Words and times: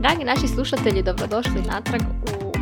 Dragi 0.00 0.24
naši 0.24 0.48
slušatelji, 0.54 1.02
dobrodošli 1.02 1.62
natrag 1.66 2.00
u 2.00 2.52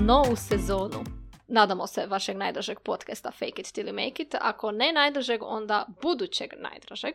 novu 0.00 0.36
sezonu. 0.36 1.04
Nadamo 1.48 1.86
se 1.86 2.06
vašeg 2.06 2.36
najdražeg 2.36 2.80
podcasta 2.80 3.30
Fake 3.30 3.60
it 3.60 3.72
till 3.72 3.86
you 3.86 4.04
make 4.04 4.22
it. 4.22 4.34
Ako 4.40 4.70
ne 4.70 4.92
najdražeg, 4.92 5.42
onda 5.42 5.86
budućeg 6.02 6.50
najdražeg. 6.58 7.14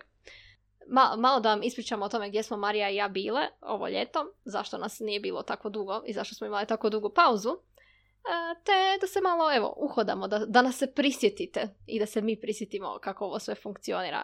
Ma- 0.88 1.16
malo 1.18 1.40
da 1.40 1.50
vam 1.50 1.64
ispričamo 1.64 2.06
o 2.06 2.10
tome 2.10 2.30
gdje 2.30 2.44
smo 2.44 2.58
Marija 2.58 2.90
i 2.90 2.96
ja 2.96 3.08
bile 3.08 3.42
ovo 3.62 3.88
ljeto, 3.88 4.34
zašto 4.46 4.78
nas 4.78 5.00
nije 5.00 5.20
bilo 5.20 5.44
tako 5.44 5.70
dugo 5.70 6.02
i 6.06 6.14
zašto 6.14 6.36
smo 6.36 6.48
imali 6.48 6.68
tako 6.68 6.90
dugu 6.90 7.10
pauzu. 7.10 7.50
E, 7.50 8.62
te 8.64 8.98
da 9.02 9.08
se 9.08 9.22
malo, 9.22 9.56
evo, 9.56 9.74
uhodamo, 9.78 10.28
da, 10.28 10.40
da 10.40 10.62
nas 10.62 10.78
se 10.78 10.94
prisjetite 10.94 11.76
i 11.88 12.00
da 12.00 12.06
se 12.06 12.22
mi 12.22 12.42
prisjetimo 12.42 12.98
kako 13.02 13.26
ovo 13.26 13.40
sve 13.40 13.56
funkcionira. 13.56 14.24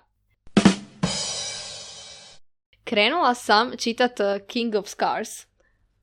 Krenula 2.85 3.33
sam 3.33 3.71
čitat 3.77 4.19
uh, 4.19 4.47
King 4.47 4.75
of 4.75 4.87
Scars. 4.87 5.29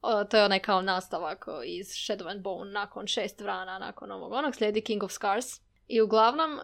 O, 0.03 0.25
to 0.25 0.37
je 0.37 0.45
onaj 0.45 0.59
kao 0.59 0.83
nastavak 0.83 1.49
o, 1.49 1.63
iz 1.63 1.87
Shadow 1.87 2.31
and 2.31 2.43
Bone 2.43 2.71
nakon 2.71 3.07
šest 3.07 3.41
vrana, 3.41 3.79
nakon 3.79 4.13
ovog 4.13 4.33
onog, 4.33 4.55
slijedi 4.55 4.81
King 4.81 5.03
of 5.03 5.13
Scars. 5.13 5.47
I 5.89 6.01
uglavnom, 6.01 6.61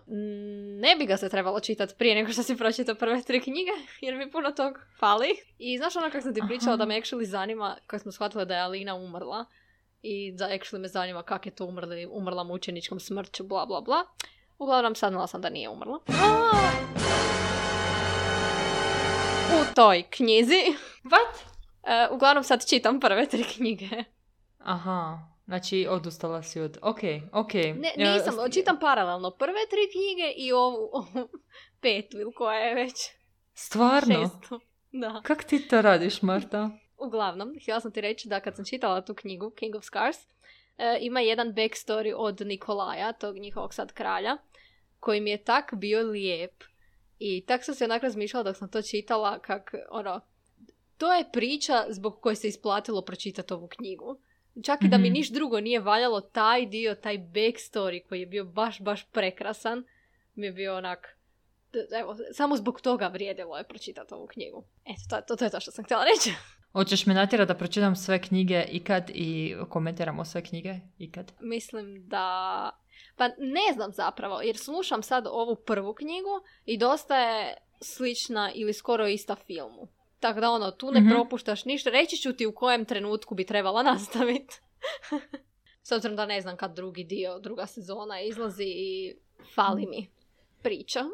ne 0.80 0.96
bi 0.96 1.06
ga 1.06 1.16
se 1.16 1.28
trebalo 1.28 1.60
čitati 1.60 1.94
prije 1.98 2.14
nego 2.14 2.32
što 2.32 2.42
si 2.42 2.56
pročitao 2.56 2.94
prve 2.94 3.22
tri 3.22 3.40
knjige, 3.40 3.70
jer 4.00 4.16
mi 4.16 4.30
puno 4.30 4.52
tog 4.52 4.78
fali. 4.98 5.28
I 5.58 5.78
znaš 5.78 5.96
ono 5.96 6.10
kako 6.10 6.22
sam 6.22 6.34
ti 6.34 6.42
pričala 6.48 6.76
da 6.76 6.84
me 6.84 6.94
actually 6.94 7.24
zanima, 7.24 7.76
kad 7.86 8.00
smo 8.00 8.12
shvatili 8.12 8.46
da 8.46 8.54
je 8.54 8.62
Alina 8.62 8.94
umrla, 8.94 9.44
i 10.02 10.32
da 10.32 10.48
actually 10.48 10.78
me 10.78 10.88
zanima 10.88 11.22
kak 11.22 11.46
je 11.46 11.54
to 11.54 11.64
umrli, 11.64 12.08
umrla 12.10 12.44
mučeničkom 12.44 13.00
smrću, 13.00 13.44
bla 13.44 13.66
bla 13.66 13.80
bla. 13.80 14.04
Uglavnom, 14.58 14.94
saznala 14.94 15.26
sam 15.26 15.40
da 15.40 15.50
nije 15.50 15.68
umrla. 15.68 15.98
U 19.62 19.74
toj 19.74 20.02
knjizi. 20.10 20.62
What? 21.04 21.34
E, 21.82 22.08
uglavnom 22.10 22.44
sad 22.44 22.68
čitam 22.68 23.00
prve 23.00 23.26
tri 23.26 23.44
knjige. 23.44 23.88
Aha, 24.58 25.18
znači 25.46 25.86
odustala 25.90 26.42
si 26.42 26.60
od... 26.60 26.78
Ok, 26.82 26.98
ok. 27.32 27.54
Ne, 27.54 27.92
nisam, 27.96 28.34
čitam 28.52 28.78
paralelno 28.80 29.30
prve 29.30 29.60
tri 29.70 29.80
knjige 29.92 30.32
i 30.36 30.52
ovu, 30.52 30.90
ovu 30.92 31.28
petu 31.80 32.18
ili 32.18 32.32
koja 32.34 32.58
je 32.58 32.74
već 32.74 32.94
Stvarno? 33.54 34.14
šestu. 34.14 34.60
Da. 34.92 35.22
Kak 35.24 35.44
ti 35.44 35.68
to 35.68 35.82
radiš, 35.82 36.22
Marta? 36.22 36.70
Uglavnom, 36.98 37.54
htjela 37.62 37.80
sam 37.80 37.92
ti 37.92 38.00
reći 38.00 38.28
da 38.28 38.40
kad 38.40 38.56
sam 38.56 38.64
čitala 38.64 39.00
tu 39.00 39.14
knjigu, 39.14 39.50
King 39.50 39.74
of 39.74 39.84
Scars, 39.84 40.16
e, 40.78 40.98
ima 41.00 41.20
jedan 41.20 41.54
backstory 41.54 42.14
od 42.16 42.40
Nikolaja, 42.40 43.12
tog 43.12 43.36
njihovog 43.36 43.74
sad 43.74 43.92
kralja, 43.92 44.36
koji 45.00 45.20
mi 45.20 45.30
je 45.30 45.44
tak 45.44 45.74
bio 45.74 46.02
lijep. 46.02 46.64
I 47.18 47.44
tak 47.46 47.64
sam 47.64 47.74
se 47.74 47.84
onak 47.84 48.02
razmišljala 48.02 48.44
dok 48.44 48.56
sam 48.56 48.68
to 48.70 48.82
čitala, 48.82 49.38
kak, 49.38 49.74
ono, 49.90 50.20
to 50.98 51.12
je 51.12 51.24
priča 51.32 51.84
zbog 51.88 52.20
koje 52.20 52.36
se 52.36 52.48
isplatilo 52.48 53.02
pročitati 53.02 53.54
ovu 53.54 53.68
knjigu. 53.68 54.18
Čak 54.64 54.82
i 54.82 54.88
da 54.88 54.98
mi 54.98 55.04
Mhm. 55.08 55.12
niš 55.12 55.30
drugo 55.30 55.60
nije 55.60 55.80
valjalo 55.80 56.20
taj 56.20 56.66
dio, 56.66 56.94
taj 56.94 57.18
backstory 57.18 58.08
koji 58.08 58.20
je 58.20 58.26
bio 58.26 58.44
baš, 58.44 58.80
baš 58.80 59.10
prekrasan, 59.12 59.84
mi 60.34 60.46
je 60.46 60.52
bio 60.52 60.76
onak, 60.76 61.18
evo, 62.00 62.16
samo 62.32 62.56
zbog 62.56 62.80
toga 62.80 63.08
vrijedilo 63.08 63.56
je 63.58 63.64
pročitati 63.68 64.14
ovu 64.14 64.26
knjigu. 64.26 64.64
Eto, 64.84 65.00
to, 65.10 65.20
to, 65.26 65.36
to 65.36 65.44
je 65.44 65.50
to 65.50 65.60
što 65.60 65.70
sam 65.70 65.84
htjela 65.84 66.04
reći. 66.04 66.30
Hoćeš 66.72 67.06
me 67.06 67.14
natjerati 67.14 67.48
da 67.48 67.58
pročitam 67.58 67.96
sve 67.96 68.22
knjige 68.22 68.64
ikad 68.70 69.10
i 69.14 69.54
komentiramo 69.68 70.24
sve 70.24 70.42
knjige 70.44 70.74
ikad? 70.98 71.32
Mislim 71.40 72.08
da... 72.08 72.70
Pa 73.18 73.28
ne 73.28 73.72
znam 73.74 73.92
zapravo, 73.92 74.40
jer 74.42 74.56
slušam 74.56 75.02
sad 75.02 75.26
ovu 75.26 75.56
prvu 75.56 75.94
knjigu 75.94 76.30
i 76.64 76.78
dosta 76.78 77.16
je 77.18 77.56
slična 77.80 78.52
ili 78.54 78.72
skoro 78.72 79.06
ista 79.06 79.36
filmu. 79.36 79.88
Tako 80.20 80.40
da 80.40 80.50
ono, 80.50 80.70
tu 80.70 80.90
ne 80.90 81.00
Mhm. 81.00 81.10
propuštaš 81.10 81.64
ništa. 81.64 81.90
Reći 81.90 82.16
ću 82.16 82.32
ti 82.32 82.46
u 82.46 82.54
kojem 82.54 82.84
trenutku 82.84 83.34
bi 83.34 83.46
trebala 83.46 83.82
nastaviti. 83.92 84.60
S 85.82 85.92
obzirom 85.92 86.16
da 86.16 86.26
ne 86.26 86.40
znam 86.40 86.56
kad 86.56 86.76
drugi 86.76 87.04
dio, 87.04 87.38
druga 87.38 87.66
sezona 87.66 88.20
izlazi 88.20 88.64
i 88.66 89.14
fali 89.54 89.86
mi 89.86 90.10
priča. 90.62 91.04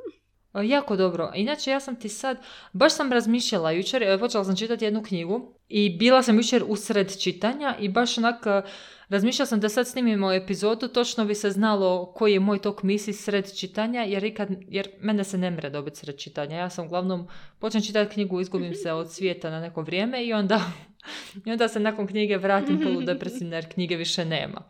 Jako 0.62 0.96
dobro. 0.96 1.32
Inače, 1.34 1.70
ja 1.70 1.80
sam 1.80 1.96
ti 1.96 2.08
sad, 2.08 2.36
baš 2.72 2.94
sam 2.94 3.12
razmišljala 3.12 3.70
jučer, 3.70 4.02
e, 4.02 4.18
počela 4.18 4.44
sam 4.44 4.56
čitati 4.56 4.84
jednu 4.84 5.02
knjigu 5.02 5.54
i 5.68 5.96
bila 5.96 6.22
sam 6.22 6.36
jučer 6.36 6.64
usred 6.66 7.18
čitanja 7.20 7.76
i 7.80 7.88
baš 7.88 8.18
onak, 8.18 8.46
e, 8.46 8.62
razmišljala 9.08 9.46
sam 9.46 9.60
da 9.60 9.68
sad 9.68 9.88
snimimo 9.88 10.32
epizodu, 10.32 10.88
točno 10.88 11.24
bi 11.24 11.34
se 11.34 11.50
znalo 11.50 12.12
koji 12.16 12.32
je 12.32 12.40
moj 12.40 12.58
tok 12.58 12.82
misli 12.82 13.12
sred 13.12 13.58
čitanja, 13.58 14.02
jer, 14.02 14.24
ikad, 14.24 14.48
jer 14.68 14.88
mene 15.00 15.24
se 15.24 15.38
ne 15.38 15.50
mre 15.50 15.70
dobiti 15.70 15.96
sred 15.96 16.18
čitanja. 16.18 16.56
Ja 16.56 16.70
sam 16.70 16.86
uglavnom, 16.86 17.28
počnem 17.58 17.82
čitati 17.82 18.14
knjigu, 18.14 18.40
izgubim 18.40 18.74
se 18.74 18.92
od 18.92 19.12
svijeta 19.12 19.50
na 19.50 19.60
neko 19.60 19.82
vrijeme 19.82 20.24
i 20.24 20.32
onda, 20.32 20.60
i 21.46 21.50
onda 21.50 21.68
se 21.68 21.80
nakon 21.80 22.06
knjige 22.06 22.36
vratim 22.36 22.80
poludepresivna 22.80 23.56
jer 23.58 23.72
knjige 23.72 23.96
više 23.96 24.24
nema. 24.24 24.62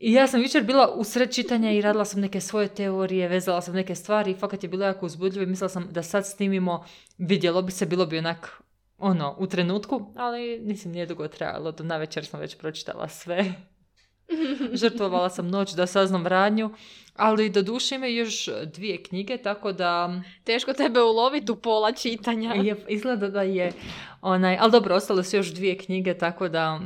I 0.00 0.12
ja 0.12 0.26
sam 0.26 0.42
jučer 0.42 0.62
bila 0.62 0.94
usred 0.94 1.34
čitanja 1.34 1.72
i 1.72 1.80
radila 1.80 2.04
sam 2.04 2.20
neke 2.20 2.40
svoje 2.40 2.68
teorije, 2.68 3.28
vezala 3.28 3.60
sam 3.60 3.74
neke 3.74 3.94
stvari 3.94 4.30
i 4.30 4.34
fakat 4.34 4.62
je 4.62 4.68
bilo 4.68 4.84
jako 4.84 5.06
uzbudljivo 5.06 5.42
i 5.42 5.46
mislila 5.46 5.68
sam 5.68 5.88
da 5.90 6.02
sad 6.02 6.26
snimimo, 6.26 6.84
vidjelo 7.18 7.62
bi 7.62 7.72
se, 7.72 7.86
bilo 7.86 8.06
bi 8.06 8.18
onak, 8.18 8.62
ono, 8.98 9.36
u 9.38 9.46
trenutku, 9.46 10.12
ali 10.16 10.60
mislim 10.62 10.92
nije 10.92 11.06
dugo 11.06 11.28
trajalo, 11.28 11.72
do 11.72 11.84
navečer 11.84 12.26
sam 12.26 12.40
već 12.40 12.56
pročitala 12.56 13.08
sve. 13.08 13.44
Žrtvovala 14.80 15.30
sam 15.30 15.48
noć 15.48 15.72
da 15.72 15.86
saznam 15.86 16.26
radnju, 16.26 16.70
ali 17.14 17.50
do 17.50 17.62
duše 17.62 17.94
ima 17.94 18.06
još 18.06 18.48
dvije 18.74 19.02
knjige, 19.02 19.36
tako 19.36 19.72
da 19.72 20.20
Teško 20.44 20.72
tebe 20.72 21.02
uloviti 21.02 21.52
u 21.52 21.56
pola 21.56 21.92
čitanja. 21.92 22.54
je, 22.54 22.84
izgleda 22.88 23.28
da 23.28 23.42
je 23.42 23.72
onaj, 24.20 24.58
ali 24.60 24.72
dobro, 24.72 24.94
ostale 24.94 25.24
su 25.24 25.36
još 25.36 25.54
dvije 25.54 25.78
knjige, 25.78 26.18
tako 26.18 26.48
da 26.48 26.80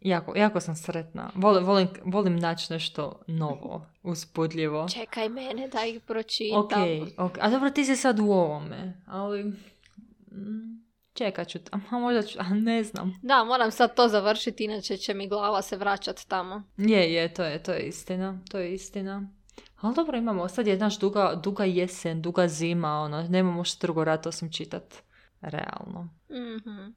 jako, 0.00 0.36
jako 0.36 0.60
sam 0.60 0.76
sretna. 0.76 1.30
Volim, 1.34 1.64
volim, 1.64 1.88
volim 2.04 2.36
naći 2.36 2.72
nešto 2.72 3.20
novo, 3.26 3.86
uzbudljivo. 4.02 4.88
Čekaj 4.88 5.28
mene 5.28 5.68
da 5.68 5.84
ih 5.84 6.00
pročitam. 6.00 6.58
Ok, 6.60 6.72
ok. 7.18 7.38
A 7.40 7.50
dobro, 7.50 7.70
ti 7.70 7.84
si 7.84 7.96
sad 7.96 8.18
u 8.20 8.30
ovome, 8.30 9.02
ali... 9.06 9.44
mm, 9.44 10.78
Čekat 11.14 11.48
ću, 11.48 11.58
a 11.90 11.98
možda 11.98 12.22
ću, 12.22 12.38
a 12.40 12.48
ne 12.54 12.84
znam. 12.84 13.20
Da, 13.22 13.44
moram 13.44 13.70
sad 13.70 13.94
to 13.94 14.08
završiti, 14.08 14.64
inače 14.64 14.96
će 14.96 15.14
mi 15.14 15.28
glava 15.28 15.62
se 15.62 15.76
vraćat 15.76 16.20
tamo. 16.28 16.62
Je, 16.76 17.12
je, 17.14 17.34
to 17.34 17.44
je, 17.44 17.62
to 17.62 17.72
je 17.72 17.80
istina, 17.80 18.38
to 18.50 18.58
je 18.58 18.74
istina. 18.74 19.28
Ali 19.80 19.94
dobro, 19.94 20.18
imamo, 20.18 20.48
sad 20.48 20.66
je 20.66 20.76
naš 20.76 20.98
duga, 20.98 21.40
duga 21.44 21.64
jesen, 21.64 22.22
duga 22.22 22.48
zima, 22.48 23.00
ono, 23.00 23.22
nemamo 23.22 23.64
što 23.64 23.86
drugo 23.86 24.04
rad 24.04 24.26
osim 24.26 24.52
čitat. 24.52 24.94
Realno. 25.40 26.08
Mhm. 26.30 26.92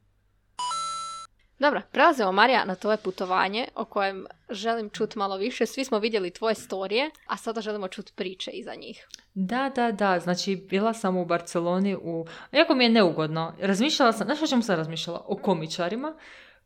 Dobro, 1.58 1.80
prelazimo 1.92 2.32
Marija 2.32 2.64
na 2.64 2.74
tvoje 2.74 2.96
putovanje 2.96 3.68
o 3.74 3.84
kojem 3.84 4.26
želim 4.50 4.90
čuti 4.90 5.18
malo 5.18 5.36
više. 5.36 5.66
Svi 5.66 5.84
smo 5.84 5.98
vidjeli 5.98 6.30
tvoje 6.30 6.54
storije, 6.54 7.10
a 7.26 7.36
sada 7.36 7.60
želimo 7.60 7.88
čuti 7.88 8.12
priče 8.16 8.50
iza 8.50 8.74
njih. 8.74 9.06
Da, 9.34 9.72
da, 9.74 9.92
da, 9.92 10.20
znači 10.20 10.56
bila 10.56 10.94
sam 10.94 11.16
u 11.16 11.24
Barceloni 11.24 11.96
u... 11.96 12.26
Jako 12.52 12.74
mi 12.74 12.84
je 12.84 12.90
neugodno. 12.90 13.54
Razmišljala 13.60 14.12
sam, 14.12 14.26
znaš 14.26 14.42
o 14.42 14.46
čemu 14.46 14.62
sam 14.62 14.76
razmišljala? 14.76 15.24
O 15.26 15.36
komičarima 15.36 16.14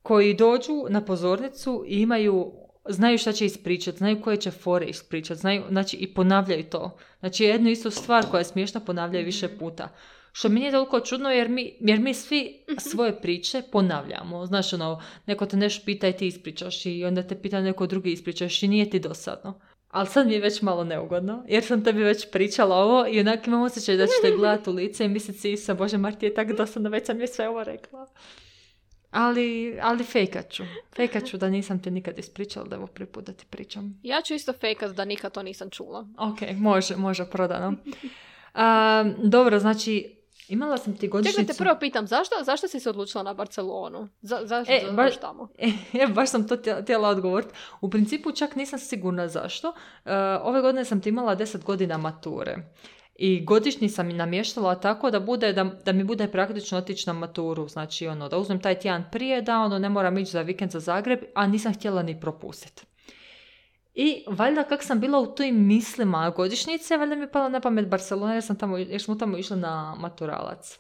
koji 0.02 0.34
dođu 0.34 0.84
na 0.88 1.04
pozornicu 1.04 1.84
i 1.86 2.00
imaju, 2.00 2.52
znaju 2.88 3.18
šta 3.18 3.32
će 3.32 3.46
ispričati, 3.46 3.98
znaju 3.98 4.20
koje 4.22 4.36
će 4.36 4.50
fore 4.50 4.86
ispričati, 4.86 5.40
znaju, 5.40 5.62
znači 5.68 5.96
i 5.96 6.14
ponavljaju 6.14 6.64
to. 6.64 6.96
Znači 7.20 7.44
jednu 7.44 7.70
istu 7.70 7.90
stvar 7.90 8.30
koja 8.30 8.38
je 8.38 8.44
smiješna 8.44 8.80
ponavljaju 8.80 9.24
više 9.24 9.58
puta. 9.58 9.88
Što 10.36 10.48
mi 10.48 10.60
nije 10.60 10.72
toliko 10.72 11.00
čudno 11.00 11.30
jer 11.30 11.48
mi, 11.48 11.76
jer 11.80 12.00
mi 12.00 12.14
svi 12.14 12.64
svoje 12.78 13.20
priče 13.20 13.62
ponavljamo. 13.72 14.46
Znaš, 14.46 14.72
ono, 14.72 15.02
neko 15.26 15.46
te 15.46 15.56
nešto 15.56 15.84
pita 15.84 16.08
i 16.08 16.12
ti 16.12 16.26
ispričaš 16.26 16.86
i 16.86 17.04
onda 17.04 17.22
te 17.22 17.42
pita 17.42 17.60
neko 17.60 17.86
drugi 17.86 18.12
ispričaš 18.12 18.62
i 18.62 18.68
nije 18.68 18.90
ti 18.90 18.98
dosadno. 18.98 19.60
Ali 19.88 20.06
sad 20.06 20.26
mi 20.26 20.32
je 20.32 20.40
već 20.40 20.62
malo 20.62 20.84
neugodno, 20.84 21.44
jer 21.48 21.64
sam 21.64 21.84
tebi 21.84 22.02
već 22.02 22.30
pričala 22.32 22.76
ovo 22.76 23.06
i 23.06 23.20
onak 23.20 23.46
imam 23.46 23.62
osjećaj 23.62 23.96
da 23.96 24.06
ću 24.06 24.12
te 24.22 24.30
gledati 24.38 24.70
u 24.70 24.72
lice 24.72 25.04
i 25.04 25.08
misliti 25.08 25.40
si 25.40 25.56
sa 25.56 25.74
Bože 25.74 25.98
Marti 25.98 26.26
je 26.26 26.34
tako 26.34 26.52
dosadno, 26.52 26.90
već 26.90 27.06
sam 27.06 27.20
je 27.20 27.26
sve 27.26 27.48
ovo 27.48 27.64
rekla. 27.64 28.06
Ali, 29.10 29.78
ali 29.82 30.04
fejkat 30.04 30.50
ću. 30.50 30.62
Fejkat 30.96 31.24
ću 31.24 31.36
da 31.36 31.48
nisam 31.48 31.82
ti 31.82 31.90
nikad 31.90 32.18
ispričala 32.18 32.66
da 32.66 32.76
evo 32.76 32.86
prvi 32.86 33.06
put 33.06 33.24
da 33.24 33.32
ti 33.32 33.46
pričam. 33.50 34.00
Ja 34.02 34.22
ću 34.22 34.34
isto 34.34 34.52
fejkat 34.52 34.92
da 34.92 35.04
nikad 35.04 35.32
to 35.32 35.42
nisam 35.42 35.70
čula. 35.70 36.08
Ok, 36.18 36.38
može, 36.56 36.96
može, 36.96 37.30
prodano. 37.30 37.74
A, 38.54 39.04
dobro, 39.22 39.58
znači, 39.58 40.15
imala 40.48 40.78
sam 40.78 40.96
ti 40.96 41.08
godišnjicu... 41.08 41.40
Čekaj, 41.40 41.54
te 41.54 41.58
prvo 41.58 41.76
pitam, 41.80 42.06
zašto, 42.06 42.34
zašto 42.42 42.68
si 42.68 42.80
se 42.80 42.90
odlučila 42.90 43.22
na 43.22 43.34
Barcelonu? 43.34 44.08
Za, 44.22 44.40
zašto 44.42 44.72
E, 44.72 44.82
baš- 44.92 45.16
tamo? 45.16 45.48
E, 46.02 46.06
baš 46.06 46.30
sam 46.30 46.48
to 46.48 46.56
htjela- 46.56 46.82
htjela 46.82 47.08
odgovoriti. 47.08 47.52
U 47.80 47.90
principu 47.90 48.32
čak 48.32 48.56
nisam 48.56 48.78
sigurna 48.78 49.28
zašto. 49.28 49.72
E, 50.04 50.14
ove 50.36 50.60
godine 50.60 50.84
sam 50.84 51.00
ti 51.00 51.08
imala 51.08 51.36
10 51.36 51.64
godina 51.64 51.98
mature. 51.98 52.56
I 53.14 53.44
godišnji 53.44 53.88
sam 53.88 54.10
i 54.10 54.14
namještala 54.14 54.74
tako 54.74 55.10
da 55.10 55.20
bude, 55.20 55.52
da, 55.52 55.64
da 55.64 55.92
mi 55.92 56.04
bude 56.04 56.28
praktično 56.28 56.78
otići 56.78 57.04
na 57.06 57.12
maturu. 57.12 57.68
Znači, 57.68 58.06
ono, 58.08 58.28
da 58.28 58.38
uzmem 58.38 58.60
taj 58.60 58.78
tjedan 58.78 59.04
prije, 59.12 59.42
da 59.42 59.58
ono, 59.58 59.78
ne 59.78 59.88
moram 59.88 60.18
ići 60.18 60.30
za 60.30 60.42
vikend 60.42 60.70
za 60.70 60.80
Zagreb, 60.80 61.20
a 61.34 61.46
nisam 61.46 61.74
htjela 61.74 62.02
ni 62.02 62.20
propustiti. 62.20 62.82
I 63.98 64.24
valjda 64.28 64.64
kak 64.64 64.82
sam 64.82 65.00
bila 65.00 65.18
u 65.20 65.34
tim 65.34 65.66
mislima 65.66 66.30
godišnjice, 66.30 66.96
valjda 66.96 67.14
mi 67.14 67.20
je 67.20 67.32
pala 67.32 67.48
na 67.48 67.60
pamet 67.60 67.88
Barcelona 67.88 68.34
jer, 68.34 68.42
sam 68.42 68.58
tamo, 68.58 68.78
jer 68.78 69.02
smo 69.02 69.14
tamo 69.14 69.38
išli 69.38 69.56
na 69.56 69.94
maturalac. 69.98 70.78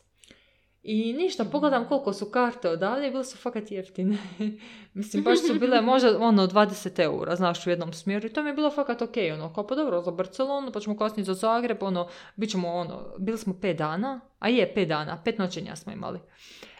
I 0.82 1.12
ništa, 1.12 1.44
pogledam 1.44 1.88
koliko 1.88 2.12
su 2.12 2.30
karte 2.30 2.68
odavde 2.68 3.08
i 3.08 3.10
bile 3.10 3.24
su 3.24 3.36
fakat 3.36 3.70
jeftine. 3.70 4.18
Mislim, 4.94 5.22
baš 5.22 5.38
su 5.46 5.54
bile 5.54 5.80
možda 5.80 6.18
ono 6.18 6.46
20 6.46 7.02
eura, 7.02 7.36
znaš, 7.36 7.66
u 7.66 7.70
jednom 7.70 7.92
smjeru. 7.92 8.26
I 8.26 8.32
to 8.32 8.42
mi 8.42 8.50
je 8.50 8.54
bilo 8.54 8.70
fakat 8.70 9.02
ok, 9.02 9.14
ono, 9.34 9.52
kao 9.54 9.66
pa 9.66 9.74
dobro, 9.74 10.02
za 10.02 10.10
Barcelonu, 10.10 10.72
pa 10.72 10.80
ćemo 10.80 10.96
kasnije 10.96 11.24
za 11.24 11.34
Zagreb, 11.34 11.82
ono, 11.82 12.08
bit 12.36 12.50
ćemo 12.50 12.74
ono, 12.74 13.14
bili 13.18 13.38
smo 13.38 13.60
pet 13.60 13.76
dana, 13.76 14.20
a 14.38 14.48
je, 14.48 14.74
pet 14.74 14.88
dana, 14.88 15.22
pet 15.24 15.38
noćenja 15.38 15.76
smo 15.76 15.92
imali. 15.92 16.20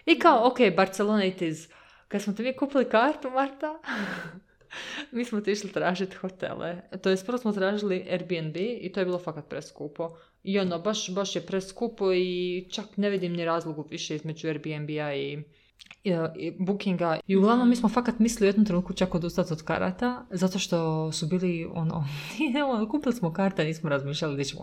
I 0.06 0.19
kao, 0.19 0.47
ok, 0.47 0.59
Barcelona 0.77 1.25
it 1.25 1.43
is. 1.43 1.69
Kad 2.09 2.23
smo 2.23 2.33
te 2.33 2.43
mi 2.43 2.56
kupili 2.56 2.88
kartu, 2.88 3.31
Marta, 3.31 3.75
mi 5.13 5.25
smo 5.25 5.41
ti 5.41 5.53
išli 5.53 5.73
tražiti 5.73 6.17
hotele. 6.17 6.77
To 7.03 7.11
je, 7.11 7.17
prvo 7.27 7.39
smo 7.39 7.53
tražili 7.53 8.07
Airbnb 8.11 8.57
i 8.57 8.93
to 8.93 9.01
je 9.01 9.07
bilo 9.07 9.19
fakat 9.19 9.49
preskupo. 9.49 10.17
I 10.43 10.59
ono, 10.59 10.79
baš, 10.79 11.11
baš 11.11 11.37
je 11.37 11.47
preskupo 11.47 12.13
i 12.13 12.67
čak 12.71 12.97
ne 12.97 13.11
vidim 13.11 13.33
ni 13.33 13.45
razlogu 13.45 13.87
više 13.91 14.17
između 14.17 14.49
Airbnb-a 14.49 15.15
i 15.15 15.43
bookinga. 16.58 17.20
I 17.26 17.37
uglavnom 17.37 17.69
mi 17.69 17.76
smo 17.76 17.88
fakat 17.88 18.19
mislili 18.19 18.46
u 18.46 18.49
jednom 18.49 18.67
trenutku 18.67 18.93
čak 18.93 19.14
odustati 19.14 19.52
od 19.52 19.62
karata, 19.62 20.25
zato 20.31 20.58
što 20.58 21.12
su 21.12 21.26
bili 21.26 21.69
ono, 21.75 22.05
ono 22.75 22.88
kupili 22.88 23.14
smo 23.14 23.32
karte, 23.32 23.64
nismo 23.64 23.90
razmišljali 23.90 24.34
gdje 24.34 24.44
ćemo 24.44 24.62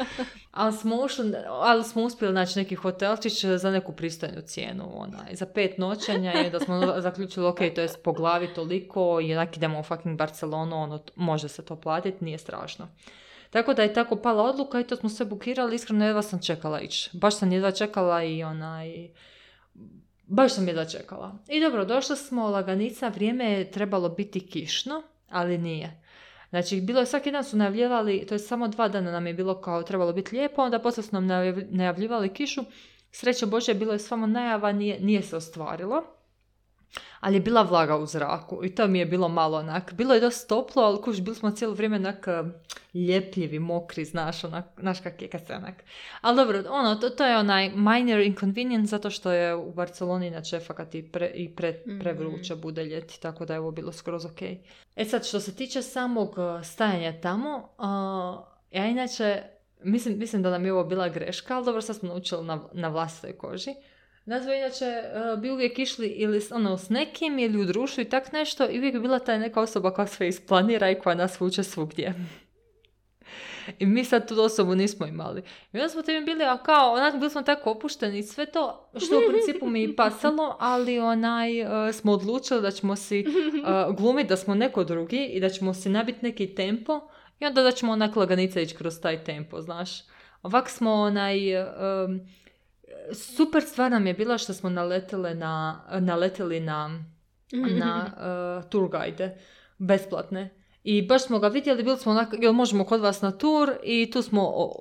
ali, 0.50 0.72
smo 0.72 0.96
ušli, 0.96 1.32
ali 1.48 1.84
smo 1.84 2.02
uspjeli 2.02 2.34
naći 2.34 2.58
neki 2.58 2.74
hotelčić 2.74 3.44
za 3.44 3.70
neku 3.70 3.92
pristojnu 3.92 4.40
cijenu. 4.40 4.84
Ona, 4.94 5.18
za 5.32 5.46
pet 5.46 5.78
noćenja 5.78 6.46
i 6.46 6.50
da 6.50 6.60
smo 6.60 6.80
zaključili, 7.06 7.46
ok, 7.46 7.58
to 7.74 7.80
je 7.80 7.88
po 8.04 8.12
glavi 8.12 8.54
toliko 8.54 9.20
i 9.20 9.34
onak 9.34 9.56
idemo 9.56 9.80
u 9.80 9.82
fucking 9.82 10.18
Barcelonu, 10.18 10.76
ono, 10.76 11.02
može 11.16 11.48
se 11.48 11.64
to 11.64 11.76
platiti, 11.76 12.24
nije 12.24 12.38
strašno. 12.38 12.88
Tako 13.50 13.74
da 13.74 13.82
je 13.82 13.94
tako 13.94 14.16
pala 14.16 14.42
odluka 14.42 14.80
i 14.80 14.84
to 14.84 14.96
smo 14.96 15.08
sve 15.08 15.26
bukirali, 15.26 15.74
iskreno 15.74 16.06
jedva 16.06 16.22
sam 16.22 16.42
čekala 16.42 16.80
ići. 16.80 17.10
Baš 17.12 17.38
sam 17.38 17.52
jedva 17.52 17.70
čekala 17.70 18.24
i 18.24 18.44
onaj... 18.44 19.08
Baš 20.26 20.54
sam 20.54 20.68
jedva 20.68 20.84
čekala. 20.84 21.38
I 21.48 21.60
dobro, 21.60 21.84
došli 21.84 22.16
smo, 22.16 22.48
laganica, 22.50 23.08
vrijeme 23.08 23.52
je 23.52 23.70
trebalo 23.70 24.08
biti 24.08 24.40
kišno, 24.46 25.02
ali 25.28 25.58
nije. 25.58 26.02
Znači, 26.50 26.80
bilo 26.80 27.00
je 27.00 27.06
svaki 27.06 27.30
dan 27.30 27.44
su 27.44 27.56
najavljivali, 27.56 28.26
to 28.26 28.34
je 28.34 28.38
samo 28.38 28.68
dva 28.68 28.88
dana 28.88 29.10
nam 29.10 29.26
je 29.26 29.34
bilo 29.34 29.60
kao 29.60 29.82
trebalo 29.82 30.12
biti 30.12 30.36
lijepo, 30.36 30.62
onda 30.62 30.78
poslije 30.78 31.04
su 31.04 31.20
nam 31.20 31.26
najavljivali 31.70 32.34
kišu. 32.34 32.64
Sreća 33.10 33.46
Bože, 33.46 33.74
bilo 33.74 33.92
je 33.92 33.98
samo 33.98 34.26
najava, 34.26 34.72
nije, 34.72 35.00
nije 35.00 35.22
se 35.22 35.36
ostvarilo 35.36 36.15
ali 37.20 37.36
je 37.36 37.40
bila 37.40 37.62
vlaga 37.62 37.96
u 37.96 38.06
zraku 38.06 38.64
i 38.64 38.74
to 38.74 38.86
mi 38.86 38.98
je 38.98 39.06
bilo 39.06 39.28
malo 39.28 39.58
onak, 39.58 39.92
bilo 39.92 40.14
je 40.14 40.20
dosta 40.20 40.48
toplo, 40.48 40.82
ali 40.82 41.02
kuš, 41.02 41.20
bili 41.20 41.36
smo 41.36 41.50
cijelo 41.50 41.74
vrijeme 41.74 41.96
onak 41.96 42.28
eh, 42.28 42.42
ljepljivi, 42.94 43.58
mokri, 43.58 44.04
znaš, 44.04 44.44
onak, 44.44 44.64
znaš 44.78 45.00
kak 45.00 45.22
je 45.22 45.28
kad 45.28 45.46
se 45.46 45.54
onak. 45.54 45.74
Ali 46.20 46.36
dobro, 46.36 46.62
ono, 46.68 46.94
to, 46.94 47.10
to 47.10 47.24
je 47.24 47.38
onaj 47.38 47.70
minor 47.70 48.20
inconvenience 48.20 48.90
zato 48.90 49.10
što 49.10 49.32
je 49.32 49.54
u 49.54 49.72
Barceloni 49.72 50.26
inače 50.26 50.60
fakat 50.60 50.94
i, 50.94 51.02
pre, 51.02 51.26
i 51.34 51.54
pre, 51.54 51.82
mhm. 51.86 51.98
prevruće 51.98 52.54
bude 52.54 52.84
ljeti, 52.84 53.20
tako 53.20 53.44
da 53.44 53.54
je 53.54 53.60
ovo 53.60 53.70
bilo 53.70 53.92
skroz 53.92 54.24
ok. 54.24 54.42
E 54.96 55.04
sad, 55.04 55.26
što 55.26 55.40
se 55.40 55.54
tiče 55.54 55.82
samog 55.82 56.34
eh, 56.38 56.64
stajanja 56.64 57.20
tamo, 57.20 57.68
uh, 57.78 58.46
ja 58.70 58.86
inače, 58.86 59.42
mislim, 59.82 60.18
mislim 60.18 60.42
da 60.42 60.50
nam 60.50 60.64
je 60.64 60.72
ovo 60.72 60.84
bila 60.84 61.08
greška, 61.08 61.56
ali 61.56 61.64
dobro, 61.64 61.82
sad 61.82 61.96
smo 61.96 62.08
naučili 62.08 62.44
na, 62.44 62.60
na 62.72 62.88
vlastitoj 62.88 63.38
koži. 63.38 63.70
Nas 64.26 64.44
inače 64.44 64.84
uh, 64.84 65.40
bi 65.40 65.50
uvijek 65.50 65.78
išli 65.78 66.06
ili 66.06 66.40
ono, 66.50 66.78
s 66.78 66.88
nekim 66.88 67.38
ili 67.38 67.60
u 67.60 67.64
društvu 67.64 68.02
i 68.02 68.08
tak 68.08 68.32
nešto 68.32 68.70
i 68.70 68.78
uvijek 68.78 68.94
bi 68.94 69.00
bila 69.00 69.18
ta 69.18 69.38
neka 69.38 69.60
osoba 69.60 69.90
koja 69.90 70.06
sve 70.06 70.28
isplanira 70.28 70.90
i 70.90 70.98
koja 70.98 71.14
nas 71.14 71.40
vuče 71.40 71.62
svugdje. 71.62 72.14
I 73.78 73.86
mi 73.86 74.04
sad 74.04 74.28
tu 74.28 74.42
osobu 74.42 74.74
nismo 74.74 75.06
imali. 75.06 75.42
I 75.72 75.78
onda 75.78 75.88
smo 75.88 76.02
tim 76.02 76.24
bili, 76.24 76.44
a 76.44 76.58
kao, 76.58 76.92
onak, 76.92 77.14
bili 77.14 77.30
smo 77.30 77.42
tako 77.42 77.70
opušteni 77.70 78.18
i 78.18 78.22
sve 78.22 78.46
to, 78.46 78.90
što 78.96 79.18
u 79.18 79.30
principu 79.30 79.66
mi 79.66 79.82
i 79.82 79.96
pasalo, 79.96 80.56
ali 80.60 80.98
onaj, 80.98 81.62
uh, 81.62 81.94
smo 81.94 82.12
odlučili 82.12 82.62
da 82.62 82.70
ćemo 82.70 82.96
si 82.96 83.24
uh, 83.26 83.96
glumiti 83.96 84.28
da 84.28 84.36
smo 84.36 84.54
neko 84.54 84.84
drugi 84.84 85.24
i 85.24 85.40
da 85.40 85.48
ćemo 85.48 85.74
si 85.74 85.88
nabiti 85.88 86.18
neki 86.22 86.54
tempo 86.54 87.00
i 87.40 87.46
onda 87.46 87.62
da 87.62 87.70
ćemo 87.70 87.92
onak 87.92 88.16
laganica 88.16 88.60
ići 88.60 88.76
kroz 88.76 89.00
taj 89.00 89.24
tempo, 89.24 89.60
znaš. 89.60 89.90
Ovak 90.42 90.68
smo 90.70 90.92
onaj, 90.92 91.38
super 93.12 93.62
stvar 93.62 93.90
nam 93.90 94.06
je 94.06 94.14
bila 94.14 94.38
što 94.38 94.52
smo 94.52 94.70
naletele 94.70 95.34
na, 95.34 95.80
naleteli 96.00 96.60
na, 96.60 97.04
na 97.52 98.06
uh, 98.06 98.70
tour 98.70 98.88
guide 98.90 99.38
besplatne. 99.78 100.50
I 100.84 101.02
baš 101.02 101.24
smo 101.24 101.38
ga 101.38 101.48
vidjeli, 101.48 101.82
bili 101.82 101.98
smo 101.98 102.12
onako, 102.12 102.36
jel 102.40 102.52
možemo 102.52 102.84
kod 102.84 103.00
vas 103.00 103.22
na 103.22 103.30
tur 103.30 103.72
i 103.82 104.10
tu 104.10 104.22
smo, 104.22 104.72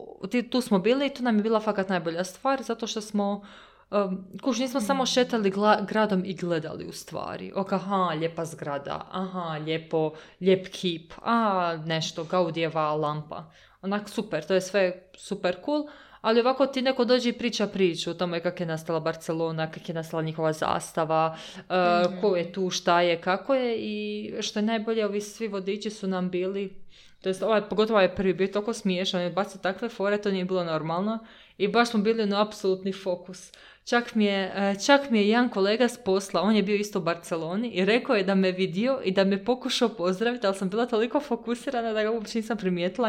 tu 0.51 0.61
smo 0.61 0.79
bili 0.79 1.05
i 1.05 1.09
to 1.09 1.23
nam 1.23 1.37
je 1.37 1.43
bila 1.43 1.59
fakat 1.59 1.89
najbolja 1.89 2.23
stvar 2.23 2.63
zato 2.63 2.87
što 2.87 3.01
smo 3.01 3.43
Um, 3.91 4.27
kuš, 4.41 4.59
nismo 4.59 4.81
samo 4.81 5.03
mm. 5.03 5.05
šetali 5.05 5.53
gradom 5.87 6.25
i 6.25 6.33
gledali 6.33 6.85
u 6.87 6.91
stvari. 6.91 7.51
Ok, 7.55 7.73
aha, 7.73 8.13
lijepa 8.19 8.45
zgrada, 8.45 9.07
aha, 9.11 9.57
lijepo, 9.65 10.13
lijep 10.41 10.67
kip, 10.67 11.13
a 11.23 11.77
nešto, 11.85 12.23
Gaudijeva 12.23 12.95
lampa. 12.95 13.51
Onak 13.81 14.09
super, 14.09 14.45
to 14.45 14.53
je 14.53 14.61
sve 14.61 15.09
super 15.17 15.55
cool, 15.65 15.87
ali 16.25 16.39
ovako 16.39 16.65
ti 16.65 16.81
neko 16.81 17.05
dođe 17.05 17.29
i 17.29 17.33
priča 17.33 17.67
priču 17.67 18.11
o 18.11 18.13
tome 18.13 18.39
kako 18.39 18.63
je 18.63 18.67
nastala 18.67 18.99
Barcelona, 18.99 19.71
kako 19.71 19.85
je 19.87 19.93
nastala 19.93 20.23
njihova 20.23 20.53
zastava, 20.53 21.37
uh, 21.57 22.21
ko 22.21 22.35
je 22.35 22.51
tu, 22.53 22.69
šta 22.69 23.01
je, 23.01 23.21
kako 23.21 23.55
je 23.55 23.77
i 23.77 24.33
što 24.41 24.59
je 24.59 24.63
najbolje, 24.63 25.05
ovi 25.05 25.21
svi 25.21 25.47
vodiči 25.47 25.89
su 25.89 26.07
nam 26.07 26.29
bili, 26.29 26.73
to 27.21 27.29
jest 27.29 27.43
ovaj, 27.43 27.69
pogotovo 27.69 27.99
ovaj 27.99 28.15
prvi 28.15 28.33
bio 28.33 28.47
toliko 28.47 28.73
smiješan, 28.73 29.21
je 29.21 29.29
bacio 29.29 29.61
takve 29.61 29.89
fore, 29.89 30.17
to 30.21 30.31
nije 30.31 30.45
bilo 30.45 30.63
normalno 30.63 31.19
i 31.57 31.67
baš 31.67 31.89
smo 31.89 31.99
bili 31.99 32.25
na 32.25 32.41
apsolutni 32.41 32.93
fokus. 32.93 33.51
Čak 33.85 34.15
mi, 34.15 34.25
je, 34.25 34.51
e, 34.55 34.75
čak 34.85 35.09
mi 35.09 35.19
je 35.19 35.27
jedan 35.27 35.49
kolega 35.49 35.87
s 35.87 35.97
posla, 35.97 36.41
on 36.41 36.55
je 36.55 36.63
bio 36.63 36.75
isto 36.75 36.99
u 36.99 37.01
Barceloni 37.01 37.69
i 37.69 37.85
rekao 37.85 38.15
je 38.15 38.23
da 38.23 38.35
me 38.35 38.51
vidio 38.51 39.01
i 39.03 39.11
da 39.11 39.23
me 39.23 39.45
pokušao 39.45 39.89
pozdraviti, 39.89 40.47
ali 40.47 40.55
sam 40.55 40.69
bila 40.69 40.85
toliko 40.85 41.19
fokusirana 41.19 41.93
da 41.93 42.03
ga 42.03 42.11
uopće 42.11 42.37
nisam 42.37 42.57
primijetila, 42.57 43.07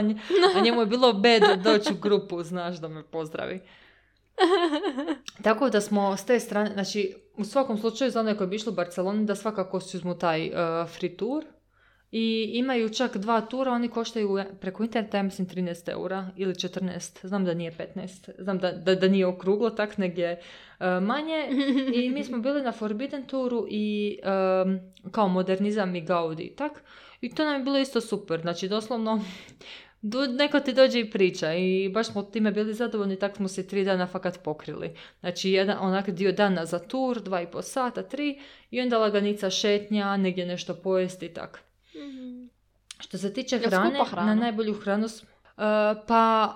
a 0.57 0.61
njemu 0.61 0.81
je 0.81 0.87
bilo 0.87 1.13
bed 1.13 1.43
doći 1.65 1.93
u 1.93 2.01
grupu, 2.01 2.43
znaš, 2.43 2.77
da 2.77 2.89
me 2.89 3.03
pozdravi. 3.03 3.61
Tako 5.45 5.71
da 5.71 5.81
smo 5.81 6.17
s 6.17 6.25
te 6.25 6.41
strane, 6.41 6.71
znači 6.73 7.15
u 7.37 7.45
svakom 7.45 7.79
slučaju 7.79 8.11
za 8.11 8.21
one 8.21 8.37
koji 8.37 8.49
bi 8.49 8.57
išli 8.57 8.73
u 8.73 8.75
Barceloni 8.75 9.27
da 9.27 9.35
svakako 9.35 9.81
si 9.81 9.97
uzmu 9.97 10.15
taj 10.19 10.49
uh, 10.49 10.89
free 10.89 11.17
tour, 11.17 11.45
i 12.19 12.51
imaju 12.55 12.89
čak 12.89 13.17
dva 13.17 13.41
tura, 13.41 13.73
oni 13.73 13.89
koštaju 13.89 14.45
preko 14.61 14.83
interneta, 14.83 15.17
ja 15.17 15.23
mislim 15.23 15.49
13 15.49 15.91
eura 15.91 16.31
ili 16.37 16.55
14, 16.55 17.27
znam 17.27 17.45
da 17.45 17.55
nije 17.55 17.73
15, 17.73 18.31
znam 18.39 18.59
da, 18.59 18.73
da, 18.73 18.95
da 18.95 19.09
nije 19.09 19.27
okruglo, 19.27 19.71
tak 19.71 19.99
negdje 19.99 20.41
uh, 20.81 20.87
manje. 21.03 21.49
I 21.95 22.11
mi 22.11 22.25
smo 22.25 22.39
bili 22.39 22.63
na 22.63 22.73
Forbidden 22.73 23.27
turu 23.27 23.67
i 23.71 24.19
kao 25.11 25.29
modernizam 25.29 25.95
i 25.95 26.01
Gaudi, 26.01 26.55
tak? 26.57 26.83
I 27.21 27.35
to 27.35 27.45
nam 27.45 27.55
je 27.55 27.65
bilo 27.65 27.79
isto 27.79 28.01
super, 28.01 28.41
znači 28.41 28.69
doslovno 28.69 29.25
neko 30.39 30.61
ti 30.61 30.73
dođe 30.73 31.01
i 31.01 31.11
priča 31.11 31.55
i 31.55 31.89
baš 31.89 32.07
smo 32.07 32.23
time 32.23 32.51
bili 32.51 32.75
zadovoljni, 32.75 33.19
tak 33.19 33.37
smo 33.37 33.49
se 33.49 33.67
tri 33.67 33.85
dana 33.85 34.07
fakat 34.07 34.43
pokrili. 34.45 34.95
Znači 35.21 35.51
jedan 35.51 35.77
onak 35.81 36.11
dio 36.11 36.33
dana 36.33 36.65
za 36.65 36.79
tur, 36.79 37.23
dva 37.23 37.43
i 37.43 37.47
po 37.47 37.63
sata, 37.63 38.03
tri 38.03 38.41
i 38.71 38.81
onda 38.81 38.99
laganica 38.99 39.51
šetnja, 39.51 40.17
negdje 40.17 40.47
nešto 40.47 40.75
pojesti 40.75 41.27
i 41.27 41.35
tak. 41.35 41.66
Mm-hmm. 41.97 42.51
Što 42.99 43.19
se 43.19 43.33
tiče 43.33 43.59
hrane, 43.59 43.99
na 44.17 44.35
najbolju 44.35 44.75
hranu, 44.75 45.07
uh, 45.07 45.13
pa 46.07 46.55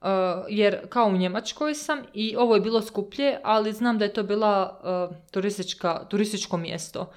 uh, 0.00 0.08
jer 0.48 0.88
kao 0.88 1.06
u 1.06 1.16
Njemačkoj 1.16 1.74
sam 1.74 2.02
i 2.14 2.36
ovo 2.36 2.54
je 2.54 2.60
bilo 2.60 2.82
skuplje, 2.82 3.38
ali 3.42 3.72
znam 3.72 3.98
da 3.98 4.04
je 4.04 4.12
to 4.12 4.22
bila 4.22 4.80
uh, 5.10 5.16
turistička, 5.30 6.06
turističko 6.08 6.56
mjesto. 6.56 7.12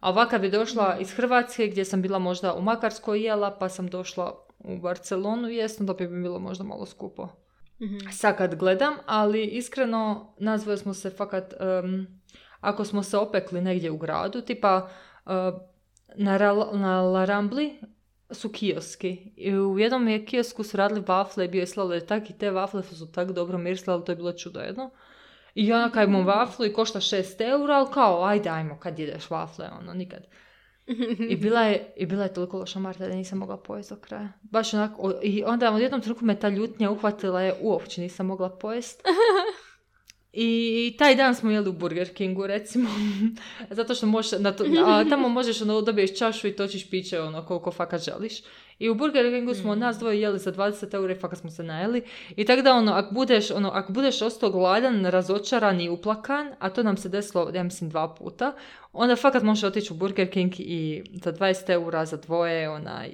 A 0.00 0.10
ovakav 0.10 0.40
bi 0.40 0.50
došla 0.50 0.94
mm. 0.96 1.02
iz 1.02 1.12
Hrvatske 1.12 1.66
gdje 1.66 1.84
sam 1.84 2.02
bila 2.02 2.18
možda 2.18 2.54
u 2.54 2.62
Makarskoj 2.62 3.22
jela, 3.22 3.50
pa 3.50 3.68
sam 3.68 3.88
došla 3.88 4.34
u 4.58 4.78
Barcelonu 4.78 5.48
jesno 5.48 5.86
da 5.86 5.94
bi 5.94 6.08
mi 6.08 6.22
bilo 6.22 6.38
možda 6.38 6.64
malo 6.64 6.86
skupo. 6.86 7.28
Mm-hmm. 7.80 8.12
Sad 8.12 8.36
kad 8.36 8.54
gledam, 8.54 8.94
ali 9.06 9.44
iskreno 9.44 10.34
nazvali 10.38 10.78
smo 10.78 10.94
se 10.94 11.10
fakat, 11.10 11.54
um, 11.84 12.06
ako 12.60 12.84
smo 12.84 13.02
se 13.02 13.16
opekli 13.16 13.60
negdje 13.60 13.90
u 13.90 13.96
gradu, 13.96 14.40
tipa 14.40 14.88
na, 16.16 16.38
na 16.72 17.00
La 17.02 17.24
Rambli 17.24 17.80
su 18.30 18.48
kioski. 18.48 19.32
I 19.36 19.56
u 19.56 19.78
jednom 19.78 20.08
je 20.08 20.26
kiosku 20.26 20.64
su 20.64 20.76
radili 20.76 21.00
wafle 21.00 21.44
i 21.44 21.48
bio 21.48 21.66
je 21.94 22.06
tak 22.06 22.30
i 22.30 22.38
te 22.38 22.50
wafle 22.50 22.82
su 22.82 23.12
tak 23.12 23.32
dobro 23.32 23.58
mirisle, 23.58 23.94
ali 23.94 24.04
to 24.04 24.12
je 24.12 24.16
bilo 24.16 24.32
čudo 24.32 24.60
jedno. 24.60 24.90
I 25.54 25.72
ona 25.72 25.90
kaj 25.90 26.06
mu 26.06 26.18
waflu 26.18 26.70
i 26.70 26.72
košta 26.72 27.00
6 27.00 27.50
eura, 27.50 27.74
ali 27.74 27.88
kao, 27.94 28.24
ajde, 28.24 28.50
ajmo, 28.50 28.78
kad 28.78 28.98
jedeš 28.98 29.28
wafle, 29.28 29.78
ono, 29.80 29.94
nikad. 29.94 30.26
I 31.28 31.36
bila 31.36 31.62
je, 31.62 31.92
i 31.96 32.06
bila 32.06 32.22
je 32.22 32.34
toliko 32.34 32.58
loša 32.58 32.78
Marta 32.78 33.08
da 33.08 33.14
nisam 33.14 33.38
mogla 33.38 33.56
pojesti 33.56 33.94
do 33.94 34.00
kraja. 34.00 34.32
Baš 34.42 34.74
onako, 34.74 35.12
i 35.22 35.44
onda 35.44 35.72
u 35.72 35.78
jednom 35.78 36.00
trenutku 36.00 36.24
me 36.24 36.40
ta 36.40 36.48
ljutnja 36.48 36.90
uhvatila 36.90 37.42
je, 37.42 37.54
uopće 37.60 38.00
nisam 38.00 38.26
mogla 38.26 38.58
pojesti. 38.58 39.02
I 40.32 40.94
taj 40.98 41.14
dan 41.16 41.34
smo 41.34 41.50
jeli 41.50 41.68
u 41.68 41.72
Burger 41.72 42.14
Kingu, 42.14 42.46
recimo. 42.46 42.90
Zato 43.70 43.94
što 43.94 44.06
možeš, 44.06 44.32
na 44.38 44.52
to, 44.52 44.64
a 44.86 45.04
tamo 45.10 45.28
možeš, 45.28 45.62
ono, 45.62 45.80
dobiješ 45.80 46.18
čašu 46.18 46.48
i 46.48 46.56
točiš 46.56 46.90
piće, 46.90 47.20
ono, 47.20 47.46
koliko 47.46 47.70
fakat 47.70 48.04
želiš. 48.04 48.42
I 48.78 48.88
u 48.88 48.94
Burger 48.94 49.34
Kingu 49.34 49.54
smo 49.54 49.74
Mm. 49.74 49.78
nas 49.78 49.98
dvoje 49.98 50.20
jeli 50.20 50.38
za 50.38 50.52
20 50.52 50.94
eura 50.94 51.12
i 51.12 51.18
fakat 51.18 51.38
smo 51.38 51.50
se 51.50 51.62
najeli. 51.62 52.02
I 52.36 52.44
tako 52.44 52.62
da, 52.62 52.74
ono, 52.74 52.92
ako 52.92 53.14
budeš, 53.14 53.50
ono, 53.50 53.70
ako 53.70 53.92
budeš 53.92 54.22
ostao 54.22 54.50
gladan, 54.50 55.04
razočaran 55.06 55.80
i 55.80 55.88
uplakan, 55.88 56.52
a 56.58 56.70
to 56.70 56.82
nam 56.82 56.96
se 56.96 57.08
desilo, 57.08 57.50
ja 57.54 57.62
mislim, 57.62 57.90
dva 57.90 58.14
puta, 58.14 58.52
onda 58.92 59.16
fakat 59.16 59.42
možeš 59.42 59.64
otići 59.64 59.92
u 59.92 59.96
Burger 59.96 60.30
King 60.30 60.52
i 60.58 61.02
za 61.12 61.32
20 61.32 61.70
eura 61.70 62.04
za 62.04 62.16
dvoje, 62.16 62.70
onaj, 62.70 63.12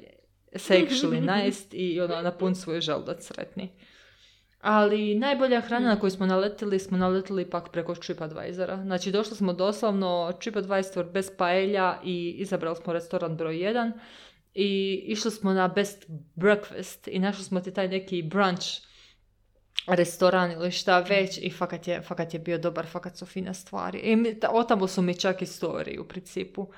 sexually 0.52 1.20
nice 1.44 1.76
i 1.76 2.00
ono, 2.00 2.22
napun 2.22 2.54
svoj 2.54 2.80
želudac 2.80 3.26
sretni. 3.26 3.68
Ali 4.60 5.14
najbolja 5.14 5.60
hrana 5.60 5.88
na 5.88 6.00
koju 6.00 6.10
smo 6.10 6.26
naletili, 6.26 6.78
smo 6.78 6.98
naletili 6.98 7.42
ipak 7.42 7.68
preko 7.72 7.94
TripAdvisora. 7.94 8.82
Znači 8.82 9.10
došli 9.12 9.36
smo 9.36 9.52
doslovno 9.52 10.32
TripAdvisor 10.40 11.04
bez 11.12 11.30
paelja 11.38 12.00
i 12.04 12.34
izabrali 12.38 12.76
smo 12.76 12.92
restoran 12.92 13.36
broj 13.36 13.54
1 13.54 13.92
i 14.54 15.02
išli 15.06 15.30
smo 15.30 15.52
na 15.52 15.68
best 15.68 16.04
breakfast 16.34 17.08
i 17.08 17.18
našli 17.18 17.44
smo 17.44 17.60
ti 17.60 17.74
taj 17.74 17.88
neki 17.88 18.22
brunch 18.22 18.66
restoran 19.86 20.52
ili 20.52 20.70
šta 20.70 21.00
već 21.00 21.38
i 21.42 21.50
fakat 21.50 21.88
je, 21.88 22.02
fakat 22.02 22.34
je 22.34 22.40
bio 22.40 22.58
dobar, 22.58 22.86
fakat 22.86 23.16
su 23.16 23.26
fine 23.26 23.54
stvari. 23.54 23.98
I 23.98 24.16
mi, 24.16 24.40
ta- 24.40 24.50
otamo 24.52 24.86
su 24.86 25.02
mi 25.02 25.14
čak 25.20 25.42
istoriji 25.42 25.98
u 25.98 26.08
principu. 26.08 26.68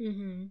Mhm. 0.00 0.44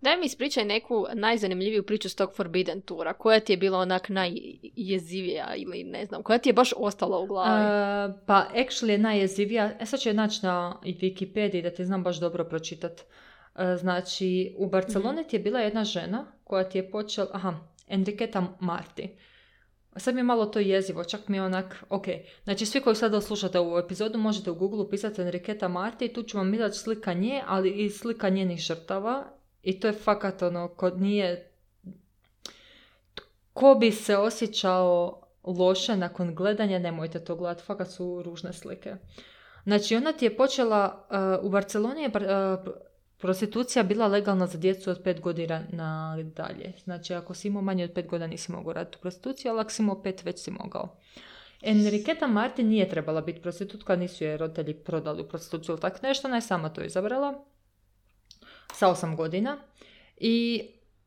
Daj 0.00 0.16
mi 0.16 0.26
ispričaj 0.26 0.64
neku 0.64 1.06
najzanimljiviju 1.14 1.82
priču 1.82 2.08
s 2.08 2.14
tog 2.14 2.34
Forbidden 2.36 2.80
tura. 2.80 3.12
Koja 3.12 3.40
ti 3.40 3.52
je 3.52 3.56
bila 3.56 3.78
onak 3.78 4.08
najjezivija 4.08 5.54
ili 5.56 5.84
ne 5.84 6.06
znam, 6.06 6.22
koja 6.22 6.38
ti 6.38 6.48
je 6.48 6.52
baš 6.52 6.72
ostala 6.76 7.18
u 7.18 7.26
glavi? 7.26 7.64
Uh, 7.64 8.20
pa 8.26 8.46
actually 8.54 8.90
je 8.90 8.98
najjezivija, 8.98 9.72
e 9.80 9.86
sad 9.86 10.00
ću 10.00 10.08
je 10.08 10.14
naći 10.14 10.40
na 10.42 10.80
i 10.84 10.94
Wikipediji 10.94 11.62
da 11.62 11.70
ti 11.70 11.84
znam 11.84 12.02
baš 12.02 12.20
dobro 12.20 12.44
pročitat. 12.44 13.00
Uh, 13.00 13.60
znači, 13.78 14.54
u 14.58 14.66
Barceloni 14.66 15.24
ti 15.28 15.36
je 15.36 15.40
bila 15.40 15.60
jedna 15.60 15.84
žena 15.84 16.32
koja 16.44 16.68
ti 16.68 16.78
je 16.78 16.90
počela, 16.90 17.28
aha, 17.32 17.54
Enriqueta 17.88 18.46
Marti. 18.60 19.08
Sad 19.96 20.14
mi 20.14 20.20
je 20.20 20.24
malo 20.24 20.46
to 20.46 20.58
jezivo, 20.58 21.04
čak 21.04 21.28
mi 21.28 21.36
je 21.36 21.42
onak, 21.42 21.84
ok. 21.88 22.04
Znači, 22.44 22.66
svi 22.66 22.80
koji 22.80 22.96
sada 22.96 23.20
slušate 23.20 23.58
ovu 23.58 23.78
epizodu 23.78 24.18
možete 24.18 24.50
u 24.50 24.54
Google 24.54 24.80
upisati 24.80 25.20
Enriqueta 25.20 25.68
Marti 25.68 26.04
i 26.04 26.12
tu 26.12 26.22
ću 26.22 26.38
vam 26.38 26.54
izaći 26.54 26.78
slika 26.78 27.12
nje, 27.12 27.42
ali 27.46 27.70
i 27.70 27.90
slika 27.90 28.28
njenih 28.28 28.58
žrtava. 28.58 29.24
I 29.66 29.80
to 29.80 29.86
je 29.86 29.92
fakat 29.92 30.42
ono, 30.42 30.68
kod 30.68 31.00
nije... 31.00 31.50
Ko 33.52 33.74
bi 33.74 33.92
se 33.92 34.16
osjećao 34.16 35.20
loše 35.44 35.96
nakon 35.96 36.34
gledanja, 36.34 36.78
nemojte 36.78 37.24
to 37.24 37.36
gledati, 37.36 37.62
fakat 37.62 37.90
su 37.90 38.22
ružne 38.22 38.52
slike. 38.52 38.94
Znači, 39.64 39.96
ona 39.96 40.12
ti 40.12 40.24
je 40.24 40.36
počela, 40.36 41.06
uh, 41.40 41.46
u 41.46 41.50
Barceloni 41.50 42.02
je 42.02 42.08
uh, 42.08 42.72
prostitucija 43.18 43.82
bila 43.82 44.06
legalna 44.06 44.46
za 44.46 44.58
djecu 44.58 44.90
od 44.90 45.02
5 45.02 45.20
godina 45.20 45.62
na 45.70 46.18
dalje. 46.22 46.72
Znači, 46.84 47.14
ako 47.14 47.34
si 47.34 47.48
imao 47.48 47.62
manje 47.62 47.84
od 47.84 47.92
5 47.92 48.06
godina 48.06 48.26
nisi 48.26 48.52
mogao 48.52 48.72
raditi 48.72 48.96
u 48.98 49.00
prostituciju, 49.00 49.50
ali 49.50 49.60
ako 49.60 49.70
si 49.70 49.82
imao 49.82 50.02
5 50.04 50.24
već 50.24 50.42
si 50.42 50.50
mogao. 50.50 50.96
Enriqueta 51.62 52.26
Martin 52.26 52.68
nije 52.68 52.88
trebala 52.88 53.20
biti 53.20 53.42
prostitutka, 53.42 53.96
nisu 53.96 54.24
je 54.24 54.36
roditelji 54.36 54.74
prodali 54.74 55.22
u 55.22 55.28
prostituciju 55.28 55.72
ili 55.72 55.80
tako 55.80 55.98
nešto, 56.02 56.28
ona 56.28 56.36
je 56.36 56.40
sama 56.40 56.68
to 56.68 56.84
izabrala 56.84 57.44
sa 58.76 58.88
8 58.88 59.16
godina 59.16 59.58
i 60.16 60.62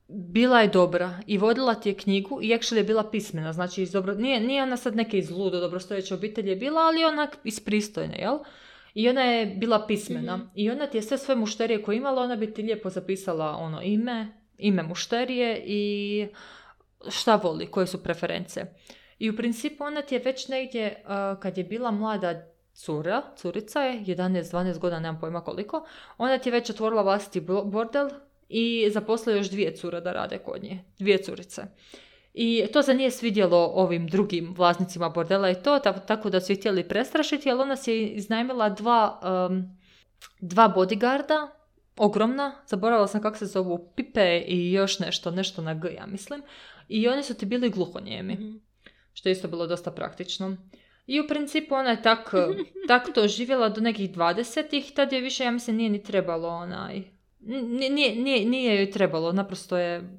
bila 0.08 0.62
je 0.62 0.68
dobra 0.68 1.20
i 1.28 1.38
vodila 1.38 1.76
ti 1.76 1.90
je 1.90 1.98
knjigu 1.98 2.40
i 2.42 2.48
actually 2.48 2.78
je 2.78 2.84
bila 2.84 3.04
pismena, 3.12 3.54
znači 3.54 3.82
iz 3.82 3.92
dobro, 3.92 4.14
nije, 4.14 4.40
nije 4.40 4.64
ona 4.64 4.78
sad 4.78 4.96
neke 4.96 5.18
iz 5.18 5.32
ludo 5.32 5.60
dobrostojeće 5.60 6.14
obitelji 6.14 6.50
je 6.50 6.56
bila, 6.56 6.82
ali 6.82 7.06
onak 7.06 7.38
iz 7.44 7.60
pristojne, 7.60 8.18
jel? 8.20 8.40
I 8.94 9.10
ona 9.10 9.22
je 9.22 9.46
bila 9.46 9.88
pismena 9.88 10.38
Mhm. 10.38 10.48
i 10.56 10.70
ona 10.70 10.88
ti 10.88 10.98
je 10.98 11.02
sve 11.02 11.18
svoje 11.18 11.38
mušterije 11.38 11.84
koje 11.84 11.96
je 11.96 11.98
imala, 11.98 12.22
ona 12.22 12.36
bi 12.36 12.54
ti 12.54 12.62
lijepo 12.62 12.90
zapisala 12.90 13.56
ono 13.56 13.82
ime, 13.82 14.28
ime 14.58 14.84
mušterije 14.84 15.64
i 15.66 16.28
šta 17.10 17.36
voli, 17.36 17.68
koje 17.68 17.88
su 17.88 18.04
preference. 18.04 18.66
I 19.20 19.30
u 19.30 19.36
principu 19.36 19.84
ona 19.84 20.02
ti 20.02 20.16
je 20.16 20.22
već 20.26 20.48
negdje, 20.48 21.04
uh, 21.04 21.40
kad 21.40 21.58
je 21.58 21.64
bila 21.64 21.92
mlada 21.92 22.46
cura, 22.80 23.22
curica 23.36 23.82
je, 23.82 24.06
11-12 24.06 24.78
godina, 24.80 25.00
nemam 25.00 25.20
pojma 25.20 25.42
koliko, 25.42 25.86
ona 26.18 26.38
ti 26.38 26.50
je 26.50 26.54
već 26.54 26.70
otvorila 26.70 27.02
vlastiti 27.02 27.40
bordel 27.66 28.10
i 28.50 28.90
zaposlila 28.92 29.38
još 29.38 29.50
dvije 29.50 29.76
cure 29.76 30.02
da 30.02 30.14
rade 30.14 30.38
kod 30.38 30.64
nje. 30.64 30.84
Dvije 31.00 31.18
curice. 31.18 31.62
I 32.34 32.66
to 32.74 32.84
se 32.84 32.94
nije 32.94 33.12
svidjelo 33.12 33.58
ovim 33.66 34.08
drugim 34.08 34.54
vlasnicima 34.54 35.10
bordela 35.10 35.50
i 35.50 35.56
to, 35.56 35.80
ta- 35.80 36.00
tako 36.00 36.30
da 36.30 36.42
su 36.42 36.52
je 36.52 36.56
htjeli 36.56 36.88
prestrašiti, 36.88 37.52
ali 37.52 37.62
ona 37.62 37.76
si 37.76 37.92
je 37.92 38.08
iznajmila 38.08 38.70
dva, 38.70 39.20
um, 39.50 39.78
dva 40.40 40.74
bodyguarda, 40.78 41.48
ogromna, 41.98 42.56
zaboravila 42.68 43.08
sam 43.08 43.22
kako 43.22 43.38
se 43.38 43.46
zovu, 43.46 43.92
Pipe 43.96 44.40
i 44.40 44.72
još 44.72 45.00
nešto, 45.00 45.32
nešto 45.32 45.62
na 45.62 45.74
G, 45.74 45.90
ja 45.92 46.06
mislim. 46.06 46.42
I 46.88 47.08
oni 47.08 47.24
su 47.24 47.34
ti 47.34 47.46
bili 47.46 47.70
gluhonijemi 47.70 48.34
Mhm. 48.34 48.56
što 49.14 49.30
je 49.30 49.34
isto 49.34 49.48
bilo 49.48 49.68
dosta 49.68 49.92
praktično. 49.92 50.58
I 51.10 51.20
u 51.20 51.28
principu 51.28 51.76
ona 51.76 51.90
je 51.90 52.02
tak, 52.02 52.34
tak 52.88 53.14
to 53.14 53.28
živjela 53.28 53.70
do 53.70 53.82
nekih 53.82 54.12
20-ih, 54.12 54.92
tad 54.96 55.14
je 55.14 55.22
više, 55.22 55.44
ja 55.44 55.52
mislim, 55.52 55.76
nije 55.76 55.90
ni 55.90 56.04
trebalo 56.04 56.48
onaj... 56.48 57.04
Nije, 57.40 58.16
nije, 58.16 58.46
nije, 58.46 58.76
joj 58.76 58.92
trebalo, 58.92 59.32
naprosto 59.32 59.78
je 59.78 60.10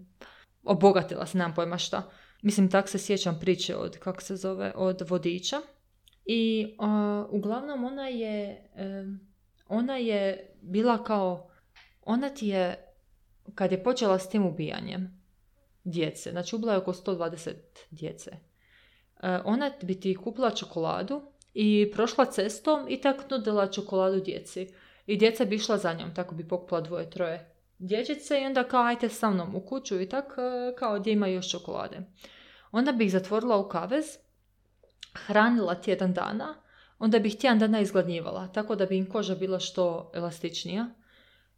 obogatila 0.65 1.27
se, 1.27 1.39
nemam 1.39 1.55
pojma 1.55 1.79
šta. 1.79 2.11
Mislim, 2.43 2.71
tak 2.71 2.89
se 2.89 2.99
sjećam 2.99 3.39
priče 3.41 3.77
od, 3.77 3.99
kako 3.99 4.23
se 4.23 4.37
zove, 4.37 4.73
od 4.75 5.03
vodiča. 5.09 5.61
I 6.25 6.75
a, 6.79 7.27
uglavnom 7.31 7.85
ona 7.85 8.09
je, 8.09 8.71
em, 8.77 9.21
ona 9.69 9.97
je 9.97 10.51
bila 10.63 11.05
kao, 11.05 11.51
ona 12.03 12.29
ti 12.29 12.47
je, 12.47 12.95
kad 13.55 13.73
je 13.73 13.83
počela 13.83 14.19
s 14.19 14.29
tim 14.29 14.47
ubijanjem 14.47 15.23
djece, 15.85 16.31
znači 16.31 16.57
ubila 16.57 16.73
je 16.73 16.79
oko 16.79 16.93
120 16.93 17.53
djece, 17.91 18.31
ona 19.45 19.71
bi 19.83 20.01
ti 20.01 20.15
kupila 20.15 20.51
čokoladu 20.51 21.23
i 21.55 21.91
prošla 21.95 22.25
cestom 22.25 22.87
i 22.89 23.01
tak 23.01 23.31
nudila 23.31 23.67
čokoladu 23.67 24.21
djeci. 24.21 24.69
I 25.07 25.17
djeca 25.17 25.45
bi 25.45 25.57
išla 25.57 25.79
za 25.79 25.93
njom, 25.93 26.15
tako 26.15 26.35
bi 26.35 26.49
pokupila 26.49 26.81
dvoje, 26.81 27.11
troje 27.11 27.61
dječice 27.81 28.41
i 28.41 28.47
onda 28.47 28.65
kao 28.65 28.83
ajte 28.83 29.09
sa 29.09 29.31
mnom 29.31 29.55
u 29.55 29.61
kuću 29.61 30.01
i 30.01 30.09
tak 30.09 30.25
e, 30.25 30.77
kao 30.77 30.99
gdje 30.99 31.13
ima 31.13 31.27
još 31.27 31.51
čokolade. 31.51 32.01
Onda 32.73 32.93
bi 32.93 33.05
ih 33.05 33.13
zatvorila 33.13 33.57
u 33.57 33.69
kavez, 33.69 34.05
hranila 35.15 35.75
tjedan 35.75 36.13
dana, 36.13 36.55
onda 36.99 37.19
bi 37.19 37.29
ih 37.29 37.37
tjedan 37.37 37.59
dana 37.59 37.81
izgladnjivala, 37.81 38.49
tako 38.49 38.77
da 38.77 38.87
bi 38.87 38.97
im 38.97 39.11
koža 39.11 39.35
bila 39.35 39.59
što 39.59 40.11
elastičnija. 40.15 40.87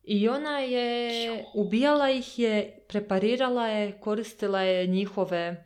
I 0.03 0.29
ona 0.29 0.59
je, 0.59 1.45
ubijala 1.55 2.11
ih 2.11 2.39
je, 2.39 2.85
preparirala 2.89 3.67
je, 3.67 4.01
koristila 4.01 4.61
je 4.61 4.87
njihove, 4.87 5.39
e, 5.39 5.65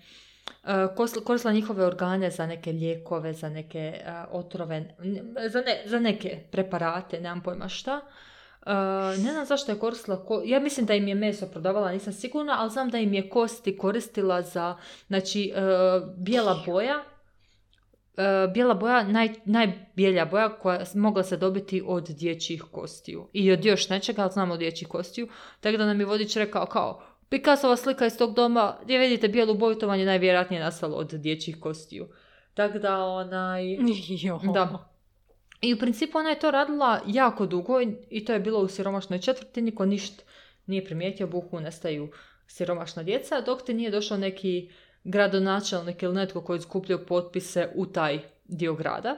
koristila 1.24 1.52
njihove 1.52 1.84
organe 1.84 2.30
za 2.30 2.46
neke 2.46 2.72
lijekove, 2.72 3.32
za 3.32 3.48
neke 3.48 3.78
e, 3.78 4.02
otrove, 4.30 4.94
za, 5.48 5.60
ne- 5.60 5.82
za 5.84 6.00
neke 6.00 6.38
preparate, 6.50 7.20
nemam 7.20 7.40
pojma 7.40 7.68
šta. 7.68 8.00
E, 8.66 8.70
ne 9.16 9.32
znam 9.32 9.46
zašto 9.46 9.72
je 9.72 9.78
koristila, 9.78 10.16
ko- 10.18 10.42
ja 10.44 10.60
mislim 10.60 10.86
da 10.86 10.94
im 10.94 11.08
je 11.08 11.14
meso 11.14 11.46
prodavala, 11.46 11.92
nisam 11.92 12.12
sigurna, 12.12 12.56
ali 12.58 12.70
znam 12.70 12.90
da 12.90 12.98
im 12.98 13.14
je 13.14 13.28
kosti 13.28 13.78
koristila 13.78 14.42
za, 14.42 14.76
znači, 15.06 15.52
e, 15.56 15.60
bijela 16.16 16.62
boja, 16.66 17.04
E, 18.18 18.48
bijela 18.48 18.74
boja, 18.74 19.02
naj, 19.02 19.28
najbijelja 19.44 20.24
boja 20.24 20.48
koja 20.50 20.84
mogla 20.94 21.22
se 21.22 21.36
dobiti 21.36 21.82
od 21.86 22.08
dječjih 22.08 22.62
kostiju. 22.62 23.28
I 23.32 23.52
od 23.52 23.64
još 23.64 23.88
nečega, 23.88 24.22
ali 24.22 24.32
znamo 24.32 24.54
od 24.54 24.58
dječjih 24.60 24.88
kostiju. 24.88 25.28
Tako 25.60 25.76
da 25.76 25.86
nam 25.86 26.00
je 26.00 26.06
vodič 26.06 26.36
rekao 26.36 26.66
kao, 26.66 27.02
Picassova 27.28 27.76
slika 27.76 28.06
iz 28.06 28.18
tog 28.18 28.34
doma, 28.34 28.76
gdje 28.82 28.98
vidite 28.98 29.28
bijelu 29.28 29.54
boju, 29.54 29.74
to 29.74 29.86
vam 29.86 29.98
je 30.00 30.06
najvjerojatnije 30.06 30.62
nastalo 30.62 30.96
od 30.96 31.08
dječjih 31.08 31.60
kostiju. 31.60 32.08
Tako 32.54 32.78
da 32.78 32.96
onaj... 32.98 33.76
Jo. 34.22 34.40
Da. 34.44 34.88
I 35.60 35.74
u 35.74 35.78
principu 35.78 36.18
ona 36.18 36.30
je 36.30 36.38
to 36.38 36.50
radila 36.50 37.00
jako 37.06 37.46
dugo 37.46 37.80
i- 38.10 38.24
to 38.24 38.32
je 38.32 38.40
bilo 38.40 38.60
u 38.60 38.68
siromašnoj 38.68 39.18
četvrti, 39.18 39.62
niko 39.62 39.86
ništa 39.86 40.22
nije 40.66 40.84
primijetio, 40.84 41.26
buhu 41.26 41.60
nestaju 41.60 42.08
siromašna 42.46 43.02
djeca, 43.02 43.40
dok 43.40 43.62
ti 43.62 43.74
nije 43.74 43.90
došao 43.90 44.18
neki 44.18 44.70
gradonačelnik 45.04 46.02
ili 46.02 46.14
netko 46.14 46.40
koji 46.40 46.56
je 46.56 46.60
skupljao 46.60 46.98
potpise 46.98 47.68
u 47.74 47.86
taj 47.86 48.18
dio 48.44 48.74
grada. 48.74 49.16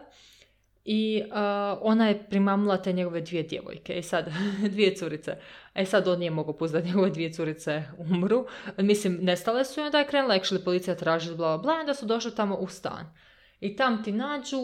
I 0.84 1.22
a, 1.32 1.78
ona 1.80 2.08
je 2.08 2.24
primamila 2.24 2.76
te 2.76 2.92
njegove 2.92 3.20
dvije 3.20 3.42
djevojke, 3.42 3.94
i 3.94 4.02
sad, 4.02 4.28
dvije 4.72 4.94
curice. 4.94 5.36
E 5.78 5.84
sad 5.84 6.08
on 6.08 6.18
nije 6.18 6.30
mogao 6.30 6.56
pustiti 6.56 6.82
da 6.82 6.88
njegove 6.88 7.10
dvije 7.10 7.32
curice 7.32 7.82
umru. 7.98 8.46
Mislim, 8.78 9.18
nestale 9.22 9.64
su 9.64 9.80
i 9.80 9.82
onda 9.82 9.98
je 9.98 10.06
krenula 10.06 10.34
actually 10.34 10.64
policija 10.64 10.96
tražiti 10.96 11.36
bla 11.36 11.48
bla 11.48 11.58
bla 11.58 11.80
onda 11.80 11.94
su 11.94 12.06
došli 12.06 12.34
tamo 12.34 12.56
u 12.56 12.68
stan. 12.68 13.14
I 13.60 13.76
tam 13.76 14.04
ti 14.04 14.12
nađu 14.12 14.58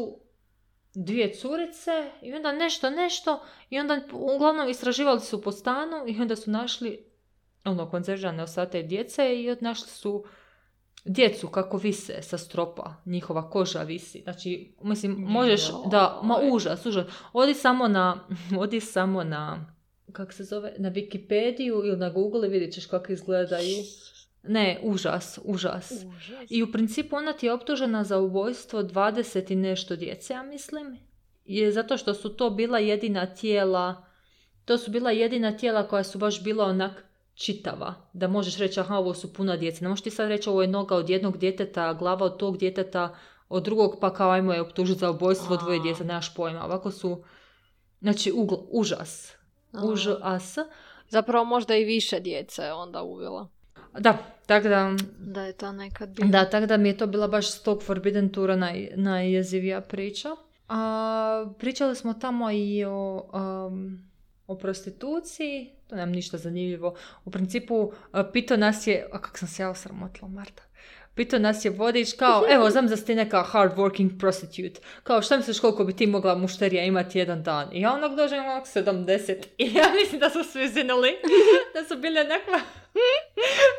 dvije 0.94 1.34
curice 1.34 2.10
i 2.22 2.34
onda 2.34 2.52
nešto, 2.52 2.90
nešto 2.90 3.42
i 3.70 3.78
onda 3.78 4.00
uglavnom 4.12 4.68
istraživali 4.68 5.20
su 5.20 5.42
po 5.42 5.52
stanu 5.52 6.04
i 6.06 6.20
onda 6.20 6.36
su 6.36 6.50
našli 6.50 7.04
ono 7.64 7.90
konzervžane 7.90 8.42
ostate 8.42 8.82
djece 8.82 9.42
i 9.42 9.56
našli 9.60 9.88
su 9.88 10.24
djecu 11.04 11.48
kako 11.48 11.76
vise 11.76 12.22
sa 12.22 12.38
stropa, 12.38 12.94
njihova 13.04 13.50
koža 13.50 13.82
visi. 13.82 14.20
Znači, 14.22 14.74
mislim, 14.82 15.16
možeš, 15.18 15.62
da, 15.90 16.20
ma 16.22 16.38
užas, 16.52 16.86
užas. 16.86 17.06
Odi 17.32 17.54
samo 17.54 17.88
na, 17.88 18.28
odi 18.62 18.80
samo 18.80 19.24
na, 19.24 19.73
kak 20.12 20.32
se 20.32 20.44
zove, 20.44 20.74
na 20.78 20.90
Wikipediju 20.90 21.86
ili 21.86 21.96
na 21.96 22.10
Google 22.10 22.46
i 22.46 22.50
vidjet 22.50 22.72
ćeš 22.72 22.86
kako 22.86 23.12
izgledaju. 23.12 23.76
Ne, 24.42 24.80
užas, 24.82 25.38
užas, 25.44 25.92
Užas. 26.16 26.50
I 26.50 26.62
u 26.62 26.72
principu 26.72 27.16
ona 27.16 27.32
ti 27.32 27.46
je 27.46 27.52
optužena 27.52 28.04
za 28.04 28.18
ubojstvo 28.18 28.82
20 28.82 29.52
i 29.52 29.56
nešto 29.56 29.96
djece, 29.96 30.32
ja 30.32 30.42
mislim. 30.42 30.98
Je 31.44 31.72
zato 31.72 31.96
što 31.96 32.14
su 32.14 32.28
to 32.28 32.50
bila 32.50 32.78
jedina 32.78 33.26
tijela, 33.26 34.04
to 34.64 34.78
su 34.78 34.90
bila 34.90 35.10
jedina 35.10 35.56
tijela 35.56 35.88
koja 35.88 36.04
su 36.04 36.18
baš 36.18 36.42
bila 36.42 36.64
onak 36.64 37.04
čitava. 37.34 37.94
Da 38.12 38.28
možeš 38.28 38.58
reći, 38.58 38.80
aha, 38.80 38.96
ovo 38.96 39.14
su 39.14 39.32
puna 39.32 39.56
djece. 39.56 39.82
Ne 39.82 39.88
možeš 39.88 40.02
ti 40.02 40.10
sad 40.10 40.28
reći, 40.28 40.48
ovo 40.48 40.62
je 40.62 40.68
noga 40.68 40.96
od 40.96 41.10
jednog 41.10 41.38
djeteta, 41.38 41.92
glava 41.92 42.26
od 42.26 42.36
tog 42.36 42.58
djeteta, 42.58 43.16
od 43.48 43.64
drugog 43.64 43.96
pa 44.00 44.14
kao 44.14 44.30
ajmo 44.30 44.52
je 44.52 44.60
optužiti 44.60 45.00
za 45.00 45.10
ubojstvo 45.10 45.56
dvoje 45.56 45.80
djece, 45.80 46.04
nemaš 46.04 46.34
pojma. 46.34 46.64
Ovako 46.64 46.90
su, 46.90 47.24
znači, 48.00 48.32
ugl- 48.32 48.66
užas. 48.70 49.32
A. 49.74 49.84
Užas. 49.84 50.58
Zapravo 51.08 51.44
možda 51.44 51.76
i 51.76 51.84
više 51.84 52.20
djece 52.20 52.62
je 52.62 52.72
onda 52.72 53.02
uvela. 53.02 53.48
Da, 53.98 54.18
tako 54.46 54.68
da, 54.68 54.96
Da 55.18 55.42
je 55.42 55.52
to 55.52 55.72
nekad 55.72 56.08
bilo. 56.08 56.28
Da, 56.28 56.50
tako 56.50 56.66
da 56.66 56.76
mi 56.76 56.88
je 56.88 56.96
to 56.96 57.06
bila 57.06 57.28
baš 57.28 57.52
s 57.52 57.62
tog 57.62 57.82
Forbidden 57.82 58.28
Tura 58.28 58.56
naj, 58.56 58.88
najjezivija 58.96 59.80
priča. 59.80 60.28
A, 60.68 61.52
pričali 61.58 61.96
smo 61.96 62.14
tamo 62.14 62.50
i 62.50 62.84
o, 62.84 63.30
um, 63.68 64.08
o 64.46 64.56
prostituciji, 64.56 65.70
to 65.88 65.96
nam 65.96 66.10
ništa 66.10 66.38
zanimljivo. 66.38 66.94
U 67.24 67.30
principu, 67.30 67.92
a, 68.12 68.24
pitao 68.32 68.56
nas 68.56 68.86
je, 68.86 69.08
a 69.12 69.20
kak 69.20 69.38
sam 69.38 69.48
se 69.48 69.62
ja 69.62 69.70
osramotila, 69.70 70.28
Marta. 70.28 70.62
Pitao 71.14 71.38
nas 71.38 71.64
je 71.64 71.70
vodič 71.70 72.12
kao, 72.18 72.44
evo, 72.54 72.70
znam 72.70 72.86
da 72.86 72.96
ste 72.96 73.14
neka 73.14 73.42
hard 73.42 73.76
working 73.76 74.18
prostitute. 74.18 74.80
Kao, 75.02 75.22
šta 75.22 75.36
misliš 75.36 75.60
koliko 75.60 75.84
bi 75.84 75.96
ti 75.96 76.06
mogla 76.06 76.34
mušterija 76.34 76.84
imati 76.84 77.18
jedan 77.18 77.42
dan? 77.42 77.68
I 77.72 77.80
ja 77.80 77.92
onak 77.92 78.14
dođem 78.14 78.44
onak 78.44 78.64
70. 78.66 79.34
I 79.58 79.74
ja 79.74 79.84
mislim 79.94 80.20
da 80.20 80.30
su 80.30 80.44
svi 80.44 80.68
zinuli. 80.68 81.16
da 81.74 81.84
su 81.84 81.96
bile 81.96 82.20
onakva, 82.20 82.60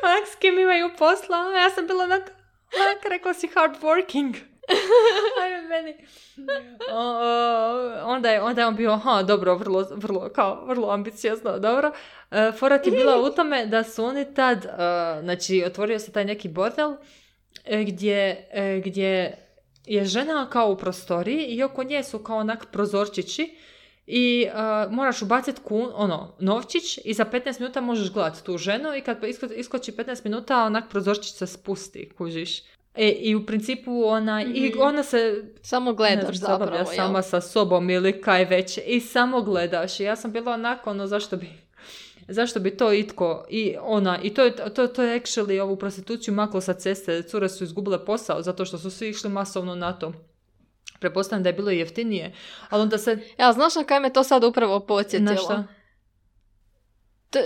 onak 0.02 0.28
s 0.32 0.36
kim 0.36 0.58
imaju 0.58 0.90
posla. 0.98 1.36
Ja 1.36 1.70
sam 1.70 1.86
bila 1.86 2.04
onak, 2.04 2.22
onak 2.74 3.04
rekao 3.10 3.34
si 3.34 3.48
hard 3.54 3.76
working. 3.82 4.34
Ajme 5.42 5.62
meni. 5.68 5.96
O, 6.92 6.98
o, 6.98 8.04
onda, 8.04 8.30
je, 8.30 8.42
onda 8.42 8.60
je 8.60 8.66
on 8.66 8.76
bio, 8.76 8.90
aha, 8.90 9.22
dobro, 9.22 9.54
vrlo, 9.54 9.86
vrlo, 9.90 10.28
kao, 10.28 10.64
vrlo 10.64 10.90
ambiciozno, 10.90 11.58
dobro. 11.58 11.92
E, 12.30 12.52
fora 12.58 12.78
ti 12.78 12.90
je 12.90 12.96
bila 12.96 13.20
u 13.20 13.30
tome 13.30 13.66
da 13.66 13.84
su 13.84 14.04
oni 14.04 14.34
tad, 14.34 14.64
e, 14.64 14.68
znači, 15.22 15.64
otvorio 15.66 15.98
se 15.98 16.12
taj 16.12 16.24
neki 16.24 16.48
bordel 16.48 16.96
gdje, 17.86 18.48
e, 18.52 18.82
gdje 18.84 19.38
je 19.86 20.04
žena 20.04 20.50
kao 20.50 20.70
u 20.70 20.76
prostoriji 20.76 21.44
i 21.46 21.62
oko 21.62 21.84
nje 21.84 22.02
su 22.04 22.18
kao 22.18 22.36
onak 22.38 22.66
prozorčići 22.72 23.56
i 24.06 24.46
e, 24.48 24.52
moraš 24.90 25.22
ubaciti 25.22 25.60
kun, 25.64 25.90
ono, 25.94 26.34
novčić 26.40 26.98
i 27.04 27.14
za 27.14 27.24
15 27.24 27.60
minuta 27.60 27.80
možeš 27.80 28.12
gledati 28.12 28.44
tu 28.44 28.58
ženu 28.58 28.94
i 28.94 29.00
kad 29.00 29.24
isko, 29.24 29.46
iskoči 29.46 29.92
15 29.92 30.24
minuta 30.24 30.64
onak 30.64 30.84
prozorčić 30.90 31.34
se 31.34 31.46
spusti, 31.46 32.10
kužiš. 32.18 32.62
E, 32.94 33.08
I 33.10 33.34
u 33.34 33.46
principu 33.46 34.04
ona, 34.04 34.42
i 34.42 34.68
Mhm. 34.70 34.80
ona 34.80 35.02
se 35.02 35.44
Samo 35.62 35.90
ne 35.90 35.96
gledaš 35.96 36.36
znam, 36.36 36.58
zapravo, 36.58 36.84
sama 36.84 37.22
sa 37.22 37.40
sobom 37.40 37.90
ili 37.90 38.20
kaj 38.20 38.44
već 38.44 38.78
i 38.86 39.00
samo 39.00 39.42
gledaš. 39.42 40.00
I 40.00 40.04
ja 40.04 40.16
sam 40.16 40.32
bila 40.32 40.52
onako, 40.52 40.90
ono, 40.90 41.06
zašto 41.06 41.36
bi, 41.36 41.48
zašto 42.28 42.60
bi 42.60 42.76
to 42.76 42.92
itko 42.92 43.44
i 43.48 43.76
ona, 43.80 44.18
i 44.22 44.34
to 44.34 44.44
je, 44.44 44.56
to, 44.56 44.86
to 44.86 45.02
je 45.02 45.20
actually 45.20 45.60
ovu 45.60 45.76
prostituciju 45.76 46.34
maklo 46.34 46.60
sa 46.60 46.74
ceste, 46.74 47.22
cure 47.22 47.48
su 47.48 47.64
izgubile 47.64 48.04
posao 48.04 48.42
zato 48.42 48.64
što 48.64 48.78
su 48.78 48.90
svi 48.90 49.08
išli 49.08 49.30
masovno 49.30 49.74
na 49.74 49.92
to. 49.92 50.12
Prepostavljam 51.00 51.42
da 51.42 51.48
je 51.48 51.52
bilo 51.52 51.70
jeftinije, 51.70 52.34
ali 52.70 52.82
onda 52.82 52.98
se, 52.98 53.18
Ja, 53.38 53.52
znaš 53.52 53.74
na 53.74 53.84
kaj 53.84 54.00
me 54.00 54.12
to 54.12 54.24
sad 54.24 54.44
upravo 54.44 54.74
na 54.74 54.86
podsjetilo? 54.86 55.36
šta? 55.36 55.64
To, 57.30 57.38